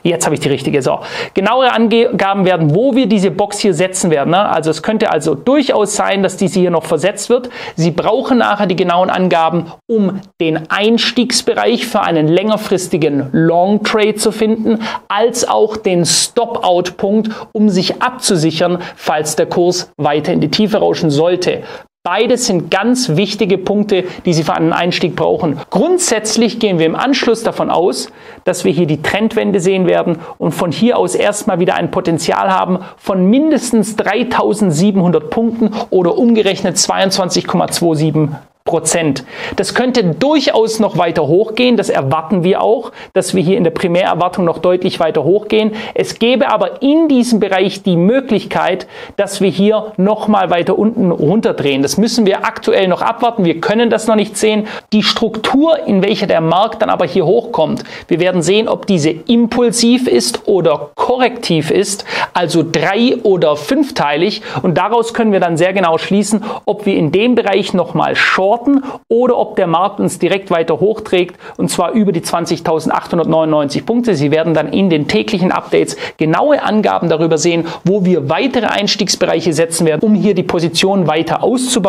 Jetzt 0.03 0.25
habe 0.25 0.35
ich 0.35 0.41
die 0.41 0.49
richtige. 0.49 0.81
So, 0.81 0.99
genauere 1.33 1.71
Angaben 1.71 2.45
werden, 2.45 2.75
wo 2.75 2.95
wir 2.95 3.07
diese 3.07 3.31
Box 3.31 3.59
hier 3.59 3.73
setzen 3.73 4.11
werden. 4.11 4.31
Ne? 4.31 4.49
Also 4.49 4.69
es 4.69 4.83
könnte 4.83 5.11
also 5.11 5.33
durchaus 5.33 5.95
sein, 5.95 6.23
dass 6.23 6.37
diese 6.37 6.59
hier 6.59 6.71
noch 6.71 6.83
versetzt 6.83 7.29
wird. 7.29 7.49
Sie 7.75 7.91
brauchen 7.91 8.39
nachher 8.39 8.67
die 8.67 8.75
genauen 8.75 9.09
Angaben, 9.09 9.71
um 9.87 10.19
den 10.41 10.69
Einstiegsbereich 10.69 11.87
für 11.87 12.01
einen 12.01 12.27
längerfristigen 12.27 13.29
Long 13.31 13.83
Trade 13.83 14.15
zu 14.15 14.31
finden, 14.31 14.79
als 15.07 15.47
auch 15.47 15.77
den 15.77 16.05
Stop-Out-Punkt, 16.05 17.29
um 17.53 17.69
sich 17.69 18.01
abzusichern, 18.01 18.79
falls 18.95 19.37
der 19.37 19.45
Kurs 19.45 19.91
weiter 19.97 20.33
in 20.33 20.41
die 20.41 20.51
Tiefe 20.51 20.77
rauschen 20.77 21.09
sollte. 21.09 21.63
Beides 22.05 22.47
sind 22.47 22.69
ganz 22.69 23.15
wichtige 23.15 23.57
Punkte, 23.57 24.03
die 24.25 24.33
Sie 24.33 24.43
für 24.43 24.55
einen 24.55 24.73
Einstieg 24.73 25.15
brauchen. 25.15 25.57
Grundsätzlich 25.69 26.59
gehen 26.59 26.77
wir 26.77 26.85
im 26.85 26.97
Anschluss 26.97 27.43
davon 27.43 27.69
aus, 27.69 28.09
dass 28.43 28.65
wir 28.65 28.73
hier 28.73 28.87
die 28.87 29.01
Trendwende 29.01 29.61
sehen 29.61 29.87
werden 29.87 30.17
und 30.37 30.51
von 30.51 30.73
hier 30.73 30.97
aus 30.97 31.15
erstmal 31.15 31.61
wieder 31.61 31.75
ein 31.75 31.91
Potenzial 31.91 32.51
haben 32.51 32.79
von 32.97 33.29
mindestens 33.29 33.95
3700 33.95 35.29
Punkten 35.29 35.71
oder 35.91 36.17
umgerechnet 36.17 36.75
22,27 36.75 38.31
Prozent. 38.65 39.25
Das 39.57 39.73
könnte 39.75 40.05
durchaus 40.05 40.79
noch 40.79 40.97
weiter 40.97 41.27
hochgehen. 41.27 41.75
Das 41.75 41.89
erwarten 41.89 42.45
wir 42.45 42.61
auch, 42.61 42.93
dass 43.11 43.35
wir 43.35 43.43
hier 43.43 43.57
in 43.57 43.65
der 43.65 43.71
Primärerwartung 43.71 44.45
noch 44.45 44.59
deutlich 44.59 45.01
weiter 45.01 45.25
hochgehen. 45.25 45.73
Es 45.95 46.17
gäbe 46.17 46.49
aber 46.49 46.81
in 46.81 47.09
diesem 47.09 47.41
Bereich 47.41 47.83
die 47.83 47.97
Möglichkeit, 47.97 48.87
dass 49.17 49.41
wir 49.41 49.49
hier 49.49 49.91
noch 49.97 50.29
mal 50.29 50.49
weiter 50.49 50.79
unten 50.79 51.11
runterdrehen. 51.11 51.81
Das 51.81 51.92
müssen 51.97 52.25
wir 52.25 52.45
aktuell 52.45 52.87
noch 52.87 53.01
abwarten. 53.01 53.45
Wir 53.45 53.59
können 53.59 53.89
das 53.89 54.07
noch 54.07 54.15
nicht 54.15 54.37
sehen. 54.37 54.67
Die 54.91 55.03
Struktur, 55.03 55.85
in 55.85 56.03
welcher 56.03 56.27
der 56.27 56.41
Markt 56.41 56.81
dann 56.81 56.89
aber 56.89 57.05
hier 57.05 57.25
hochkommt, 57.25 57.83
wir 58.07 58.19
werden 58.19 58.41
sehen, 58.41 58.67
ob 58.67 58.87
diese 58.87 59.09
impulsiv 59.09 60.07
ist 60.07 60.47
oder 60.47 60.91
korrektiv 60.95 61.71
ist, 61.71 62.05
also 62.33 62.63
drei- 62.63 63.17
oder 63.23 63.55
fünfteilig. 63.55 64.41
Und 64.61 64.77
daraus 64.77 65.13
können 65.13 65.31
wir 65.31 65.39
dann 65.39 65.57
sehr 65.57 65.73
genau 65.73 65.97
schließen, 65.97 66.43
ob 66.65 66.85
wir 66.85 66.95
in 66.95 67.11
dem 67.11 67.35
Bereich 67.35 67.73
noch 67.73 67.93
mal 67.93 68.15
short 68.15 68.43
shorten 68.43 68.83
oder 69.07 69.37
ob 69.37 69.55
der 69.55 69.67
Markt 69.67 69.99
uns 69.99 70.19
direkt 70.19 70.51
weiter 70.51 70.79
hochträgt 70.79 71.37
und 71.57 71.69
zwar 71.69 71.91
über 71.91 72.11
die 72.11 72.21
20.899 72.21 73.85
Punkte. 73.85 74.15
Sie 74.15 74.31
werden 74.31 74.53
dann 74.53 74.71
in 74.71 74.89
den 74.89 75.07
täglichen 75.07 75.51
Updates 75.51 75.97
genaue 76.17 76.61
Angaben 76.61 77.09
darüber 77.09 77.37
sehen, 77.37 77.65
wo 77.83 78.05
wir 78.05 78.29
weitere 78.29 78.67
Einstiegsbereiche 78.67 79.53
setzen 79.53 79.85
werden, 79.85 80.01
um 80.03 80.13
hier 80.13 80.35
die 80.35 80.43
Position 80.43 81.07
weiter 81.07 81.43
auszubauen. 81.43 81.82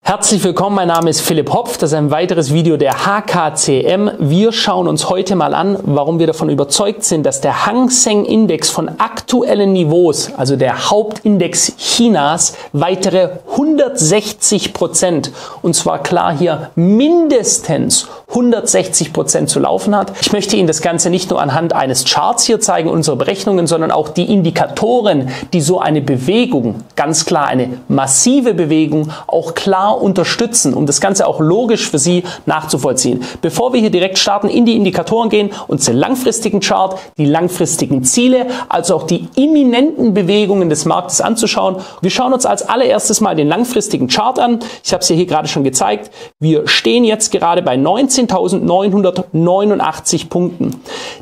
Herzlich 0.09 0.43
willkommen, 0.43 0.75
mein 0.75 0.87
Name 0.87 1.11
ist 1.11 1.21
Philipp 1.21 1.53
Hopf, 1.53 1.77
das 1.77 1.91
ist 1.91 1.95
ein 1.95 2.09
weiteres 2.09 2.51
Video 2.51 2.77
der 2.77 3.05
HKCM. 3.05 4.09
Wir 4.17 4.51
schauen 4.51 4.87
uns 4.87 5.07
heute 5.07 5.35
mal 5.35 5.53
an, 5.53 5.77
warum 5.83 6.17
wir 6.17 6.25
davon 6.25 6.49
überzeugt 6.49 7.03
sind, 7.03 7.27
dass 7.27 7.41
der 7.41 7.67
Hang 7.67 7.91
Seng 7.91 8.25
Index 8.25 8.71
von 8.71 8.89
aktuellen 8.97 9.71
Niveaus, 9.71 10.31
also 10.35 10.55
der 10.55 10.89
Hauptindex 10.89 11.73
Chinas, 11.77 12.55
weitere 12.73 13.29
160 13.51 14.73
Prozent, 14.73 15.31
und 15.61 15.75
zwar 15.75 16.01
klar 16.01 16.35
hier 16.35 16.71
mindestens 16.73 18.07
160 18.29 19.13
Prozent 19.13 19.49
zu 19.49 19.59
laufen 19.59 19.95
hat. 19.95 20.11
Ich 20.21 20.31
möchte 20.31 20.55
Ihnen 20.55 20.67
das 20.67 20.81
Ganze 20.81 21.09
nicht 21.09 21.29
nur 21.29 21.41
anhand 21.41 21.73
eines 21.73 22.05
Charts 22.05 22.45
hier 22.45 22.59
zeigen, 22.59 22.89
unsere 22.89 23.15
Berechnungen, 23.15 23.67
sondern 23.67 23.91
auch 23.91 24.09
die 24.09 24.31
Indikatoren, 24.31 25.29
die 25.53 25.61
so 25.61 25.79
eine 25.79 26.01
Bewegung, 26.01 26.83
ganz 26.95 27.25
klar 27.25 27.47
eine 27.47 27.79
massive 27.87 28.53
Bewegung, 28.53 29.11
auch 29.27 29.55
klar 29.55 29.98
unterstützen, 30.01 30.73
um 30.73 30.85
das 30.85 31.01
Ganze 31.01 31.27
auch 31.27 31.39
logisch 31.39 31.89
für 31.89 31.99
Sie 31.99 32.23
nachzuvollziehen. 32.45 33.23
Bevor 33.41 33.73
wir 33.73 33.81
hier 33.81 33.89
direkt 33.89 34.17
starten, 34.17 34.49
in 34.49 34.65
die 34.65 34.75
Indikatoren 34.75 35.29
gehen, 35.29 35.51
uns 35.67 35.85
den 35.85 35.97
langfristigen 35.97 36.59
Chart, 36.59 36.97
die 37.17 37.25
langfristigen 37.25 38.03
Ziele, 38.03 38.47
also 38.67 38.95
auch 38.95 39.03
die 39.03 39.27
imminenten 39.35 40.13
Bewegungen 40.13 40.69
des 40.69 40.85
Marktes 40.85 41.21
anzuschauen. 41.21 41.77
Wir 42.01 42.09
schauen 42.09 42.33
uns 42.33 42.45
als 42.45 42.67
allererstes 42.67 43.21
mal 43.21 43.35
den 43.35 43.47
langfristigen 43.47 44.07
Chart 44.07 44.39
an. 44.39 44.59
Ich 44.83 44.93
habe 44.93 45.01
es 45.01 45.07
hier 45.07 45.25
gerade 45.25 45.47
schon 45.47 45.63
gezeigt. 45.63 46.11
Wir 46.39 46.67
stehen 46.67 47.03
jetzt 47.03 47.31
gerade 47.31 47.61
bei 47.61 47.75
19.989 47.75 50.29
Punkten. 50.29 50.81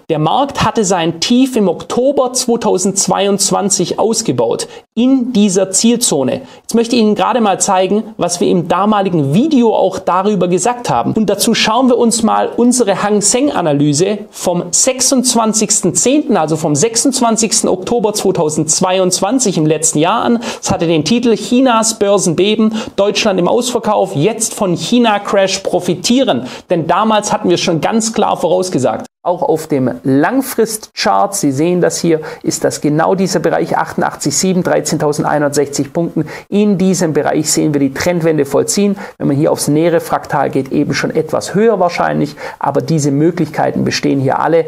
Der 0.09 0.19
Markt 0.19 0.63
hatte 0.63 0.86
sein 0.86 1.19
Tief 1.19 1.55
im 1.55 1.67
Oktober 1.67 2.34
2022 2.34 3.99
ausgebaut 3.99 4.67
in 4.95 5.34
dieser 5.34 5.71
Zielzone. 5.71 6.41
Jetzt 6.61 6.73
möchte 6.73 6.95
ich 6.95 7.01
Ihnen 7.01 7.15
gerade 7.15 7.41
mal 7.41 7.59
zeigen, 7.59 8.15
was 8.17 8.39
wir 8.39 8.47
im 8.47 8.66
damaligen 8.68 9.34
Video 9.34 9.76
auch 9.76 9.99
darüber 9.99 10.47
gesagt 10.47 10.89
haben. 10.89 11.13
Und 11.13 11.30
dazu 11.30 11.53
schauen 11.53 11.89
wir 11.89 11.97
uns 11.97 12.24
mal 12.24 12.49
unsere 12.55 13.03
Hang 13.03 13.22
Seng 13.22 13.51
Analyse 13.51 14.20
vom 14.30 14.63
26.10., 14.63 16.36
also 16.36 16.55
vom 16.57 16.76
26. 16.76 17.68
Oktober 17.68 18.13
2022 18.13 19.57
im 19.57 19.65
letzten 19.65 19.99
Jahr 19.99 20.22
an. 20.22 20.39
Es 20.61 20.72
hatte 20.72 20.88
den 20.88 21.05
Titel 21.05 21.36
Chinas 21.36 21.99
Börsenbeben, 21.99 22.74
Deutschland 22.95 23.39
im 23.39 23.47
Ausverkauf, 23.47 24.15
jetzt 24.15 24.53
von 24.53 24.76
China 24.76 25.20
Crash 25.20 25.59
profitieren. 25.59 26.47
Denn 26.70 26.88
damals 26.88 27.34
hatten 27.34 27.49
wir 27.49 27.57
schon 27.57 27.82
ganz 27.82 28.13
klar 28.13 28.38
vorausgesagt. 28.38 29.07
Auch 29.28 29.43
auf 29.43 29.67
dem 29.67 29.91
Langfristchart, 30.05 31.36
Sie 31.36 31.51
sehen 31.51 31.82
das 31.82 31.97
hier, 31.97 32.21
ist 32.43 32.63
das 32.63 32.80
genau 32.80 33.13
dieser 33.13 33.41
Bereich 33.41 33.78
88,7, 33.78 34.63
13.160 34.63 35.91
Punkten. 35.91 36.30
In 36.47 36.78
diesem 36.78 37.11
Bereich 37.11 37.51
sehen 37.51 37.73
wir 37.73 37.82
die 37.82 37.93
Trendwende 37.93 38.45
vollziehen. 38.45 38.95
Wenn 39.17 39.28
man 39.28 39.36
hier 39.36 39.51
aufs 39.51 39.67
nähere 39.67 39.99
Fraktal 39.99 40.49
geht, 40.49 40.71
eben 40.71 40.93
schon 40.93 41.13
etwas 41.13 41.53
höher 41.55 41.78
wahrscheinlich, 41.78 42.38
aber 42.57 42.80
diese 42.80 43.11
Möglichkeiten 43.11 43.84
bestehen 43.84 44.21
hier 44.21 44.39
alle, 44.39 44.59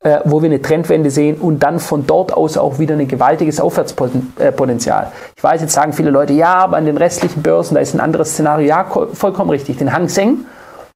äh, 0.00 0.20
wo 0.24 0.40
wir 0.40 0.48
eine 0.48 0.62
Trendwende 0.62 1.10
sehen 1.10 1.36
und 1.36 1.62
dann 1.62 1.78
von 1.78 2.06
dort 2.06 2.32
aus 2.32 2.56
auch 2.56 2.78
wieder 2.78 2.94
ein 2.94 3.08
gewaltiges 3.08 3.60
Aufwärtspotenzial. 3.60 5.12
Ich 5.36 5.44
weiß, 5.44 5.60
jetzt 5.60 5.74
sagen 5.74 5.92
viele 5.92 6.08
Leute, 6.08 6.32
ja, 6.32 6.54
aber 6.54 6.78
an 6.78 6.86
den 6.86 6.96
restlichen 6.96 7.42
Börsen, 7.42 7.74
da 7.74 7.82
ist 7.82 7.92
ein 7.92 8.00
anderes 8.00 8.30
Szenario. 8.30 8.66
Ja, 8.66 8.86
vollkommen 9.12 9.50
richtig. 9.50 9.76
Den 9.76 9.92
Hang 9.92 10.08
Seng, 10.08 10.46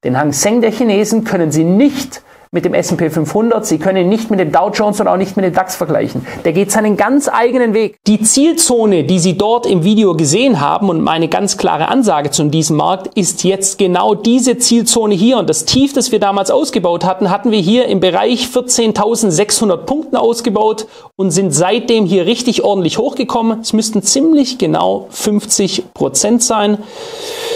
den 0.05 0.19
Hang 0.19 0.33
Seng 0.33 0.63
der 0.63 0.71
Chinesen 0.71 1.25
können 1.25 1.53
Sie 1.53 1.65
nicht 1.65 2.23
mit 2.53 2.65
dem 2.65 2.75
S&P 2.75 3.11
500. 3.11 3.65
Sie 3.65 3.79
können 3.79 3.99
ihn 3.99 4.09
nicht 4.09 4.29
mit 4.29 4.41
dem 4.41 4.51
Dow 4.51 4.71
Jones 4.75 4.99
und 5.01 5.07
auch 5.07 5.17
nicht 5.17 5.37
mit 5.37 5.45
dem 5.45 5.55
DAX 5.55 5.77
vergleichen. 5.77 6.27
Der 6.45 6.53
geht 6.53 6.73
seinen 6.73 6.97
ganz 6.97 7.29
eigenen 7.29 7.75
Weg. 7.75 8.01
Die 8.09 8.23
Zielzone, 8.23 9.05
die 9.05 9.21
Sie 9.21 9.39
dort 9.39 9.67
im 9.67 9.85
Video 9.85 10.17
gesehen 10.17 10.61
haben 10.61 10.89
und 10.89 11.01
meine 11.01 11.29
ganz 11.29 11.59
klare 11.59 11.87
Ansage 11.87 12.33
zu 12.33 12.43
diesem 12.47 12.77
Markt 12.79 13.17
ist 13.17 13.45
jetzt 13.45 13.79
genau 13.79 14.17
diese 14.17 14.59
Zielzone 14.59 15.15
hier. 15.15 15.39
Und 15.39 15.49
das 15.49 15.65
Tief, 15.65 15.93
das 15.93 16.11
wir 16.11 16.19
damals 16.19 16.51
ausgebaut 16.51 17.05
hatten, 17.05 17.31
hatten 17.31 17.53
wir 17.53 17.61
hier 17.61 17.87
im 17.87 18.01
Bereich 18.01 18.47
14.600 18.47 19.77
Punkten 19.77 20.17
ausgebaut 20.17 20.89
und 21.15 21.31
sind 21.31 21.53
seitdem 21.53 22.05
hier 22.05 22.27
richtig 22.27 22.65
ordentlich 22.65 22.99
hochgekommen. 22.99 23.61
Es 23.61 23.73
müssten 23.73 24.03
ziemlich 24.03 24.59
genau 24.59 25.07
50 25.11 25.95
Prozent 25.95 26.43
sein. 26.43 26.79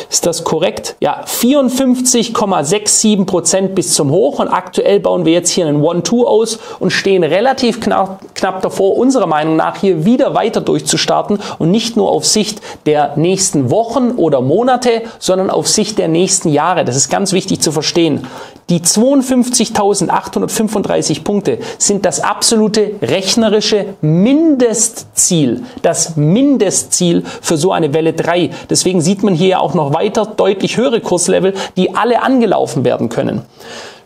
Ist 0.09 0.25
das 0.25 0.45
korrekt? 0.45 0.95
Ja, 1.01 1.25
54,67 1.27 3.25
Prozent 3.25 3.75
bis 3.75 3.95
zum 3.95 4.13
Hoch 4.13 4.39
und 4.39 4.47
aktuell 4.47 4.84
bauen 5.03 5.25
wir 5.25 5.33
jetzt 5.33 5.51
hier 5.51 5.67
einen 5.67 5.83
One-Two 5.83 6.27
aus 6.27 6.59
und 6.79 6.91
stehen 6.91 7.25
relativ 7.25 7.81
knapp, 7.81 8.21
knapp 8.35 8.63
davor, 8.63 8.97
unserer 8.97 9.27
Meinung 9.27 9.57
nach 9.57 9.77
hier 9.77 10.05
wieder 10.05 10.35
weiter 10.35 10.61
durchzustarten 10.61 11.39
und 11.59 11.71
nicht 11.71 11.97
nur 11.97 12.11
auf 12.11 12.25
Sicht 12.25 12.61
der 12.87 13.17
nächsten 13.17 13.71
Wochen 13.71 14.13
oder 14.13 14.41
Monate, 14.41 15.03
sondern 15.19 15.51
auf 15.51 15.69
Sicht 15.69 15.99
der 15.99 16.09
nächsten 16.09 16.49
Jahre. 16.49 16.85
Das 16.85 16.97
ist 16.97 17.09
ganz 17.09 17.33
wichtig 17.33 17.61
zu 17.61 17.73
verstehen. 17.73 18.27
Die 18.71 18.81
52.835 18.81 21.23
Punkte 21.23 21.59
sind 21.77 22.07
das 22.07 22.21
absolute 22.21 22.93
rechnerische 23.03 23.97
Mindestziel, 24.01 25.65
das 25.83 26.17
Mindestziel 26.17 27.25
für 27.43 27.59
so 27.59 27.73
eine 27.73 27.93
Welle 27.93 28.15
3. 28.15 28.49
Deswegen 28.71 29.03
sieht 29.03 29.23
man 29.23 29.35
hier 29.35 29.61
auch 29.61 29.75
noch 29.75 29.93
weiter 29.93 30.25
deutlich 30.25 30.79
höhere 30.79 31.03
Kurslevel, 31.03 31.53
die 31.77 31.95
alle 31.95 32.23
angelaufen 32.23 32.85
werden 32.85 33.11
können. 33.11 33.43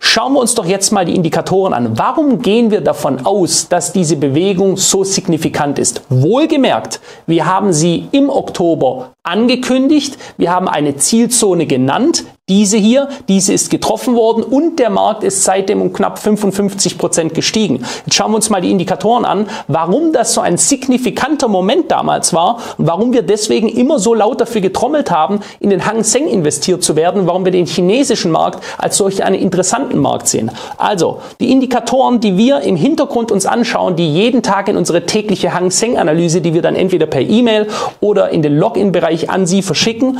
Schauen 0.00 0.34
wir 0.34 0.40
uns 0.40 0.54
doch 0.54 0.64
jetzt 0.64 0.92
mal 0.92 1.04
die 1.04 1.14
Indikatoren 1.14 1.74
an. 1.74 1.98
Warum 1.98 2.40
gehen 2.40 2.70
wir 2.70 2.80
davon 2.80 3.26
aus, 3.26 3.68
dass 3.68 3.92
diese 3.92 4.16
Bewegung 4.16 4.76
so 4.76 5.02
signifikant 5.04 5.78
ist? 5.78 6.02
Wohlgemerkt, 6.08 7.00
wir 7.26 7.46
haben 7.46 7.72
sie 7.72 8.08
im 8.12 8.30
Oktober 8.30 9.10
angekündigt, 9.22 10.16
wir 10.36 10.50
haben 10.52 10.68
eine 10.68 10.96
Zielzone 10.96 11.66
genannt, 11.66 12.24
diese 12.48 12.78
hier, 12.78 13.08
diese 13.28 13.52
ist 13.52 13.68
getroffen 13.68 14.14
worden 14.16 14.42
und 14.42 14.78
der 14.78 14.88
Markt 14.88 15.22
ist 15.22 15.44
seitdem 15.44 15.82
um 15.82 15.92
knapp 15.92 16.18
55 16.18 16.96
Prozent 16.96 17.34
gestiegen. 17.34 17.84
Jetzt 18.06 18.14
schauen 18.14 18.30
wir 18.30 18.36
uns 18.36 18.48
mal 18.48 18.62
die 18.62 18.70
Indikatoren 18.70 19.26
an, 19.26 19.48
warum 19.66 20.14
das 20.14 20.32
so 20.32 20.40
ein 20.40 20.56
signifikanter 20.56 21.48
Moment 21.48 21.90
damals 21.90 22.32
war 22.32 22.58
und 22.78 22.86
warum 22.86 23.12
wir 23.12 23.20
deswegen 23.20 23.68
immer 23.68 23.98
so 23.98 24.14
laut 24.14 24.40
dafür 24.40 24.62
getrommelt 24.62 25.10
haben, 25.10 25.40
in 25.60 25.68
den 25.68 25.84
Hang 25.84 26.02
Seng 26.04 26.26
investiert 26.26 26.82
zu 26.82 26.96
werden, 26.96 27.26
warum 27.26 27.44
wir 27.44 27.52
den 27.52 27.66
chinesischen 27.66 28.30
Markt 28.30 28.64
als 28.78 28.96
solch 28.96 29.22
einen 29.22 29.36
interessanten 29.36 29.98
Markt 29.98 30.28
sehen. 30.28 30.50
Also, 30.78 31.20
die 31.40 31.52
Indikatoren, 31.52 32.20
die 32.20 32.38
wir 32.38 32.62
im 32.62 32.76
Hintergrund 32.76 33.30
uns 33.30 33.44
anschauen, 33.44 33.94
die 33.96 34.10
jeden 34.10 34.42
Tag 34.42 34.68
in 34.68 34.78
unsere 34.78 35.04
tägliche 35.04 35.52
Hang 35.52 35.70
Seng 35.70 35.98
Analyse, 35.98 36.40
die 36.40 36.54
wir 36.54 36.62
dann 36.62 36.76
entweder 36.76 37.04
per 37.04 37.20
E-Mail 37.20 37.68
oder 38.00 38.30
in 38.30 38.40
den 38.40 38.56
Login-Bereich 38.56 39.17
an 39.26 39.46
Sie 39.46 39.62
verschicken, 39.62 40.18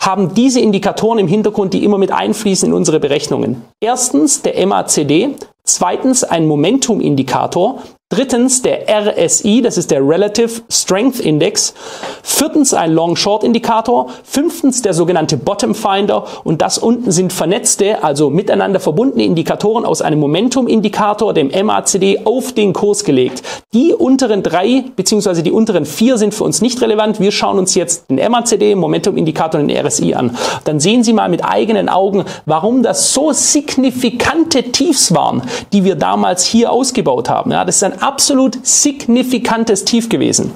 haben 0.00 0.34
diese 0.34 0.60
Indikatoren 0.60 1.18
im 1.18 1.28
Hintergrund, 1.28 1.74
die 1.74 1.84
immer 1.84 1.98
mit 1.98 2.12
einfließen 2.12 2.68
in 2.68 2.74
unsere 2.74 3.00
Berechnungen. 3.00 3.62
Erstens 3.80 4.42
der 4.42 4.64
MACD, 4.66 5.34
zweitens 5.64 6.22
ein 6.22 6.46
Momentum-Indikator, 6.46 7.82
Drittens 8.08 8.62
der 8.62 8.84
RSI, 8.88 9.62
das 9.62 9.76
ist 9.76 9.90
der 9.90 10.00
Relative 10.00 10.62
Strength 10.70 11.18
Index. 11.18 11.74
Viertens 12.22 12.72
ein 12.72 12.92
Long-Short-Indikator. 12.92 14.10
Fünftens 14.22 14.80
der 14.80 14.94
sogenannte 14.94 15.36
Bottom 15.36 15.74
Finder. 15.74 16.24
Und 16.44 16.62
das 16.62 16.78
unten 16.78 17.10
sind 17.10 17.32
vernetzte, 17.32 18.04
also 18.04 18.30
miteinander 18.30 18.78
verbundene 18.78 19.24
Indikatoren 19.24 19.84
aus 19.84 20.02
einem 20.02 20.20
Momentum-Indikator, 20.20 21.34
dem 21.34 21.48
MACD, 21.48 22.20
auf 22.24 22.52
den 22.52 22.74
Kurs 22.74 23.02
gelegt. 23.02 23.42
Die 23.74 23.92
unteren 23.92 24.44
drei 24.44 24.84
beziehungsweise 24.94 25.42
die 25.42 25.50
unteren 25.50 25.84
vier 25.84 26.16
sind 26.16 26.32
für 26.32 26.44
uns 26.44 26.62
nicht 26.62 26.80
relevant. 26.82 27.18
Wir 27.18 27.32
schauen 27.32 27.58
uns 27.58 27.74
jetzt 27.74 28.08
den 28.08 28.20
MACD, 28.30 28.76
Momentum-Indikator 28.76 29.60
und 29.60 29.66
den 29.66 29.84
RSI 29.84 30.14
an. 30.14 30.38
Dann 30.62 30.78
sehen 30.78 31.02
Sie 31.02 31.12
mal 31.12 31.28
mit 31.28 31.44
eigenen 31.44 31.88
Augen, 31.88 32.24
warum 32.44 32.84
das 32.84 33.12
so 33.12 33.32
signifikante 33.32 34.62
Tiefs 34.70 35.12
waren, 35.12 35.42
die 35.72 35.82
wir 35.82 35.96
damals 35.96 36.44
hier 36.44 36.70
ausgebaut 36.70 37.28
haben. 37.28 37.50
Ja, 37.50 37.64
das 37.64 37.74
ist 37.74 37.82
ein 37.82 37.95
absolut 38.02 38.58
signifikantes 38.66 39.84
Tief 39.84 40.08
gewesen. 40.08 40.52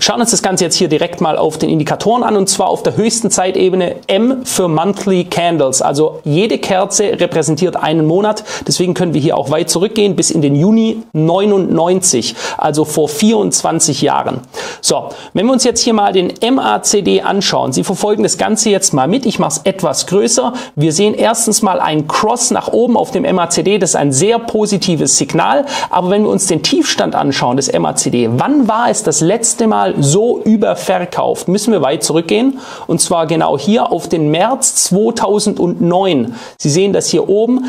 Schauen 0.00 0.20
uns 0.20 0.30
das 0.30 0.42
Ganze 0.42 0.64
jetzt 0.64 0.76
hier 0.76 0.88
direkt 0.88 1.20
mal 1.20 1.36
auf 1.36 1.58
den 1.58 1.68
Indikatoren 1.68 2.22
an 2.22 2.36
und 2.36 2.48
zwar 2.48 2.68
auf 2.68 2.82
der 2.82 2.96
höchsten 2.96 3.30
Zeitebene 3.30 3.96
M 4.06 4.44
für 4.44 4.68
Monthly 4.68 5.24
Candles. 5.24 5.82
Also 5.82 6.20
jede 6.24 6.58
Kerze 6.58 7.20
repräsentiert 7.20 7.76
einen 7.76 8.06
Monat. 8.06 8.44
Deswegen 8.66 8.94
können 8.94 9.12
wir 9.12 9.20
hier 9.20 9.36
auch 9.36 9.50
weit 9.50 9.70
zurückgehen 9.70 10.14
bis 10.14 10.30
in 10.30 10.40
den 10.40 10.54
Juni 10.54 11.02
99, 11.12 12.36
also 12.56 12.84
vor 12.84 13.08
24 13.08 14.02
Jahren. 14.02 14.40
So, 14.80 15.08
wenn 15.32 15.46
wir 15.46 15.52
uns 15.52 15.64
jetzt 15.64 15.80
hier 15.80 15.94
mal 15.94 16.12
den 16.12 16.32
MACD 16.42 17.22
anschauen, 17.22 17.72
Sie 17.72 17.84
verfolgen 17.84 18.22
das 18.22 18.38
Ganze 18.38 18.70
jetzt 18.70 18.94
mal 18.94 19.08
mit. 19.08 19.26
Ich 19.26 19.38
mache 19.38 19.58
es 19.58 19.60
etwas 19.64 20.06
größer. 20.06 20.52
Wir 20.76 20.92
sehen 20.92 21.14
erstens 21.14 21.60
mal 21.62 21.80
einen 21.80 22.06
Cross 22.06 22.50
nach 22.50 22.68
oben 22.68 22.96
auf 22.96 23.10
dem 23.10 23.24
MACD. 23.24 23.78
Das 23.78 23.90
ist 23.90 23.96
ein 23.96 24.12
sehr 24.12 24.38
positives 24.38 25.18
Signal. 25.18 25.66
Aber 25.90 26.10
wenn 26.10 26.22
wir 26.22 26.30
uns 26.30 26.46
den 26.46 26.62
Tiefstand 26.62 27.14
anschauen 27.14 27.56
des 27.56 27.72
MACD, 27.72 28.30
wann 28.32 28.68
war 28.68 28.88
es 28.90 29.02
das 29.02 29.20
letzte 29.20 29.37
Mal 29.66 29.78
mal 29.78 30.02
so 30.02 30.40
überverkauft, 30.42 31.48
müssen 31.48 31.72
wir 31.72 31.82
weit 31.82 32.02
zurückgehen. 32.02 32.58
Und 32.86 33.00
zwar 33.00 33.26
genau 33.26 33.58
hier 33.58 33.92
auf 33.92 34.08
den 34.08 34.30
März 34.30 34.74
2009. 34.86 36.34
Sie 36.58 36.70
sehen 36.70 36.92
das 36.92 37.08
hier 37.08 37.28
oben. 37.28 37.66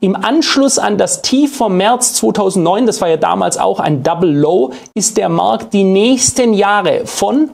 Im 0.00 0.16
Anschluss 0.16 0.78
an 0.78 0.96
das 0.96 1.22
Tief 1.22 1.56
vom 1.56 1.76
März 1.76 2.14
2009, 2.14 2.86
das 2.86 3.00
war 3.00 3.08
ja 3.08 3.18
damals 3.18 3.58
auch 3.58 3.80
ein 3.80 4.02
Double 4.02 4.32
Low, 4.32 4.72
ist 4.94 5.16
der 5.18 5.28
Markt 5.28 5.74
die 5.74 5.84
nächsten 5.84 6.54
Jahre 6.54 7.02
von 7.04 7.50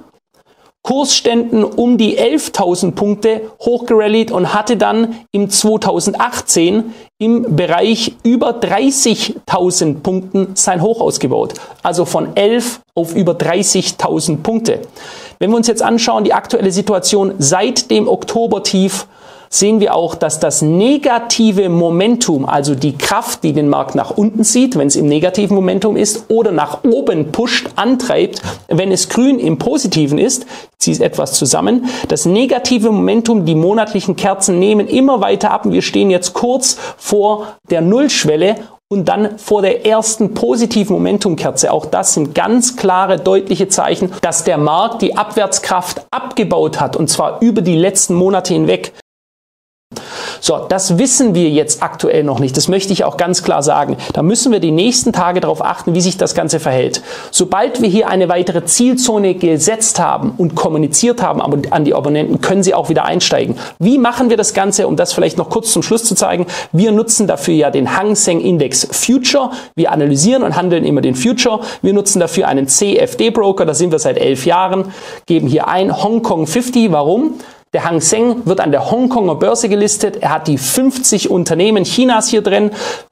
Kursständen 0.87 1.64
um 1.64 1.99
die 1.99 2.16
11.000 2.16 2.93
Punkte 2.93 3.51
hochgerallied 3.61 4.30
und 4.30 4.55
hatte 4.55 4.76
dann 4.76 5.16
im 5.32 5.51
2018 5.51 6.95
im 7.18 7.57
Bereich 7.57 8.14
über 8.22 8.51
30.000 8.51 10.03
Punkten 10.03 10.51
sein 10.55 10.82
Hoch 10.82 11.01
ausgebaut. 11.01 11.55
Also 11.82 12.05
von 12.05 12.37
11 12.37 12.82
auf 12.95 13.16
über 13.16 13.32
30.000 13.32 14.45
Punkte. 14.45 14.82
Wenn 15.41 15.51
wir 15.51 15.57
uns 15.57 15.66
jetzt 15.66 15.82
anschauen, 15.82 16.22
die 16.22 16.34
aktuelle 16.34 16.70
Situation 16.70 17.34
seit 17.39 17.91
dem 17.91 18.07
Oktobertief, 18.07 19.09
sehen 19.49 19.80
wir 19.80 19.94
auch, 19.94 20.14
dass 20.14 20.40
das 20.40 20.62
negative 20.62 21.68
Momentum, 21.68 22.47
also 22.47 22.74
die 22.74 22.97
Kraft, 22.97 23.42
die 23.44 23.53
den 23.53 23.68
Markt 23.68 23.94
nach 23.94 24.11
unten 24.11 24.44
zieht, 24.44 24.76
wenn 24.76 24.88
es 24.88 24.97
im 24.97 25.07
negativen 25.07 25.55
Momentum 25.55 25.97
ist, 25.97 26.26
oder 26.28 26.53
nach 26.53 26.84
oben 26.84 27.32
pusht, 27.32 27.68
antreibt, 27.76 28.42
wenn 28.68 28.92
es 28.92 29.09
grün 29.09 29.38
im 29.38 29.59
positiven 29.59 30.18
ist, 30.18 30.47
es 30.86 31.01
etwas 31.01 31.32
zusammen, 31.32 31.86
das 32.09 32.26
negative 32.26 32.90
Momentum, 32.90 33.44
die 33.44 33.55
monatlichen 33.55 34.16
Kerzen 34.16 34.59
nehmen 34.59 34.86
immer 34.86 35.20
weiter 35.20 35.51
ab 35.51 35.66
und 35.66 35.72
wir 35.72 35.82
stehen 35.82 36.11
jetzt 36.11 36.32
kurz 36.32 36.78
vor 36.97 37.57
der 37.70 37.80
Nullschwelle 37.80 38.57
und 38.88 39.09
dann 39.09 39.38
vor 39.38 39.62
der 39.62 39.84
ersten 39.84 40.34
positiven 40.34 40.94
Momentumkerze. 40.94 41.72
Auch 41.72 41.86
das 41.86 42.14
sind 42.14 42.34
ganz 42.34 42.76
klare, 42.76 43.18
deutliche 43.18 43.68
Zeichen, 43.68 44.12
dass 44.22 44.44
der 44.44 44.59
Markt 44.59 45.03
die 45.03 45.16
Abwärtskraft 45.16 46.07
abgebaut 46.11 46.80
hat 46.80 46.97
und 46.97 47.09
zwar 47.09 47.42
über 47.42 47.62
die 47.62 47.76
letzten 47.76 48.14
Monate 48.14 48.55
hinweg. 48.55 48.92
So, 50.41 50.59
das 50.68 50.99
wissen 50.99 51.34
wir 51.34 51.49
jetzt 51.51 51.82
aktuell 51.82 52.24
noch 52.24 52.39
nicht. 52.39 52.57
Das 52.57 52.68
möchte 52.68 52.93
ich 52.93 53.05
auch 53.05 53.16
ganz 53.16 53.43
klar 53.43 53.62
sagen. 53.62 53.97
Da 54.12 54.22
müssen 54.22 54.53
wir 54.53 54.61
die 54.61 54.70
nächsten 54.70 55.12
Tage 55.12 55.41
darauf 55.41 55.64
achten, 55.64 55.95
wie 55.95 56.01
sich 56.01 56.16
das 56.16 56.34
Ganze 56.34 56.61
verhält. 56.61 57.03
Sobald 57.30 57.82
wir 57.82 57.89
hier 57.89 58.09
eine 58.09 58.28
weitere 58.28 58.64
Zielzone 58.64 59.34
gesetzt 59.34 59.99
haben 59.99 60.34
und 60.37 60.55
kommuniziert 60.55 61.22
haben 61.22 61.41
an 61.41 61.84
die 61.84 61.95
Abonnenten, 61.95 62.41
können 62.41 62.62
sie 62.62 62.74
auch 62.74 62.89
wieder 62.89 63.05
einsteigen. 63.05 63.57
Wie 63.78 63.99
machen 63.99 64.30
wir 64.30 64.37
das 64.37 64.55
Ganze, 64.55 64.87
um 64.87 64.97
das 64.97 65.12
vielleicht 65.12 65.39
noch 65.39 65.51
kurz 65.51 65.72
zum 65.72 65.82
Schluss 65.82 66.05
zu 66.05 66.14
zeigen? 66.14 66.47
Wir 66.72 66.93
nutzen 66.93 67.26
dafür 67.26 67.55
ja 67.55 67.70
den 67.70 67.97
Hang 67.97 68.14
Seng 68.14 68.41
Index 68.41 68.87
Future. 68.91 69.51
Wir 69.74 69.93
analysieren 69.93 70.43
und 70.43 70.57
handeln 70.57 70.84
immer 70.84 71.01
den 71.01 71.14
Future. 71.14 71.61
Wir 71.82 71.93
nutzen 71.93 72.20
dafür 72.20 72.49
einen 72.49 72.68
CFD 72.68 73.30
Broker. 73.30 73.66
Da 73.66 73.74
sind 73.74 73.93
wir 73.93 73.99
seit 73.99 74.18
elf 74.18 74.47
Jahren. 74.47 74.93
Geben 75.26 75.49
hier 75.49 75.68
ein 75.68 76.03
Hong 76.03 76.22
Kong 76.22 76.47
50. 76.47 76.93
Warum? 76.93 77.34
Der 77.72 77.84
Hang 77.84 78.00
Seng 78.00 78.46
wird 78.46 78.60
an 78.60 78.70
der 78.70 78.92
Hongkonger 78.92 79.34
Börse 79.34 79.68
gelistet. 79.68 80.18
Er 80.22 80.30
hat 80.30 80.46
die 80.46 80.56
50 80.56 81.30
Unternehmen 81.30 81.82
Chinas 81.82 82.28
hier 82.28 82.40
drin. 82.40 82.70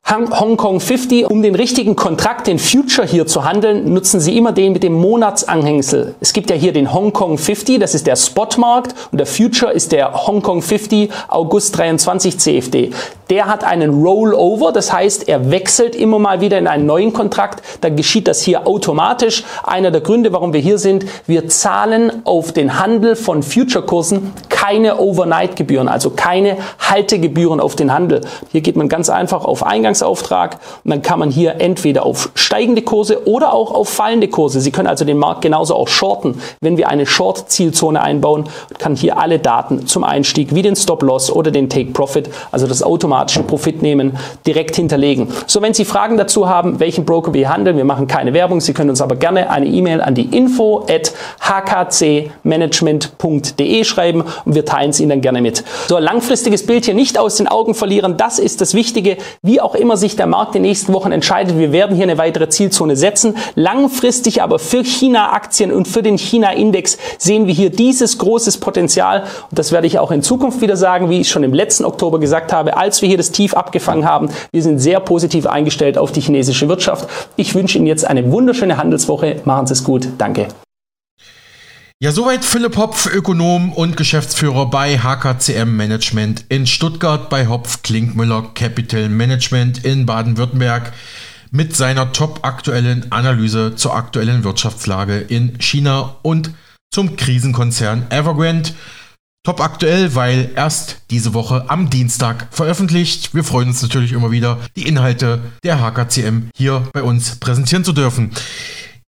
Hong 0.09 0.57
Kong 0.57 0.79
50. 0.79 1.29
Um 1.29 1.43
den 1.43 1.57
richtigen 1.57 1.97
Kontrakt, 1.97 2.47
den 2.47 2.61
Future 2.61 3.05
hier 3.05 3.27
zu 3.27 3.45
handeln, 3.45 3.93
nutzen 3.93 4.21
Sie 4.21 4.37
immer 4.37 4.53
den 4.53 4.73
mit 4.73 4.85
dem 4.85 4.93
Monatsanhängsel. 4.93 6.15
Es 6.21 6.33
gibt 6.33 6.51
ja 6.51 6.57
hier 6.57 6.73
den 6.73 6.95
Hong 6.95 7.13
Kong 7.13 7.37
50, 7.37 7.81
das 7.81 7.97
ist 7.97 8.07
der 8.07 8.15
Spotmarkt 8.15 8.95
und 9.11 9.19
der 9.19 9.27
Future 9.27 9.73
ist 9.73 9.91
der 9.91 10.27
Hong 10.27 10.41
Kong 10.41 10.63
50 10.63 11.11
August 11.27 11.77
23 11.77 12.39
CFD. 12.39 12.93
Der 13.31 13.47
hat 13.47 13.65
einen 13.65 14.03
Rollover, 14.03 14.73
das 14.73 14.93
heißt, 14.93 15.29
er 15.29 15.51
wechselt 15.51 15.97
immer 15.97 16.19
mal 16.19 16.41
wieder 16.41 16.59
in 16.59 16.67
einen 16.67 16.87
neuen 16.87 17.13
Kontrakt. 17.13 17.63
Dann 17.81 17.97
geschieht 17.97 18.29
das 18.29 18.43
hier 18.43 18.67
automatisch. 18.67 19.45
Einer 19.63 19.91
der 19.91 20.01
Gründe, 20.01 20.33
warum 20.33 20.53
wir 20.53 20.61
hier 20.61 20.79
sind, 20.79 21.07
wir 21.27 21.49
zahlen 21.49 22.23
auf 22.25 22.53
den 22.53 22.79
Handel 22.79 23.17
von 23.17 23.43
Future-Kursen 23.43 24.33
keine 24.49 24.99
Overnight-Gebühren, 24.99 25.89
also 25.89 26.11
keine 26.11 26.57
Haltegebühren 26.79 27.61
auf 27.61 27.77
den 27.77 27.93
Handel. 27.93 28.23
Hier 28.51 28.61
geht 28.61 28.77
man 28.77 28.89
ganz 28.89 29.11
einfach 29.11 29.45
auf 29.45 29.65
Eingangsauftrag 29.65 30.59
und 30.85 30.91
dann 30.91 31.03
kann 31.03 31.19
man 31.19 31.31
hier 31.31 31.61
entweder 31.61 32.07
auf 32.07 32.31
steigende 32.35 32.83
Kurse 32.83 33.27
oder 33.29 33.53
auch 33.53 33.73
auf 33.73 33.89
fallende 33.89 34.29
Kurse. 34.29 34.61
Sie 34.61 34.71
können 34.71 34.89
also 34.89 35.05
den 35.05 35.19
Markt 35.19 35.43
genauso 35.43 35.75
auch 35.75 35.89
shorten, 35.89 36.41
wenn 36.61 36.77
wir 36.77 36.89
eine 36.89 37.05
Short-Zielzone 37.05 38.01
einbauen, 38.01 38.45
kann 38.79 38.97
hier 38.97 39.19
alle 39.19 39.39
Daten 39.39 39.87
zum 39.87 40.03
Einstieg 40.03 40.55
wie 40.55 40.63
den 40.63 40.77
Stop-Loss 40.77 41.31
oder 41.31 41.51
den 41.51 41.69
Take-Profit, 41.69 42.31
also 42.51 42.67
das 42.67 42.83
automatische 43.15 43.45
Profit 43.45 43.83
nehmen, 43.83 44.17
direkt 44.47 44.77
hinterlegen. 44.77 45.29
So, 45.47 45.61
wenn 45.63 45.75
Sie 45.75 45.85
Fragen 45.85 46.17
dazu 46.17 46.49
haben, 46.49 46.79
welchen 46.81 47.05
Broker 47.05 47.33
wir 47.33 47.49
handeln, 47.49 47.77
wir 47.77 47.85
machen 47.85 48.09
keine 48.09 48.35
Werbung, 48.35 48.61
Sie 48.61 48.73
können 48.73 48.91
uns 48.91 49.01
aber 49.01 49.15
gerne 49.17 49.49
eine 49.51 49.67
E-Mail 49.67 50.01
an 50.01 50.17
die 50.17 50.37
info 50.37 50.85
at 50.89 51.13
hkcmanagement.de 51.41 53.85
schreiben 53.85 54.25
und 54.45 54.57
wir 54.57 54.65
teilen 54.65 54.91
es 54.91 54.99
Ihnen 55.01 55.11
dann 55.11 55.21
gerne 55.21 55.41
mit. 55.41 55.63
So, 55.87 55.99
langfristiges 55.99 56.67
Bild 56.67 56.87
hier 56.87 56.95
nicht 56.95 57.19
aus 57.19 57.37
den 57.37 57.47
Augen 57.47 57.75
verlieren, 57.75 58.17
das 58.17 58.41
ist 58.41 58.61
das 58.61 58.75
Wichtige. 58.75 59.17
Wie 59.43 59.61
auch 59.61 59.77
immer 59.77 59.97
sich 59.97 60.17
der 60.17 60.27
Markt 60.27 60.57
in 60.57 60.63
den 60.63 60.71
nächsten 60.71 60.93
Wochen 60.93 61.13
entscheidet, 61.13 61.57
wir 61.57 61.71
werden 61.73 61.95
hier 61.95 62.03
eine 62.05 62.19
weitere 62.19 62.49
Zielzone 62.49 62.97
setzen. 62.97 63.37
Langfristig 63.55 64.43
aber 64.43 64.59
für 64.59 64.83
China-Aktien 64.85 65.71
und 65.71 65.87
für 65.87 66.03
den 66.03 66.19
China-Index 66.19 66.99
sehen 67.19 67.47
wir 67.47 67.55
hier 67.55 67.71
dieses 67.71 68.19
großes 68.19 68.59
Potenzial 68.59 69.23
und 69.51 69.59
das 69.59 69.73
werde 69.73 69.87
ich 69.87 69.99
auch 69.99 70.11
in 70.11 70.23
Zukunft 70.23 70.61
wieder 70.61 70.77
sagen, 70.77 71.09
wie 71.11 71.21
ich 71.21 71.29
schon 71.29 71.45
im 71.45 71.55
letzten 71.55 71.85
Oktober 71.85 72.19
gesagt 72.19 72.53
habe, 72.53 72.77
als 72.77 73.04
wir 73.05 73.09
hier 73.09 73.19
das 73.19 73.31
Tief 73.31 73.55
abgefangen 73.55 74.05
haben. 74.05 74.31
Wir 74.51 74.63
sind 74.63 74.81
sehr 74.81 74.99
positiv 74.99 75.47
eingestellt 75.47 75.99
auf 75.99 76.11
die 76.11 76.23
chinesische 76.23 76.69
Wirtschaft. 76.69 77.09
Ich 77.37 77.55
wünsche 77.55 77.79
Ihnen 77.79 77.87
jetzt 77.87 78.05
eine 78.07 78.33
wunderschöne 78.33 78.77
Handelswoche. 78.79 79.43
Machen 79.45 79.67
Sie 79.67 79.75
es 79.75 79.85
gut. 79.85 80.09
Danke. 80.19 80.49
Ja, 82.01 82.11
soweit 82.11 82.45
Philipp 82.45 82.77
Hopf, 82.77 83.07
Ökonom 83.07 83.73
und 83.73 83.97
Geschäftsführer 83.97 84.67
bei 84.67 84.99
HKCM 84.99 85.77
Management 85.77 86.45
in 86.49 86.67
Stuttgart, 86.67 87.31
bei 87.31 87.47
Hopf 87.47 87.83
Klinkmüller 87.83 88.51
Capital 88.55 89.09
Management 89.09 89.85
in 89.85 90.05
Baden-Württemberg 90.05 90.93
mit 91.51 91.77
seiner 91.77 92.13
top 92.13 92.41
aktuellen 92.43 93.13
Analyse 93.13 93.77
zur 93.77 93.95
aktuellen 93.95 94.43
Wirtschaftslage 94.43 95.19
in 95.19 95.59
China 95.61 96.17
und 96.23 96.51
zum 96.91 97.17
Krisenkonzern 97.17 98.07
Evergrande. 98.11 98.71
Top 99.45 99.61
aktuell, 99.61 100.15
weil 100.15 100.53
erst 100.57 101.03
diese 101.11 101.35
Woche 101.35 101.67
am 101.69 101.91
Dienstag 101.91 102.49
veröffentlicht. 102.51 103.35
Wir 103.35 103.45
freuen 103.45 103.69
uns 103.69 103.83
natürlich 103.83 104.13
immer 104.13 104.31
wieder, 104.31 104.59
die 104.75 104.89
Inhalte 104.89 105.43
der 105.63 105.83
HKCM 105.83 106.49
hier 106.57 106.89
bei 106.95 107.03
uns 107.03 107.37
präsentieren 107.37 107.85
zu 107.85 107.93
dürfen. 107.93 108.31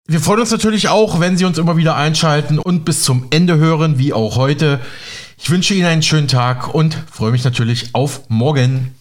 Wir 0.06 0.20
freuen 0.20 0.40
uns 0.40 0.50
natürlich 0.50 0.90
auch, 0.90 1.20
wenn 1.20 1.38
Sie 1.38 1.46
uns 1.46 1.56
immer 1.56 1.78
wieder 1.78 1.96
einschalten 1.96 2.58
und 2.58 2.84
bis 2.84 3.02
zum 3.02 3.28
Ende 3.30 3.56
hören, 3.56 3.98
wie 3.98 4.12
auch 4.12 4.36
heute. 4.36 4.78
Ich 5.38 5.48
wünsche 5.48 5.72
Ihnen 5.72 5.86
einen 5.86 6.02
schönen 6.02 6.28
Tag 6.28 6.74
und 6.74 6.98
freue 7.10 7.32
mich 7.32 7.42
natürlich 7.42 7.94
auf 7.94 8.28
morgen. 8.28 8.94